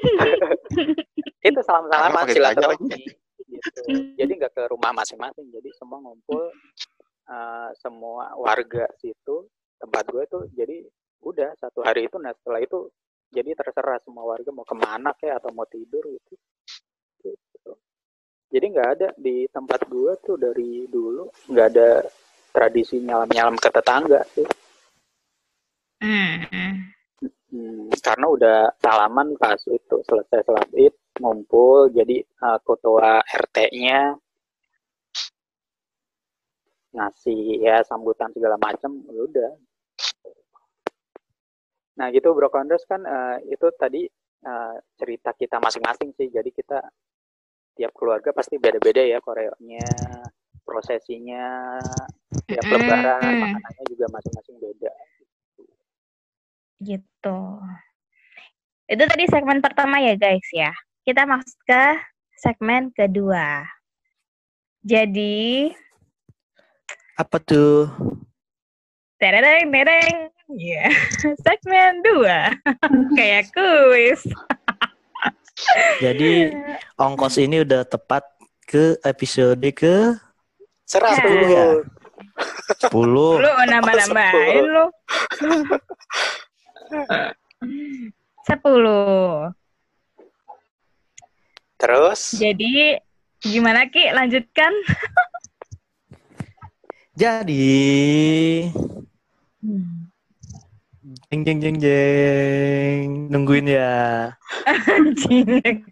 itu 1.47 1.59
salam-salaman 1.63 2.27
pakai 2.27 2.35
tanya 2.35 2.35
silaturahmi. 2.35 3.01
Gitu. 3.49 3.81
Jadi 4.19 4.31
nggak 4.35 4.51
ke 4.51 4.63
rumah 4.67 4.91
masing-masing. 4.91 5.47
Jadi 5.49 5.71
semua 5.79 6.03
ngumpul 6.03 6.51
eh, 7.31 7.69
semua 7.79 8.35
warga 8.35 8.85
situ 8.99 9.47
tempat 9.79 10.03
gue 10.11 10.23
tuh 10.27 10.43
jadi 10.53 10.83
udah 11.23 11.55
satu 11.59 11.83
hari 11.83 12.07
itu 12.07 12.15
nah 12.19 12.35
setelah 12.35 12.59
itu 12.59 12.91
jadi 13.29 13.53
terserah 13.53 14.01
semua 14.01 14.25
warga 14.25 14.49
mau 14.49 14.65
ke 14.65 14.75
mana 14.75 15.13
kayak 15.15 15.41
atau 15.41 15.53
mau 15.53 15.65
tidur 15.69 16.01
gitu. 16.01 16.35
Gitu. 17.21 17.71
Jadi 18.49 18.65
nggak 18.73 18.89
ada 18.97 19.07
di 19.13 19.45
tempat 19.53 19.85
gue 19.85 20.11
tuh 20.25 20.35
dari 20.35 20.89
dulu 20.89 21.29
nggak 21.53 21.67
ada 21.69 21.89
tradisi 22.49 22.97
nyalam-nyalam 22.97 23.55
ke 23.61 23.69
tetangga 23.69 24.21
sih. 24.33 24.47
Hmm. 26.01 26.89
Hmm, 27.49 27.89
karena 27.97 28.25
udah 28.29 28.59
salaman 28.77 29.33
pas 29.35 29.57
itu 29.65 29.97
selesai 30.05 30.45
sholat 30.45 30.69
id 30.77 30.95
ngumpul 31.17 31.89
jadi 31.91 32.21
eh, 32.21 32.59
ketua 32.61 33.19
RT-nya 33.25 34.15
ngasih 36.93 37.61
ya 37.61 37.81
sambutan 37.85 38.29
segala 38.33 38.57
macam 38.57 39.01
ya 39.09 39.21
udah 39.21 39.51
nah 41.99 42.07
gitu 42.15 42.31
Bro 42.31 42.47
Kondos 42.47 42.87
kan 42.87 43.03
eh, 43.03 43.37
itu 43.51 43.67
tadi 43.75 44.07
eh, 44.47 44.75
cerita 44.95 45.35
kita 45.35 45.59
masing-masing 45.59 46.15
sih 46.15 46.31
jadi 46.31 46.47
kita 46.47 46.79
tiap 47.75 47.91
keluarga 47.91 48.31
pasti 48.31 48.55
beda-beda 48.55 49.03
ya 49.03 49.19
koreonya 49.19 49.83
prosesinya 50.63 51.75
tiap 52.47 52.63
Mm-mm. 52.63 52.75
lebaran 52.79 53.33
makanannya 53.43 53.83
juga 53.91 54.05
masing-masing 54.15 54.55
beda 54.63 54.91
Gitu. 56.79 57.39
Itu 58.89 59.03
tadi 59.05 59.23
segmen 59.27 59.59
pertama 59.59 59.99
ya 59.99 60.15
guys 60.15 60.47
ya. 60.55 60.71
Kita 61.03 61.27
masuk 61.27 61.59
ke 61.67 61.83
segmen 62.39 62.89
kedua. 62.95 63.67
Jadi, 64.79 65.75
Apa 67.19 67.35
tuh? 67.43 67.91
tereng 69.19 69.67
tereng, 69.67 70.31
ya 70.57 70.89
segmen 71.45 72.01
dua 72.01 72.55
kayak 73.17 73.53
kuis. 73.53 74.21
Jadi 76.03 76.55
ongkos 76.95 77.35
ini 77.37 77.67
udah 77.67 77.83
tepat 77.83 78.23
ke 78.63 78.95
episode 79.03 79.59
ke 79.75 80.15
seratus 80.87 81.45
ya? 81.51 81.67
10. 82.79 82.95
Lu 82.95 83.51
nambah-nambahin 83.67 84.63
lu. 84.63 84.85
Sepuluh. 88.47 89.51
terus 91.79 92.35
Jadi 92.35 92.99
gimana 93.43 93.87
Ki? 93.91 94.11
Lanjutkan. 94.15 94.71
Jadi 97.19 97.83
jeng 101.09 101.41
jeng 101.41 101.59
jeng 101.63 101.77
jeng 101.81 103.05
nungguin 103.33 103.65
ya. 103.65 104.29
Anjing. 104.69 105.49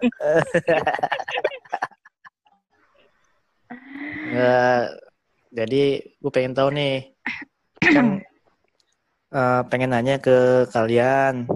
Nggak, 4.28 4.84
jadi 5.56 5.84
gue 6.20 6.32
pengen 6.32 6.54
tahu 6.54 6.70
nih 6.76 7.16
kan 7.80 8.20
eh, 9.32 9.62
pengen 9.72 9.90
nanya 9.96 10.20
ke 10.20 10.68
kalian. 10.70 11.48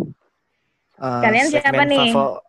Eh, 1.01 1.21
Kalian 1.21 1.47
siapa 1.51 1.83
nih? 1.85 2.13
favo- 2.15 2.41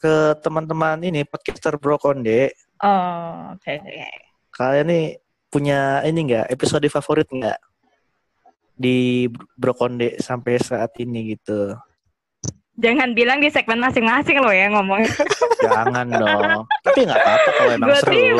ke 0.00 0.36
teman-teman 0.44 1.00
ini 1.00 1.24
podcaster 1.24 1.76
Bro 1.80 1.96
Konde. 1.96 2.52
Oh, 2.84 3.56
oke 3.56 3.70
oke. 3.80 4.08
Kalian 4.52 4.86
nih 4.88 5.04
punya 5.48 6.02
ini 6.04 6.20
enggak 6.28 6.46
episode 6.50 6.84
favorit 6.90 7.28
enggak 7.30 7.56
di 8.74 9.30
Bro 9.54 9.74
Konde 9.78 10.18
sampai 10.18 10.58
saat 10.58 10.94
ini 10.98 11.34
gitu? 11.38 11.74
Jangan 12.74 13.14
bilang 13.14 13.38
di 13.38 13.46
segmen 13.54 13.78
masing-masing 13.78 14.42
lo 14.42 14.50
ya 14.50 14.66
ngomong. 14.74 15.06
Jangan 15.64 16.06
dong. 16.10 16.66
Tapi 16.82 17.06
nggak 17.06 17.20
apa-apa 17.22 17.50
kalau 17.54 17.70
emang 17.70 17.86
Gue 17.86 17.98
seru. 18.02 18.38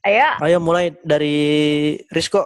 Ayo, 0.00 0.28
Ayo 0.44 0.58
mulai 0.60 0.92
dari 1.00 1.36
Rizko. 2.12 2.44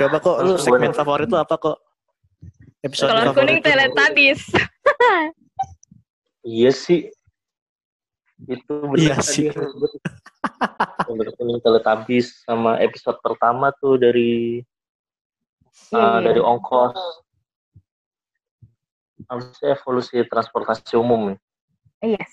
Coba 0.00 0.16
kok 0.18 0.36
lu 0.42 0.56
segmen 0.56 0.96
favorit 0.96 1.28
lu 1.28 1.36
apa 1.36 1.54
kok? 1.60 1.76
Episode 2.80 3.12
favorit 3.12 3.36
kuning. 3.36 3.60
Teletubbies. 3.60 4.42
Iya 6.44 6.72
sih. 6.72 7.08
Itu 8.44 8.88
benar 8.88 9.00
Iya 9.00 9.16
sih. 9.24 9.48
Kuning 11.36 11.60
Teletubbies 11.60 12.44
sama 12.44 12.76
episode 12.80 13.20
pertama 13.20 13.72
tuh 13.76 14.00
dari 14.00 14.64
uh, 15.92 16.20
dari 16.22 16.40
ongkos. 16.40 16.96
Harusnya 19.24 19.72
evolusi 19.72 20.20
transportasi 20.28 21.00
umum 21.00 21.32
nih. 21.32 21.38
Yes. 22.18 22.28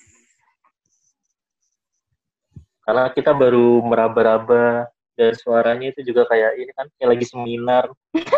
Karena 2.82 3.14
kita 3.14 3.30
baru 3.32 3.78
meraba-raba 3.80 4.90
dan 5.16 5.32
suaranya 5.38 5.94
itu 5.94 6.02
juga 6.12 6.26
kayak 6.28 6.52
ini 6.58 6.72
kan 6.74 6.90
kayak 6.98 7.10
lagi 7.16 7.24
seminar. 7.24 7.88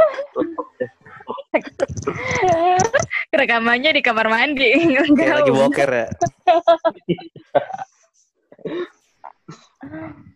Rekamannya 3.35 3.99
di 3.99 4.03
kamar 4.05 4.31
mandi. 4.31 4.95
Kayak 5.19 5.43
lagi 5.43 5.51
walker 5.51 5.91
ya. 5.91 6.07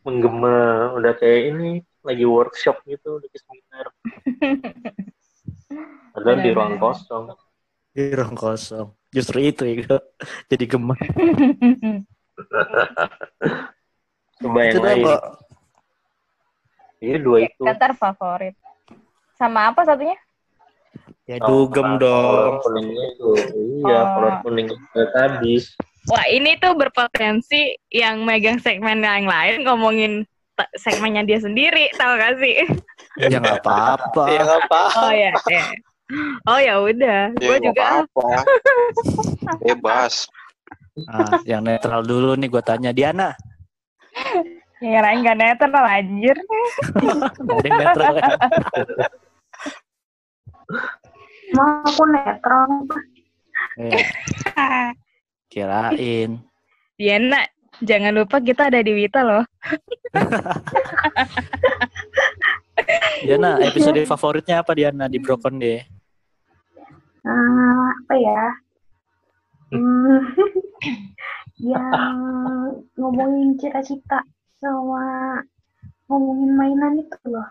menggema 0.02 0.56
udah 0.94 1.12
kayak 1.14 1.52
ini 1.52 1.70
lagi 2.00 2.24
workshop 2.24 2.80
gitu 2.84 3.18
lagi 3.18 3.38
seminar 3.38 3.86
padahal 6.14 6.38
di 6.40 6.50
ruang 6.50 6.76
kosong 6.76 7.24
Di 7.88 8.14
ruang 8.14 8.36
kosong. 8.36 8.94
Justru 9.10 9.42
itu 9.42 9.64
ya. 9.66 9.98
Jadi 10.52 10.64
gemar. 10.68 11.00
coba 14.38 14.58
yang 14.62 14.78
lain 14.78 15.04
ini 16.98 17.16
dua 17.18 17.38
itu 17.46 17.62
Kantor 17.62 17.92
favorit. 17.94 18.54
Sama 19.34 19.70
apa 19.70 19.82
satunya? 19.82 20.14
Ya 21.26 21.38
Oh, 21.42 21.66
dugem 21.66 21.98
kolor 21.98 21.98
dong. 21.98 22.54
kuningnya 22.62 23.04
itu 23.14 23.30
iya 23.82 23.98
Oh. 23.98 24.06
kolor 24.14 24.34
kuning 24.42 24.68
habis 25.14 25.64
Wah 26.08 26.24
ini 26.32 26.56
tuh 26.56 26.72
berpotensi 26.72 27.76
yang 27.92 28.24
megang 28.24 28.56
segmen 28.60 29.04
yang 29.04 29.28
lain 29.28 29.64
ngomongin 29.64 30.24
segmennya 30.80 31.22
dia 31.28 31.38
sendiri, 31.38 31.92
tahu 31.94 32.18
gak 32.18 32.34
sih? 32.40 32.66
Ya 33.20 33.38
nggak 33.38 33.62
apa-apa. 33.62 34.24
ya 34.26 34.40
nggak 34.42 34.62
apa 34.66 34.80
Oh 34.98 35.12
ya, 35.12 35.32
ya. 35.46 35.64
Oh 36.48 36.58
ya 36.58 36.74
udah, 36.80 37.36
gue 37.36 37.44
Ya, 37.44 37.56
nggak 37.60 37.62
juga 37.68 37.84
apa-apa. 37.84 38.28
Bebas. 39.68 40.14
Nah, 41.06 41.38
yang 41.46 41.62
netral 41.62 42.02
dulu 42.02 42.34
nih 42.34 42.48
gue 42.50 42.62
tanya 42.64 42.90
Diana. 42.90 43.36
ngirain 44.78 45.26
gak 45.26 45.38
netral 45.38 45.84
anjir. 45.84 46.38
Ada 47.50 47.66
yang 47.66 47.78
netral 47.82 48.14
ya? 48.14 48.30
Mau 51.54 51.82
aku 51.82 52.02
netral. 52.06 52.68
Eh, 53.78 54.06
kirain. 55.48 56.38
Diana, 56.94 57.40
jangan 57.80 58.14
lupa 58.14 58.40
kita 58.40 58.68
ada 58.68 58.82
di 58.84 58.92
Wita 58.94 59.22
loh. 59.24 59.44
Diana, 63.24 63.58
episode 63.60 64.06
favoritnya 64.06 64.62
apa 64.62 64.74
Diana 64.76 65.08
di 65.10 65.18
Broken 65.18 65.58
deh? 65.58 65.82
Ah, 67.26 67.90
apa 68.04 68.14
ya? 68.16 68.42
Hmm, 69.68 70.20
yang 71.72 72.16
ngomongin 72.96 73.52
cita-cita 73.60 74.24
sama 74.62 75.36
ngomongin 76.08 76.56
mainan 76.56 77.04
itu 77.04 77.18
loh. 77.28 77.48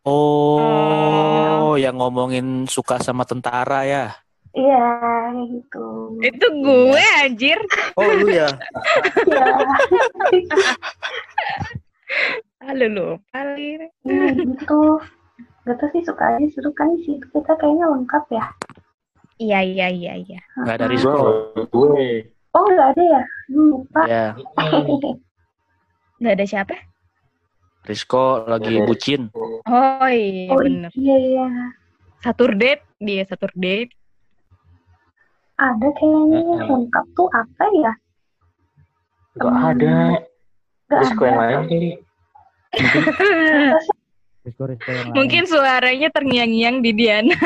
Oh, 0.00 1.76
yang 1.76 2.00
ngomongin 2.00 2.64
suka 2.64 2.96
sama 3.04 3.28
tentara 3.28 3.84
ya? 3.84 4.16
Iya, 4.50 4.82
kayak 5.30 5.46
gitu. 5.54 5.86
Itu 6.26 6.46
gue 6.58 7.04
anjir. 7.22 7.58
Oh 7.94 8.10
lu 8.18 8.34
ya? 8.34 8.50
Iya. 9.30 10.58
lu 12.74 12.86
lupa 12.90 13.38
Lir. 13.54 13.86
Iya 14.02 14.26
gitu. 14.34 14.98
Gak 15.68 15.76
tau 15.78 15.88
sih 15.94 16.02
suka 16.02 16.34
aja 16.34 16.46
seru 16.50 16.74
kan 16.74 16.90
sih 17.06 17.14
kita 17.30 17.54
kayaknya 17.58 17.86
lengkap 17.94 18.24
ya. 18.34 18.44
Iya 19.40 19.60
iya 19.62 19.86
iya 19.88 20.12
iya. 20.18 20.40
Nggak 20.58 20.74
ada 20.76 20.84
Heeh. 20.86 20.94
Rizko. 20.98 21.22
Gue. 21.70 22.06
Oh 22.50 22.66
nggak 22.66 22.88
ada 22.96 23.02
ya? 23.06 23.22
Lupa. 23.54 24.02
Ya, 24.10 24.24
Gak 26.20 26.34
ada 26.36 26.44
siapa? 26.44 26.74
Rizko 27.86 28.44
lagi 28.44 28.82
bucin. 28.84 29.30
Oh 29.64 30.08
iya 30.10 30.52
oh 30.52 30.60
bener. 30.60 30.90
iya 30.98 31.16
iya. 31.16 31.46
Saturday 32.20 32.82
dia 33.00 33.24
Saturday. 33.24 33.88
Ada 35.60 35.92
kayaknya 35.92 36.40
Mm-mm. 36.40 36.72
lengkap 36.72 37.04
tuh 37.12 37.28
apa 37.36 37.64
ya? 37.84 37.92
Gak 39.36 39.76
ada. 39.76 40.24
Gak 40.88 41.00
yang 41.04 41.20
ada. 41.20 41.36
lain 41.36 41.60
kali. 41.68 42.00
Mungkin 45.12 45.44
suaranya 45.44 46.08
terngiang-ngiang 46.08 46.80
di 46.80 46.96
Diana. 46.96 47.36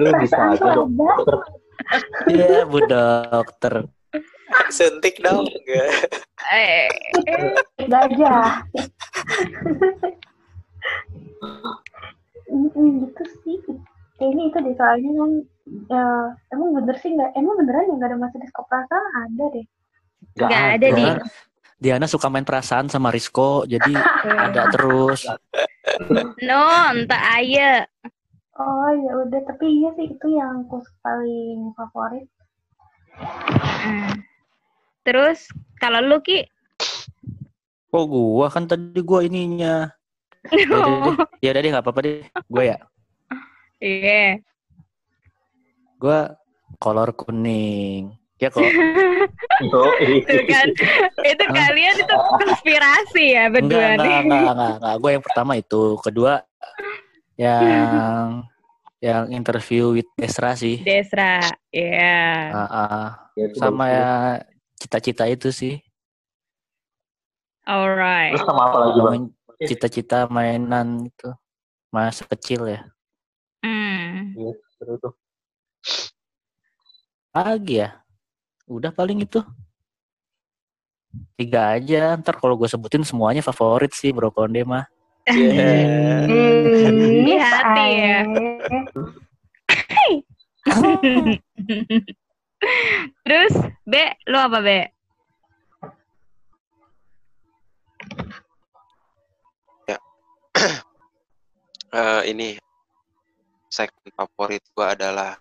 Lu 0.00 0.08
bisa 0.24 0.56
aja 0.56 0.72
dong. 0.72 0.96
Dokter. 0.96 1.36
Iya, 2.32 2.64
Bu 2.64 2.80
Dokter. 2.88 3.84
Suntik 4.72 5.20
dong. 5.20 5.44
Nggak. 5.44 6.16
Eh, 6.48 6.88
Gajah. 7.84 8.64
Gitu 12.56 13.22
sih. 13.44 13.60
Kayaknya 14.16 14.42
itu 14.48 14.58
deh 14.64 14.74
soalnya 14.80 15.12
kan 15.12 15.44
ya, 15.66 16.06
emang 16.54 16.68
bener 16.78 16.96
sih 17.02 17.10
nggak 17.14 17.30
emang 17.34 17.54
beneran 17.58 17.90
ya 17.90 17.94
nggak 17.98 18.10
ada 18.14 18.18
masa 18.18 18.36
diskop 18.38 18.66
perasaan 18.70 19.04
ada 19.26 19.44
deh. 19.52 19.66
Gak, 20.36 20.48
Nggak 20.48 20.64
ada, 20.80 20.88
Di. 20.94 21.04
Diana, 21.76 22.08
suka 22.08 22.32
main 22.32 22.46
perasaan 22.48 22.88
sama 22.88 23.12
Rizko, 23.12 23.68
jadi 23.68 23.92
ada 24.48 24.72
terus. 24.72 25.28
no, 26.40 26.64
entah 26.96 27.22
aja. 27.36 27.84
Oh 28.56 28.88
ya 28.88 29.12
udah 29.28 29.40
tapi 29.44 29.68
iya 29.68 29.92
sih 30.00 30.08
itu 30.08 30.26
yang 30.32 30.64
aku 30.64 30.80
paling 31.04 31.76
favorit. 31.76 32.24
Hmm. 33.60 34.24
Terus 35.04 35.52
kalau 35.76 36.00
lu 36.00 36.24
Ki, 36.24 36.48
Oh, 37.92 38.04
gua 38.08 38.48
kan 38.52 38.64
tadi 38.68 39.00
gua 39.04 39.24
ininya. 39.24 39.92
Ya 40.52 40.64
udah 40.68 40.96
deh, 41.04 41.16
ya 41.44 41.48
udah 41.52 41.60
deh 41.60 41.70
nggak 41.76 41.84
apa-apa 41.84 42.00
deh. 42.04 42.18
Gue 42.48 42.64
ya, 42.72 42.78
Iya. 43.80 44.40
Gua 45.96 46.36
kolor 46.78 47.12
kuning. 47.16 48.14
Ya 48.36 48.52
kok. 48.52 48.60
Yo, 49.64 49.80
Tuh 50.28 50.42
kan, 50.44 50.68
itu 51.24 51.44
kalian 51.48 51.94
itu 51.96 52.14
konspirasi 52.36 53.24
ya 53.32 53.48
berdua 53.48 53.96
enggak, 53.96 54.04
nih. 54.04 54.16
enggak, 54.28 54.52
enggak, 54.52 54.72
enggak. 54.76 54.94
Gue 55.00 55.10
yang 55.16 55.24
pertama 55.24 55.52
itu. 55.56 55.82
Kedua 56.04 56.32
yang 57.40 58.44
yang 59.00 59.24
interview 59.32 59.96
with 59.96 60.08
Desra 60.20 60.52
sih. 60.52 60.84
Desra, 60.84 61.40
ya. 61.72 62.20
Ah, 62.52 62.60
ah. 62.68 63.06
Ya, 63.32 63.48
itu 63.48 63.56
sama 63.56 63.84
ya 63.88 64.10
cita-cita 64.76 65.24
itu 65.24 65.48
sih. 65.48 65.80
Alright. 67.64 68.36
Terus 68.36 68.44
sama 68.44 68.62
apa 68.68 68.78
lagi 68.84 68.98
bang? 69.00 69.24
Cita-cita 69.64 70.28
mainan 70.28 71.08
itu 71.08 71.32
masa 71.88 72.28
kecil 72.28 72.68
ya. 72.68 72.80
Hmm. 73.64 74.36
Iya, 74.36 74.52
seru 74.76 75.00
tuh. 75.00 75.16
Lagi 77.34 77.84
ya. 77.84 78.00
Udah 78.66 78.90
paling 78.90 79.22
itu. 79.22 79.40
Tiga 81.36 81.76
aja. 81.76 82.16
Ntar 82.16 82.36
kalau 82.40 82.56
gue 82.56 82.68
sebutin 82.68 83.04
semuanya 83.04 83.44
favorit 83.44 83.92
sih 83.92 84.10
Bro 84.10 84.32
Konde 84.32 84.64
mah. 84.64 84.84
Iya. 85.26 86.26
Di 87.26 87.34
hati 87.34 87.88
ya. 87.98 88.18
Terus 93.26 93.54
B, 93.86 93.94
lu 94.30 94.38
apa 94.38 94.58
B? 94.62 94.68
Eh, 101.96 102.22
ini 102.28 102.58
segmen 103.70 104.10
favorit 104.12 104.60
gua 104.76 104.92
adalah 104.92 105.38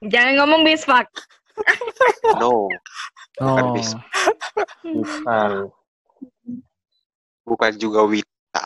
Jangan 0.00 0.32
ngomong 0.38 0.60
bisfak. 0.64 1.06
no, 2.36 2.72
Bukan 3.36 3.64
Oh. 3.64 3.72
bis. 3.72 3.90
Bukan. 4.82 5.68
bukan 7.42 7.72
juga 7.76 8.00
Wita. 8.04 8.62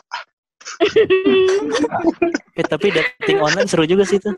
Eh, 2.55 2.63
tapi 2.63 2.87
dating 2.87 3.37
online 3.37 3.67
seru 3.67 3.83
juga 3.83 4.03
sih 4.03 4.15
tuh. 4.15 4.31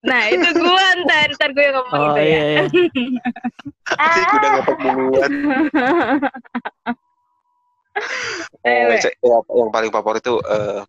Nah, 0.00 0.22
itu 0.26 0.46
gua 0.56 0.86
ntar, 1.02 1.34
ntar 1.34 1.50
gue 1.50 1.60
yang 1.60 1.76
ngomong 1.76 1.92
Oh 1.92 2.06
itu 2.08 2.20
ya. 2.20 2.24
iya, 2.24 2.42
iya. 2.46 2.62
Udah 4.36 4.48
ngepet 4.54 4.76
duluan. 4.80 5.30
Eh, 8.62 8.86
Oh, 9.20 9.34
ya, 9.34 9.38
yang 9.58 9.68
paling 9.68 9.90
favorit 9.90 10.22
tuh 10.22 10.38
eh, 10.40 10.80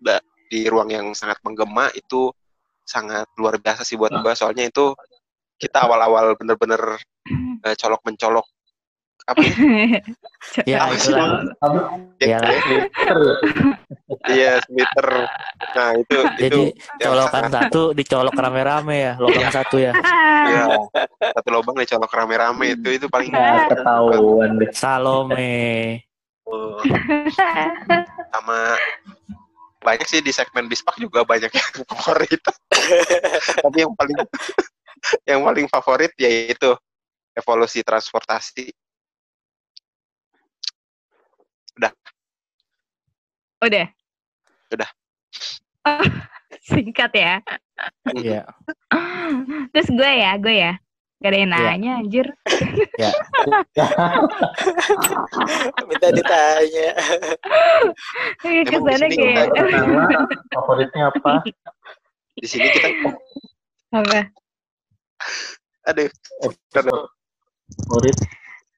da- 0.00 0.20
di 0.48 0.66
ruang 0.66 0.90
yang 0.90 1.06
sangat 1.12 1.38
menggema 1.40 1.88
itu 1.92 2.34
sangat 2.84 3.26
luar 3.40 3.56
biasa 3.58 3.82
sih 3.82 3.96
buat 3.96 4.12
gua 4.20 4.36
soalnya 4.36 4.68
itu 4.68 4.92
kita 5.56 5.88
awal-awal 5.88 6.36
bener-bener 6.36 7.00
eh, 7.64 7.74
colok 7.80 8.04
mencolok 8.04 8.46
apa 9.24 9.40
ya? 9.40 9.54
Ya 10.68 10.84
Apa 10.84 10.94
sih 11.00 11.08
itulah. 11.08 11.48
Ya, 12.20 12.38
Twitter. 12.44 13.18
Iya, 14.24 14.60
Twitter. 14.68 15.08
Nah, 15.76 15.90
itu 15.96 16.16
itu 16.16 16.40
jadi 16.40 16.62
yang 16.72 17.08
colokan 17.12 17.44
satu 17.48 17.82
dicolok 17.96 18.36
rame-rame 18.36 18.96
ya, 19.00 19.12
lubang 19.16 19.48
satu 19.52 19.76
ya. 19.80 19.92
Iya, 20.48 20.64
satu 21.32 21.48
lubang 21.48 21.76
dicolok 21.80 22.12
rame-rame 22.12 22.76
itu 22.76 22.88
itu 23.00 23.06
paling 23.08 23.32
Nggak 23.32 23.72
ketahuan 23.72 24.60
deh. 24.60 24.70
Salome. 24.76 26.04
Oh. 26.44 26.76
sama 28.28 28.76
banyak 29.84 30.08
sih 30.08 30.24
di 30.24 30.32
segmen 30.32 30.66
bispak 30.66 30.96
juga 30.96 31.22
banyak 31.22 31.52
yang 31.52 31.70
favorit 31.92 32.40
tapi 33.64 33.76
yang 33.84 33.92
paling 33.92 34.18
yang 35.28 35.40
paling 35.44 35.66
favorit 35.68 36.10
yaitu 36.16 36.72
evolusi 37.36 37.84
transportasi 37.84 38.72
Udah. 43.64 43.88
Udah. 44.68 44.90
Oh, 45.88 46.04
singkat 46.68 47.12
ya. 47.16 47.34
Iya. 48.12 48.44
Terus 49.72 49.88
gue 49.88 50.12
ya, 50.20 50.36
gue 50.36 50.54
ya. 50.54 50.72
Gak 51.24 51.32
ada 51.32 51.40
yang 51.40 51.52
Iya. 51.56 51.64
nanya, 51.72 51.92
anjir. 52.04 52.26
Minta 55.88 56.08
ditanya. 56.12 56.88
Kayak 58.44 58.64
ke 58.68 58.76
sana 58.76 59.06
sini 59.08 59.16
kayak... 59.16 59.48
Pertama, 59.56 60.28
favoritnya 60.52 61.08
apa? 61.08 61.40
di 62.34 62.50
sini 62.50 62.66
kita 62.68 62.88
Apa? 63.94 64.26
aduh 65.88 66.10
Favorit. 66.76 68.16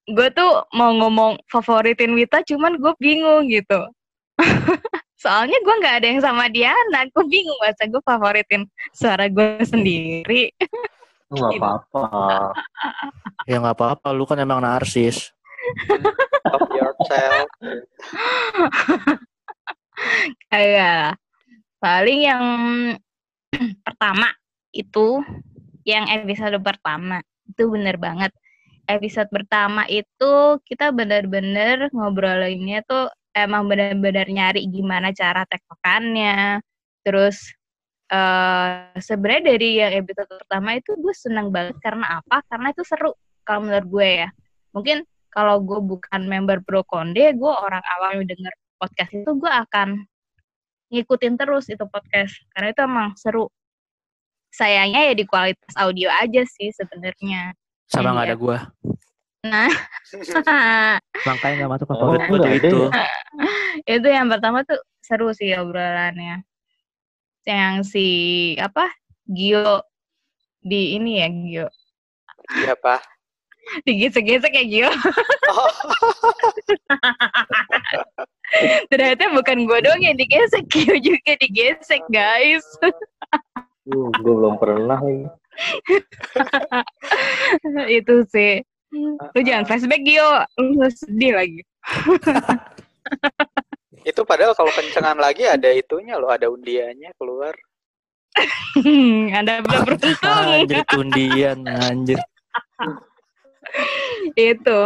Gue 0.06 0.28
tuh 0.30 0.62
mau 0.70 0.94
ngomong 0.94 1.42
favoritin 1.50 2.14
Wita, 2.14 2.46
cuman 2.46 2.78
gue 2.78 2.94
bingung 3.02 3.50
gitu. 3.50 3.90
Soalnya 5.22 5.58
gue 5.66 5.74
nggak 5.82 5.96
ada 5.98 6.06
yang 6.06 6.22
sama 6.22 6.46
Diana, 6.46 7.10
gue 7.10 7.24
bingung 7.26 7.58
masa 7.58 7.90
gue 7.90 7.98
favoritin 8.06 8.70
suara 8.94 9.26
gue 9.26 9.58
sendiri. 9.66 10.54
Nggak 11.32 11.52
apa-apa. 11.58 12.02
Ya 13.50 13.58
nggak 13.58 13.76
apa-apa, 13.78 14.08
lu 14.14 14.26
kan 14.26 14.38
emang 14.38 14.62
narsis. 14.62 15.34
Of 16.46 16.70
yourself. 16.70 17.46
Kayak 20.52 21.18
paling 21.82 22.20
yang 22.26 22.44
pertama 23.82 24.30
itu 24.70 25.24
yang 25.86 26.06
episode 26.10 26.58
pertama 26.62 27.22
itu 27.46 27.62
bener 27.70 27.96
banget. 27.98 28.30
Episode 28.86 29.26
pertama 29.34 29.82
itu 29.90 30.62
kita 30.62 30.94
bener-bener 30.94 31.90
ngobrolinnya 31.90 32.86
tuh 32.86 33.10
emang 33.34 33.66
bener-bener 33.66 34.30
nyari 34.30 34.70
gimana 34.70 35.10
cara 35.10 35.42
tektokannya. 35.46 36.62
Terus 37.02 37.50
eh 38.06 38.70
sebenarnya 38.96 39.42
dari 39.50 39.68
yang 39.82 39.92
episode 39.98 40.30
pertama 40.30 40.78
itu 40.78 40.94
gue 40.94 41.14
seneng 41.14 41.50
banget 41.50 41.74
karena 41.82 42.22
apa? 42.22 42.42
Karena 42.46 42.70
itu 42.70 42.82
seru 42.86 43.10
kalau 43.42 43.66
menurut 43.66 43.86
gue 43.88 44.08
ya. 44.22 44.28
Mungkin 44.70 45.02
kalau 45.28 45.58
gue 45.60 45.80
bukan 45.82 46.20
member 46.24 46.62
Pro 46.62 46.86
Konde, 46.86 47.34
gue 47.34 47.52
orang 47.52 47.82
awam 47.98 48.22
yang 48.22 48.26
denger 48.30 48.54
podcast 48.78 49.10
itu 49.12 49.30
gue 49.36 49.50
akan 49.50 49.88
ngikutin 50.86 51.34
terus 51.34 51.66
itu 51.66 51.82
podcast 51.90 52.32
karena 52.54 52.70
itu 52.70 52.80
emang 52.80 53.08
seru. 53.18 53.50
Sayangnya 54.54 55.10
ya 55.10 55.14
di 55.14 55.24
kualitas 55.26 55.74
audio 55.76 56.08
aja 56.08 56.42
sih 56.46 56.70
sebenarnya. 56.72 57.52
Sama 57.90 58.08
Iya. 58.08 58.12
nggak 58.14 58.26
ada 58.26 58.36
gua. 58.38 58.58
Nah, 59.46 59.70
Makanya 61.28 61.54
nggak 61.60 61.70
masuk 61.70 61.86
Oh, 61.86 61.94
favorit 61.94 62.20
gue 62.24 62.38
nggak 62.38 62.50
ada 62.54 62.58
itu. 62.62 62.78
ya? 62.86 63.08
itu 63.98 64.08
yang 64.08 64.26
pertama 64.30 64.62
tuh 64.62 64.78
seru 65.02 65.30
sih 65.34 65.52
obrolannya. 65.54 66.42
Yang 67.46 67.74
si 67.94 68.06
apa? 68.58 68.90
Gio 69.26 69.82
di 70.66 70.98
ini 70.98 71.22
ya 71.22 71.28
Gio. 71.30 71.66
Siapa? 72.50 72.98
Digesek-gesek 73.86 74.54
ya 74.54 74.64
Gio. 74.66 74.90
Oh, 75.50 75.70
Ternyata 78.90 79.30
bukan 79.34 79.66
gue 79.66 79.78
doang 79.82 80.02
yang 80.02 80.18
digesek, 80.18 80.66
Gio 80.70 80.98
juga 80.98 81.38
digesek 81.38 82.02
guys. 82.10 82.66
Uh, 83.86 84.10
gue 84.10 84.34
belum 84.34 84.58
pernah 84.58 84.98
lagi. 84.98 85.30
itu 87.90 88.14
sih. 88.30 88.62
Lu 89.34 89.40
jangan 89.42 89.66
flashback 89.66 90.02
Gio, 90.02 90.30
lu 90.58 90.86
sedih 90.90 91.38
lagi. 91.38 91.62
itu 94.06 94.22
padahal 94.22 94.54
kalau 94.54 94.70
kencengan 94.70 95.18
lagi 95.18 95.50
ada 95.50 95.66
itunya 95.74 96.14
loh, 96.14 96.30
ada 96.30 96.46
undiannya 96.46 97.10
keluar. 97.18 97.58
Anda 99.34 99.66
belum 99.66 99.82
beruntung. 99.90 100.14
Anjir 100.22 100.86
tundian 100.86 101.58
anjir. 101.66 102.20
itu. 104.38 104.80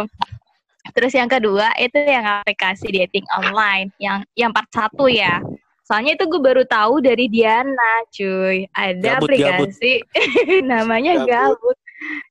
Terus 0.91 1.13
yang 1.13 1.29
kedua 1.29 1.69
itu 1.77 2.01
yang 2.01 2.25
aplikasi 2.41 2.89
dating 2.89 3.23
online, 3.37 3.93
yang 4.01 4.25
yang 4.33 4.49
part 4.49 4.65
satu 4.73 5.05
ya. 5.05 5.37
Soalnya 5.85 6.17
itu 6.17 6.25
gue 6.25 6.41
baru 6.41 6.63
tahu 6.65 7.05
dari 7.05 7.29
Diana, 7.29 7.93
cuy. 8.09 8.65
Ada 8.73 9.21
Gabut, 9.21 9.29
aplikasi 9.29 10.01
namanya 10.71 11.21
Gabut. 11.21 11.61
Gabut. 11.61 11.77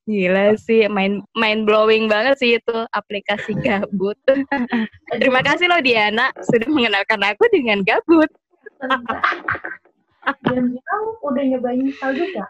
Gila 0.09 0.59
sih, 0.59 0.91
main 0.91 1.23
main 1.39 1.63
blowing 1.63 2.11
banget 2.11 2.35
sih 2.43 2.51
itu 2.59 2.77
aplikasi 2.91 3.55
Gabut. 3.65 4.19
Terima 5.15 5.41
kasih 5.47 5.71
loh 5.71 5.79
Diana 5.79 6.35
sudah 6.43 6.67
mengenalkan 6.67 7.23
aku 7.23 7.47
dengan 7.55 7.87
Gabut. 7.87 8.31
Dan 10.47 10.77
udah 11.25 11.45
nyobain 11.49 11.81
install 11.81 12.13
juga? 12.13 12.45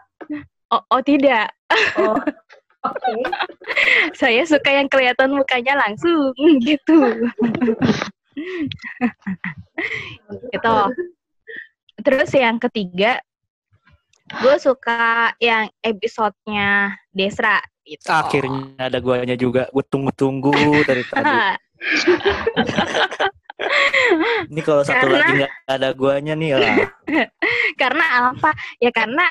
Oh, 0.71 0.83
oh 0.91 1.01
tidak, 1.03 1.51
Oh, 1.99 2.15
oke. 2.87 3.13
saya 4.15 4.43
suka 4.47 4.71
yang 4.71 4.87
kelihatan 4.91 5.31
mukanya 5.35 5.79
langsung 5.79 6.31
gitu. 6.63 6.99
gitu. 10.51 10.77
Terus 12.01 12.31
yang 12.35 12.57
ketiga, 12.59 13.19
gue 14.39 14.55
suka 14.57 15.35
yang 15.43 15.67
episodenya 15.83 16.95
Desra 17.11 17.59
gitu. 17.83 18.07
Akhirnya 18.07 18.77
ada 18.79 18.99
guanya 19.03 19.35
juga. 19.35 19.67
Gue 19.75 19.83
tunggu-tunggu 19.83 20.53
dari 20.87 21.03
tadi. 21.11 21.35
Ini 24.51 24.61
kalau 24.65 24.81
satu 24.81 25.05
Karena- 25.05 25.17
lagi 25.21 25.31
nggak 25.43 25.53
ada 25.67 25.89
guanya 25.93 26.33
nih 26.37 26.51
lah. 26.57 26.75
karena 27.81 28.05
apa? 28.31 28.51
Ya 28.81 28.91
karena 28.93 29.25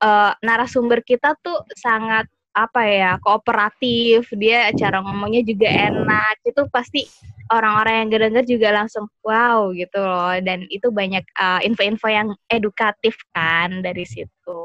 eh, 0.00 0.32
narasumber 0.42 1.04
kita 1.04 1.36
tuh 1.44 1.60
sangat 1.76 2.26
apa 2.54 2.82
ya 2.86 3.10
kooperatif. 3.22 4.30
Dia 4.34 4.70
cara 4.74 5.02
ngomongnya 5.02 5.42
juga 5.46 5.68
enak. 5.68 6.42
Itu 6.46 6.66
pasti 6.70 7.06
orang-orang 7.50 8.06
yang 8.06 8.08
denger 8.30 8.44
juga 8.46 8.68
langsung 8.74 9.06
wow 9.26 9.70
gitu 9.74 9.98
loh. 10.00 10.34
Dan 10.42 10.66
itu 10.70 10.90
banyak 10.90 11.24
eh, 11.24 11.60
info-info 11.66 12.06
yang 12.10 12.28
edukatif 12.50 13.16
kan 13.34 13.82
dari 13.82 14.06
situ. 14.06 14.60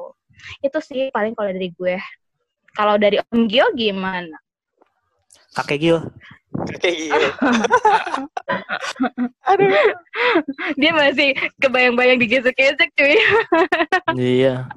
Itu 0.61 0.77
sih 0.83 1.09
paling 1.13 1.33
kalau 1.37 1.51
dari 1.53 1.69
gue. 1.73 1.97
Kalau 2.75 2.99
dari 2.99 3.17
Om 3.31 3.47
Gio 3.47 3.71
gimana? 3.71 4.35
Kakek 5.55 5.79
Gil. 5.79 5.99
Kayak 6.79 6.95
gitu. 6.95 7.27
Dia 10.79 10.91
masih 10.95 11.29
kebayang-bayang 11.59 12.19
digesek-gesek 12.19 12.91
cuy. 12.95 13.15
Iya. 14.15 14.67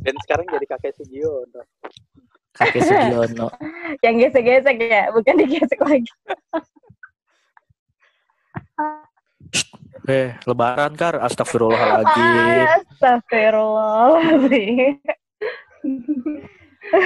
Dan 0.00 0.14
sekarang 0.24 0.48
jadi 0.48 0.66
kakek 0.68 0.96
Sugiono. 0.96 1.64
Kakek 2.60 2.84
Sugiono. 2.84 3.48
yang 4.04 4.20
gesek-gesek 4.20 4.76
ya, 4.76 5.08
bukan 5.16 5.34
digesek 5.40 5.80
lagi. 5.80 6.12
Eh, 10.08 10.32
lebaran 10.48 10.96
kar. 10.96 11.20
Astagfirullahaladzim. 11.20 12.24
Astagfirullahaladzim. 12.88 14.96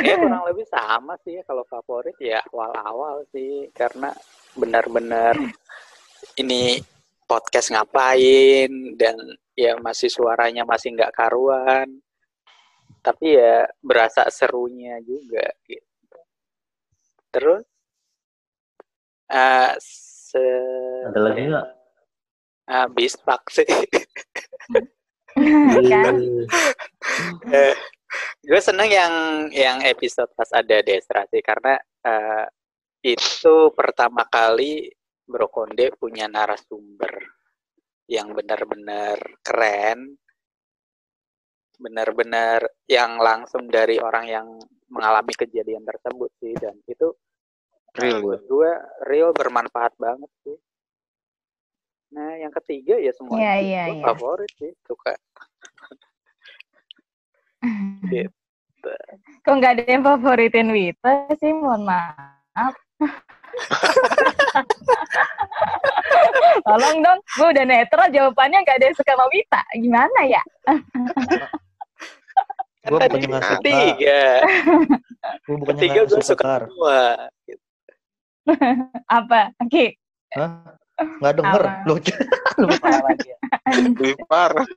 Ya 0.07 0.15
kurang 0.17 0.47
lebih 0.47 0.65
sama 0.71 1.19
sih 1.27 1.35
ya 1.37 1.43
kalau 1.45 1.67
favorit 1.67 2.15
ya 2.23 2.41
awal-awal 2.55 3.27
sih 3.35 3.69
karena 3.75 4.15
benar-benar 4.55 5.35
ini 6.39 6.79
podcast 7.27 7.75
ngapain 7.75 8.71
dan 8.97 9.19
ya 9.59 9.77
masih 9.83 10.09
suaranya 10.09 10.65
masih 10.65 10.95
nggak 10.95 11.13
karuan 11.13 12.01
tapi 13.05 13.37
ya 13.37 13.69
berasa 13.85 14.25
serunya 14.33 14.97
juga 15.05 15.45
gitu. 15.69 16.19
Terus? 17.29 17.65
Eh 19.29 19.73
se 19.77 20.45
Ada 21.13 21.21
lagi 21.21 21.43
nggak? 21.53 21.69
habis 22.65 23.13
pak 23.21 23.45
sih. 23.53 23.69
Kan? 25.93 26.17
Eh, 27.53 27.77
gue 28.41 28.61
seneng 28.65 28.89
yang 28.89 29.15
yang 29.53 29.79
episode 29.85 30.33
pas 30.33 30.49
ada 30.57 30.81
Desra 30.81 31.29
sih 31.29 31.45
karena 31.45 31.77
eh, 32.01 32.47
itu 33.05 33.69
pertama 33.77 34.25
kali 34.25 34.89
Brokonde 35.29 35.93
punya 36.01 36.25
narasumber 36.25 37.13
yang 38.09 38.33
benar-benar 38.33 39.21
keren, 39.45 40.17
benar-benar 41.79 42.67
yang 42.87 43.19
langsung 43.19 43.67
dari 43.69 43.99
orang 43.99 44.27
yang 44.31 44.47
mengalami 44.89 45.35
kejadian 45.35 45.83
tersebut 45.83 46.31
sih 46.39 46.55
dan 46.59 46.79
itu 46.87 47.11
Real 47.95 48.27
buat 48.27 48.43
gue 48.51 48.75
real 49.07 49.31
bermanfaat 49.31 49.95
banget 49.95 50.27
sih. 50.43 50.59
Nah 52.11 52.35
yang 52.43 52.51
ketiga 52.59 52.99
ya 52.99 53.15
semua 53.15 53.39
Iya, 53.39 53.55
itu 53.55 53.71
iya, 53.71 53.87
gue 53.87 53.95
iya. 53.95 54.03
favorit 54.03 54.51
sih 54.59 54.75
suka 54.83 55.15
gitu. 58.11 58.91
Kok 59.47 59.55
nggak 59.55 59.79
ada 59.79 59.87
yang 59.87 60.03
favoritin 60.03 60.75
Wita 60.75 61.31
sih? 61.39 61.55
Mohon 61.55 61.95
maaf. 61.95 62.75
Tolong 66.67 66.99
dong, 66.99 67.23
gue 67.39 67.49
udah 67.55 67.63
netral 67.63 68.11
jawabannya 68.11 68.59
nggak 68.67 68.83
ada 68.83 68.91
yang 68.91 68.99
suka 68.99 69.15
sama 69.15 69.31
Wita. 69.31 69.63
Gimana 69.79 70.27
ya? 70.27 70.43
Gue 72.85 72.99
Kan 73.01 73.09
bukannya 73.09 73.17
tadi 73.17 73.27
nggak 73.33 73.45
suka. 73.45 73.57
Ketiga, 73.57 74.21
Gue 75.49 75.57
bukannya 75.57 75.81
ketiga 75.81 76.01
gue 76.05 76.21
suka, 76.21 76.53
semua. 76.69 77.01
Apa? 79.09 79.41
Oke. 79.65 79.97
Hah? 80.37 80.77
Nggak 80.95 81.35
denger. 81.41 81.63
Lu 81.89 81.95
lu 82.61 82.67
parah 82.77 83.15
dia. 83.17 83.37
Lebih 83.73 84.15
parah. 84.29 84.69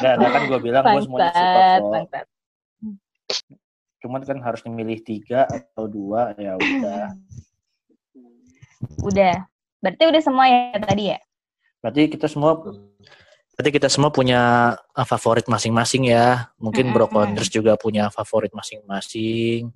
Ada, 0.00 0.08
ada 0.16 0.26
kan 0.32 0.42
gue 0.48 0.60
bilang 0.64 0.82
gue 0.82 1.02
semuanya 1.04 1.28
suka 1.28 1.98
kok. 2.08 2.24
Cuman 4.00 4.20
kan 4.24 4.38
harus 4.40 4.60
memilih 4.64 4.98
tiga 5.04 5.44
atau 5.44 5.84
dua 5.84 6.32
ya 6.40 6.56
udah. 6.56 7.12
Udah. 9.04 9.36
Berarti 9.84 10.02
udah 10.08 10.22
semua 10.24 10.44
ya 10.48 10.80
tadi 10.80 11.04
ya? 11.12 11.18
Berarti 11.84 12.08
kita 12.08 12.32
semua 12.32 12.56
berarti 13.54 13.70
kita 13.70 13.86
semua 13.86 14.10
punya 14.10 14.74
uh, 14.74 15.06
favorit 15.06 15.46
masing-masing 15.46 16.10
ya. 16.10 16.50
Mungkin 16.58 16.90
Mm-mm. 16.90 16.96
Brokonders 16.98 17.48
juga 17.48 17.78
punya 17.78 18.10
favorit 18.10 18.50
masing-masing. 18.50 19.70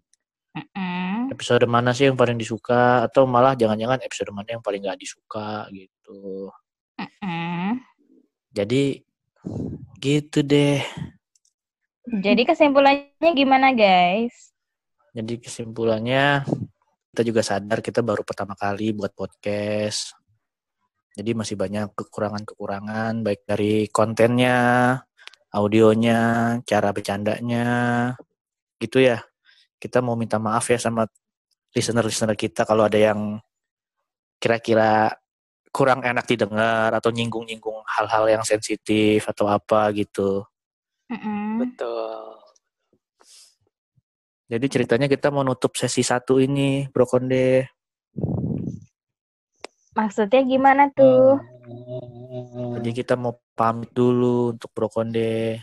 Mm-mm. 0.59 1.31
Episode 1.31 1.71
mana 1.71 1.95
sih 1.95 2.11
yang 2.11 2.19
paling 2.19 2.35
disuka 2.35 3.07
atau 3.07 3.23
malah 3.31 3.55
jangan-jangan 3.55 4.03
episode 4.03 4.35
mana 4.35 4.59
yang 4.59 4.63
paling 4.67 4.83
gak 4.83 4.99
disuka 4.99 5.71
gitu. 5.71 6.51
Mm-mm. 6.99 7.79
Jadi 8.51 9.07
gitu 10.03 10.43
deh. 10.43 10.83
Jadi 12.09 12.43
kesimpulannya 12.43 13.31
gimana 13.37 13.71
guys? 13.71 14.51
Jadi 15.15 15.39
kesimpulannya 15.39 16.43
kita 17.15 17.23
juga 17.23 17.43
sadar 17.47 17.79
kita 17.79 18.03
baru 18.03 18.27
pertama 18.27 18.59
kali 18.59 18.91
buat 18.91 19.15
podcast. 19.15 20.18
Jadi 21.19 21.35
masih 21.35 21.59
banyak 21.59 21.99
kekurangan-kekurangan 21.99 23.27
baik 23.27 23.43
dari 23.43 23.91
kontennya, 23.91 24.95
audionya, 25.51 26.55
cara 26.63 26.95
bercandanya. 26.95 27.67
Gitu 28.79 29.03
ya. 29.03 29.19
Kita 29.83 29.99
mau 29.99 30.15
minta 30.15 30.39
maaf 30.39 30.71
ya 30.71 30.79
sama 30.79 31.11
listener-listener 31.75 32.39
kita 32.39 32.63
kalau 32.63 32.87
ada 32.87 32.99
yang 33.03 33.43
kira-kira 34.39 35.11
kurang 35.75 36.07
enak 36.07 36.25
didengar 36.25 36.95
atau 36.95 37.11
nyinggung-nyinggung 37.11 37.83
hal-hal 37.99 38.25
yang 38.39 38.45
sensitif 38.47 39.27
atau 39.27 39.51
apa 39.51 39.91
gitu. 39.99 40.47
Mm-mm. 41.11 41.67
Betul. 41.67 42.39
Jadi 44.49 44.67
ceritanya 44.71 45.07
kita 45.11 45.29
mau 45.29 45.45
nutup 45.45 45.77
sesi 45.77 46.01
satu 46.01 46.41
ini, 46.41 46.89
Bro 46.89 47.05
Konde. 47.05 47.78
Maksudnya 49.99 50.47
gimana 50.47 50.87
tuh? 50.95 51.43
Jadi 52.79 52.91
kita 52.95 53.19
mau 53.19 53.35
pamit 53.59 53.91
dulu 53.91 54.55
untuk 54.55 54.71
Bro 54.71 54.95
Konde. 54.95 55.59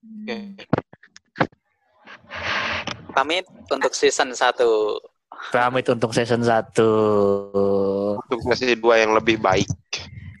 Oke. 0.00 0.56
Pamit 3.12 3.44
untuk 3.68 3.92
season 3.92 4.32
1. 4.32 4.56
Pamit 5.52 5.84
untuk 5.92 6.16
season 6.16 6.40
1. 6.40 6.80
Untuk 8.24 8.40
sesi 8.56 8.72
dua 8.80 9.04
yang 9.04 9.12
lebih 9.12 9.36
baik. 9.36 9.68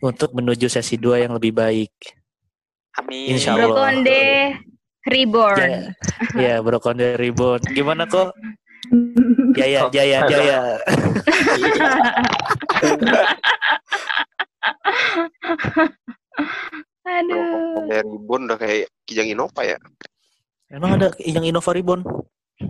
Untuk 0.00 0.32
menuju 0.32 0.72
sesi 0.72 0.96
2 0.96 1.28
yang 1.28 1.36
lebih 1.36 1.52
baik. 1.52 1.92
Amin. 2.96 3.36
Insya 3.36 3.60
Bro 3.60 3.76
Allah. 3.76 3.92
Konde 3.92 4.24
Reborn. 5.04 5.60
Ya, 5.60 5.84
ya 6.40 6.54
Bro 6.64 6.80
Konde 6.80 7.12
Ribon. 7.20 7.60
Gimana 7.76 8.08
kok? 8.08 8.32
Jaya, 9.54 9.88
jaya, 9.88 10.26
jaya. 10.28 10.76
Aduh. 17.08 17.88
Dari 17.88 18.04
Ribon 18.04 18.44
udah 18.44 18.58
kayak 18.60 18.92
Kijang 19.08 19.32
Innova 19.32 19.64
ya. 19.64 19.78
Emang 20.68 21.00
ada 21.00 21.16
yang 21.24 21.44
Innova 21.48 21.72
Ribon? 21.72 22.04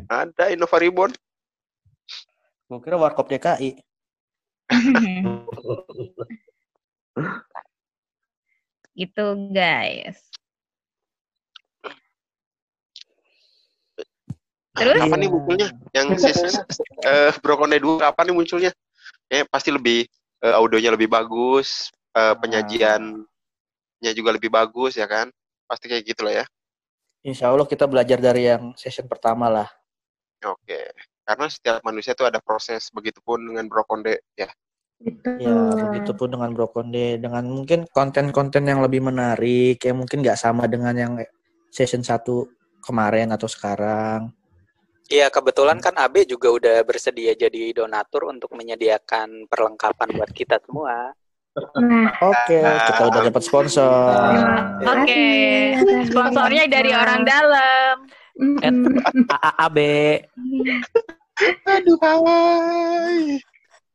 Ada 0.07 0.55
Innova 0.55 0.79
Ribon. 0.79 1.11
Gue 2.69 2.79
kira 2.85 3.01
Warkop 3.01 3.27
DKI. 3.27 3.81
gitu 8.99 9.27
guys. 9.55 10.28
Terus? 14.79 15.01
Kapan 15.03 15.19
nih 15.21 15.31
munculnya? 15.31 15.69
Yang 15.93 16.07
eh 17.05 17.33
Brokonde 17.43 17.79
2 17.79 18.03
kapan 18.03 18.25
nih 18.31 18.35
munculnya? 18.35 18.73
Eh 19.29 19.43
pasti 19.45 19.75
lebih 19.75 20.07
eh, 20.45 20.55
audionya 20.55 20.95
lebih 20.95 21.11
bagus, 21.11 21.91
eh, 22.15 22.35
penyajiannya 22.39 24.13
juga 24.15 24.31
lebih 24.35 24.51
bagus 24.51 24.97
ya 24.97 25.07
kan? 25.11 25.29
Pasti 25.67 25.91
kayak 25.91 26.05
gitu 26.07 26.25
lah 26.25 26.43
ya. 26.43 26.45
Insya 27.27 27.51
Allah 27.51 27.67
kita 27.67 27.85
belajar 27.91 28.23
dari 28.23 28.47
yang 28.47 28.73
session 28.79 29.11
pertama 29.11 29.51
lah. 29.51 29.69
Oke. 30.47 30.95
Karena 31.27 31.45
setiap 31.51 31.85
manusia 31.85 32.17
itu 32.17 32.25
ada 32.25 32.41
proses, 32.41 32.89
begitupun 32.89 33.53
dengan 33.53 33.69
Brokonde 33.69 34.25
ya. 34.33 34.49
Gitu. 34.99 35.31
Ya, 35.39 35.55
begitupun 35.95 36.35
dengan 36.35 36.51
Bro 36.51 36.75
Konde. 36.75 37.23
Dengan 37.23 37.47
mungkin 37.47 37.87
konten-konten 37.95 38.67
yang 38.67 38.83
lebih 38.83 38.99
menarik, 38.99 39.79
yang 39.79 40.03
mungkin 40.03 40.27
nggak 40.27 40.39
sama 40.39 40.67
dengan 40.67 40.95
yang 40.99 41.13
session 41.71 42.03
1 42.03 42.19
kemarin 42.83 43.31
atau 43.31 43.47
sekarang. 43.47 44.35
Iya, 45.09 45.33
kebetulan 45.33 45.81
kan 45.81 45.97
Abe 45.97 46.29
juga 46.29 46.53
udah 46.53 46.85
bersedia 46.85 47.33
jadi 47.33 47.73
donatur 47.73 48.29
untuk 48.29 48.53
menyediakan 48.53 49.49
perlengkapan 49.49 50.09
buat 50.13 50.29
kita 50.37 50.61
semua. 50.61 51.17
Nah, 51.81 52.13
Oke, 52.23 52.61
kita 52.61 53.03
udah 53.09 53.21
dapat 53.33 53.43
sponsor. 53.43 53.89
Oke. 54.85 54.85
kasih. 54.85 56.13
Sponsornya 56.13 56.65
dari 56.69 56.93
orang 56.93 57.25
dalam. 57.25 57.95
AAB. 59.33 59.79
Aduh, 61.67 61.99
hai. 62.05 63.41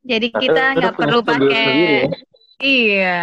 Jadi 0.04 0.28
kita 0.34 0.64
nggak 0.82 0.96
perlu 1.00 1.20
pakai 1.24 1.68
ya. 1.70 2.04
iya. 2.60 3.20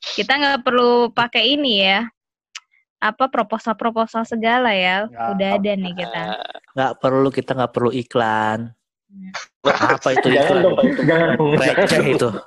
Kita 0.00 0.32
nggak 0.40 0.60
perlu 0.64 1.12
pakai 1.12 1.58
ini 1.58 1.84
ya. 1.84 2.08
Apa 3.04 3.28
proposal-proposal 3.28 4.24
segala 4.24 4.72
ya. 4.72 5.04
Nggak. 5.04 5.28
Udah 5.36 5.48
ada 5.60 5.72
nih 5.76 5.92
kita. 5.92 6.22
Nggak 6.72 6.92
perlu, 7.04 7.28
kita 7.28 7.50
nggak 7.52 7.72
perlu 7.76 7.92
iklan. 7.92 8.72
Apa 9.68 10.08
itu 10.16 10.28
iklan? 10.32 10.64
jangan 11.04 11.36
dong. 11.36 11.54
Itu. 12.16 12.28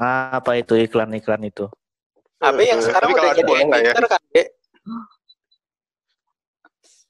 Apa 0.00 0.50
itu 0.56 0.74
iklan-iklan 0.78 1.42
itu? 1.44 1.66
Abe 2.40 2.64
yang 2.64 2.80
sekarang 2.80 3.12
tapi 3.12 3.20
udah 3.20 3.36
jadi 3.36 3.52
nggak 3.68 3.80
ya? 3.84 3.92
editor 3.92 4.06
kan, 4.08 4.20
Be? 4.32 4.42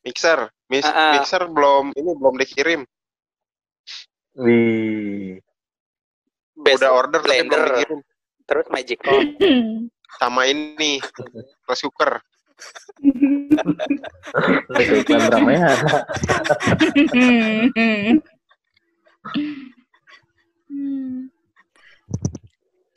Mixer, 0.03 0.39
Mis- 0.67 0.89
Ah, 0.89 0.97
ah. 0.97 1.13
mixer 1.15 1.43
belum 1.47 1.95
ini 1.95 2.11
belum 2.19 2.35
dikirim. 2.41 2.81
Wih. 4.35 5.39
Best 6.61 6.83
Udah 6.85 6.93
order 6.93 7.21
tapi 7.21 7.27
belum 7.27 7.49
blender, 7.49 7.65
dikirim. 7.73 8.01
terus 8.45 8.67
Magic 8.69 8.99
Roll. 9.05 9.23
Sama 10.21 10.43
ini 10.51 11.01
rice 11.65 11.83
cooker. 11.87 12.21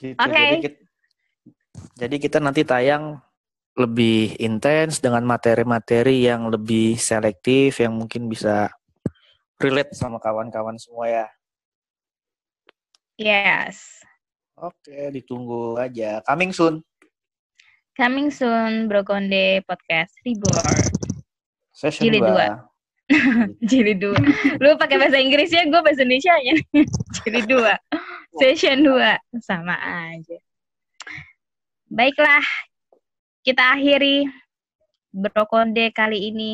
Gitu. 0.03 0.19
Jadi, 0.19 0.55
kita, 0.59 0.79
jadi 1.95 2.15
kita 2.19 2.37
nanti 2.43 2.67
tayang 2.67 3.23
lebih 3.73 4.37
intens 4.37 4.99
dengan 4.99 5.23
materi-materi 5.25 6.27
yang 6.27 6.51
lebih 6.51 6.99
selektif 6.99 7.79
yang 7.79 7.95
mungkin 7.95 8.27
bisa 8.27 8.69
relate 9.57 9.95
sama 9.95 10.19
kawan-kawan 10.19 10.75
semua 10.75 11.07
ya. 11.07 11.27
Yes. 13.17 14.01
Oke, 14.57 15.13
ditunggu 15.13 15.77
aja. 15.77 16.21
Coming 16.25 16.49
soon. 16.53 16.81
Coming 17.93 18.33
soon 18.33 18.89
Brokonde 18.89 19.61
Podcast 19.69 20.13
Reborn. 20.25 20.81
Session 21.73 22.09
Jilid 22.09 22.25
2. 22.25 22.29
dua. 22.29 22.47
Jilid 23.69 23.99
2. 24.01 24.61
Lu 24.61 24.77
pakai 24.81 24.97
bahasa 24.97 25.21
Inggrisnya, 25.21 25.69
gue 25.69 25.81
bahasa 25.81 26.01
Indonesia 26.01 26.33
nya. 26.41 26.55
Jilid 27.21 27.45
2. 27.49 28.41
Session 28.41 28.81
2. 28.81 29.41
Sama 29.45 29.77
aja. 29.77 30.37
Baiklah. 31.89 32.45
Kita 33.45 33.77
akhiri 33.77 34.25
Brokonde 35.13 35.93
kali 35.93 36.33
ini. 36.33 36.51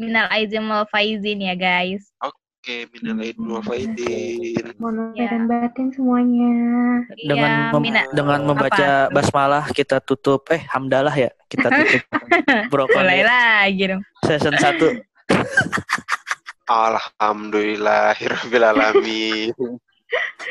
Minal 0.00 0.32
aizin 0.32 0.64
wal 0.72 0.88
faizin 0.88 1.44
ya 1.44 1.52
guys. 1.52 2.08
Oke, 2.24 2.41
minal 2.62 3.18
aidin 3.18 3.42
wal 3.44 3.60
faizin. 3.60 4.64
Mohon 4.78 5.12
Ya. 5.18 5.26
dan 5.28 5.44
batin 5.44 5.90
semuanya. 5.90 6.52
Dengan 7.18 7.50
Iya, 7.50 7.68
mem- 7.68 7.82
mina- 7.82 8.08
dengan 8.12 8.40
membaca 8.44 8.88
Apa? 9.04 9.12
basmalah 9.12 9.64
kita 9.68 9.98
tutup 9.98 10.46
eh 10.48 10.62
hamdalah 10.70 11.12
ya 11.12 11.28
kita 11.50 11.68
tutup 11.74 12.00
mulai 12.06 12.68
brokoli 12.70 13.20
lagi 13.20 13.84
dong. 13.88 14.02
season 14.22 14.54
1 14.62 15.02
Alhamdulillahirrahmanirrahim. 16.64 19.52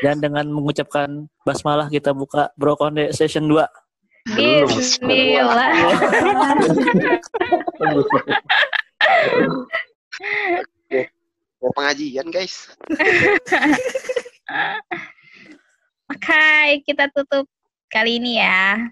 dan 0.02 0.18
dengan 0.18 0.46
mengucapkan 0.48 1.26
basmalah 1.42 1.86
kita 1.88 2.12
buka 2.12 2.50
brokonde 2.54 3.10
session 3.10 3.48
2 3.48 3.64
Belum. 4.28 4.68
Bismillah. 4.70 5.72
Mau 11.62 11.70
pengajian, 11.78 12.26
guys. 12.34 12.66
Oke, 16.10 16.82
kita 16.82 17.06
tutup 17.14 17.46
kali 17.86 18.18
ini 18.18 18.42
ya. 18.42 18.90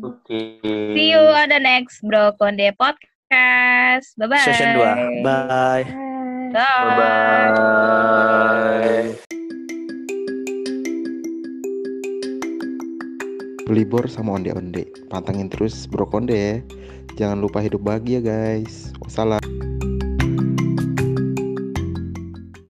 Oke. 0.00 0.64
See 0.96 1.12
you 1.12 1.20
on 1.20 1.52
the 1.52 1.60
next 1.60 2.00
Bro 2.00 2.40
Konde 2.40 2.72
podcast. 2.80 4.16
Bye 4.16 4.32
bye. 4.32 4.40
session 4.48 4.80
2 4.80 4.80
bye 5.20 5.20
Bye. 5.20 5.84
Bye. 6.56 6.64
Bye-bye. 6.88 7.68
Belibor 13.68 14.08
sama 14.08 14.40
onde-onde. 14.40 14.88
Pantengin 15.12 15.52
terus 15.52 15.84
Bro 15.84 16.08
Konde 16.08 16.32
ya. 16.32 16.64
Jangan 17.20 17.44
lupa 17.44 17.60
hidup 17.60 17.84
bahagia 17.84 18.24
guys. 18.24 18.96
Wassalam. 19.04 19.44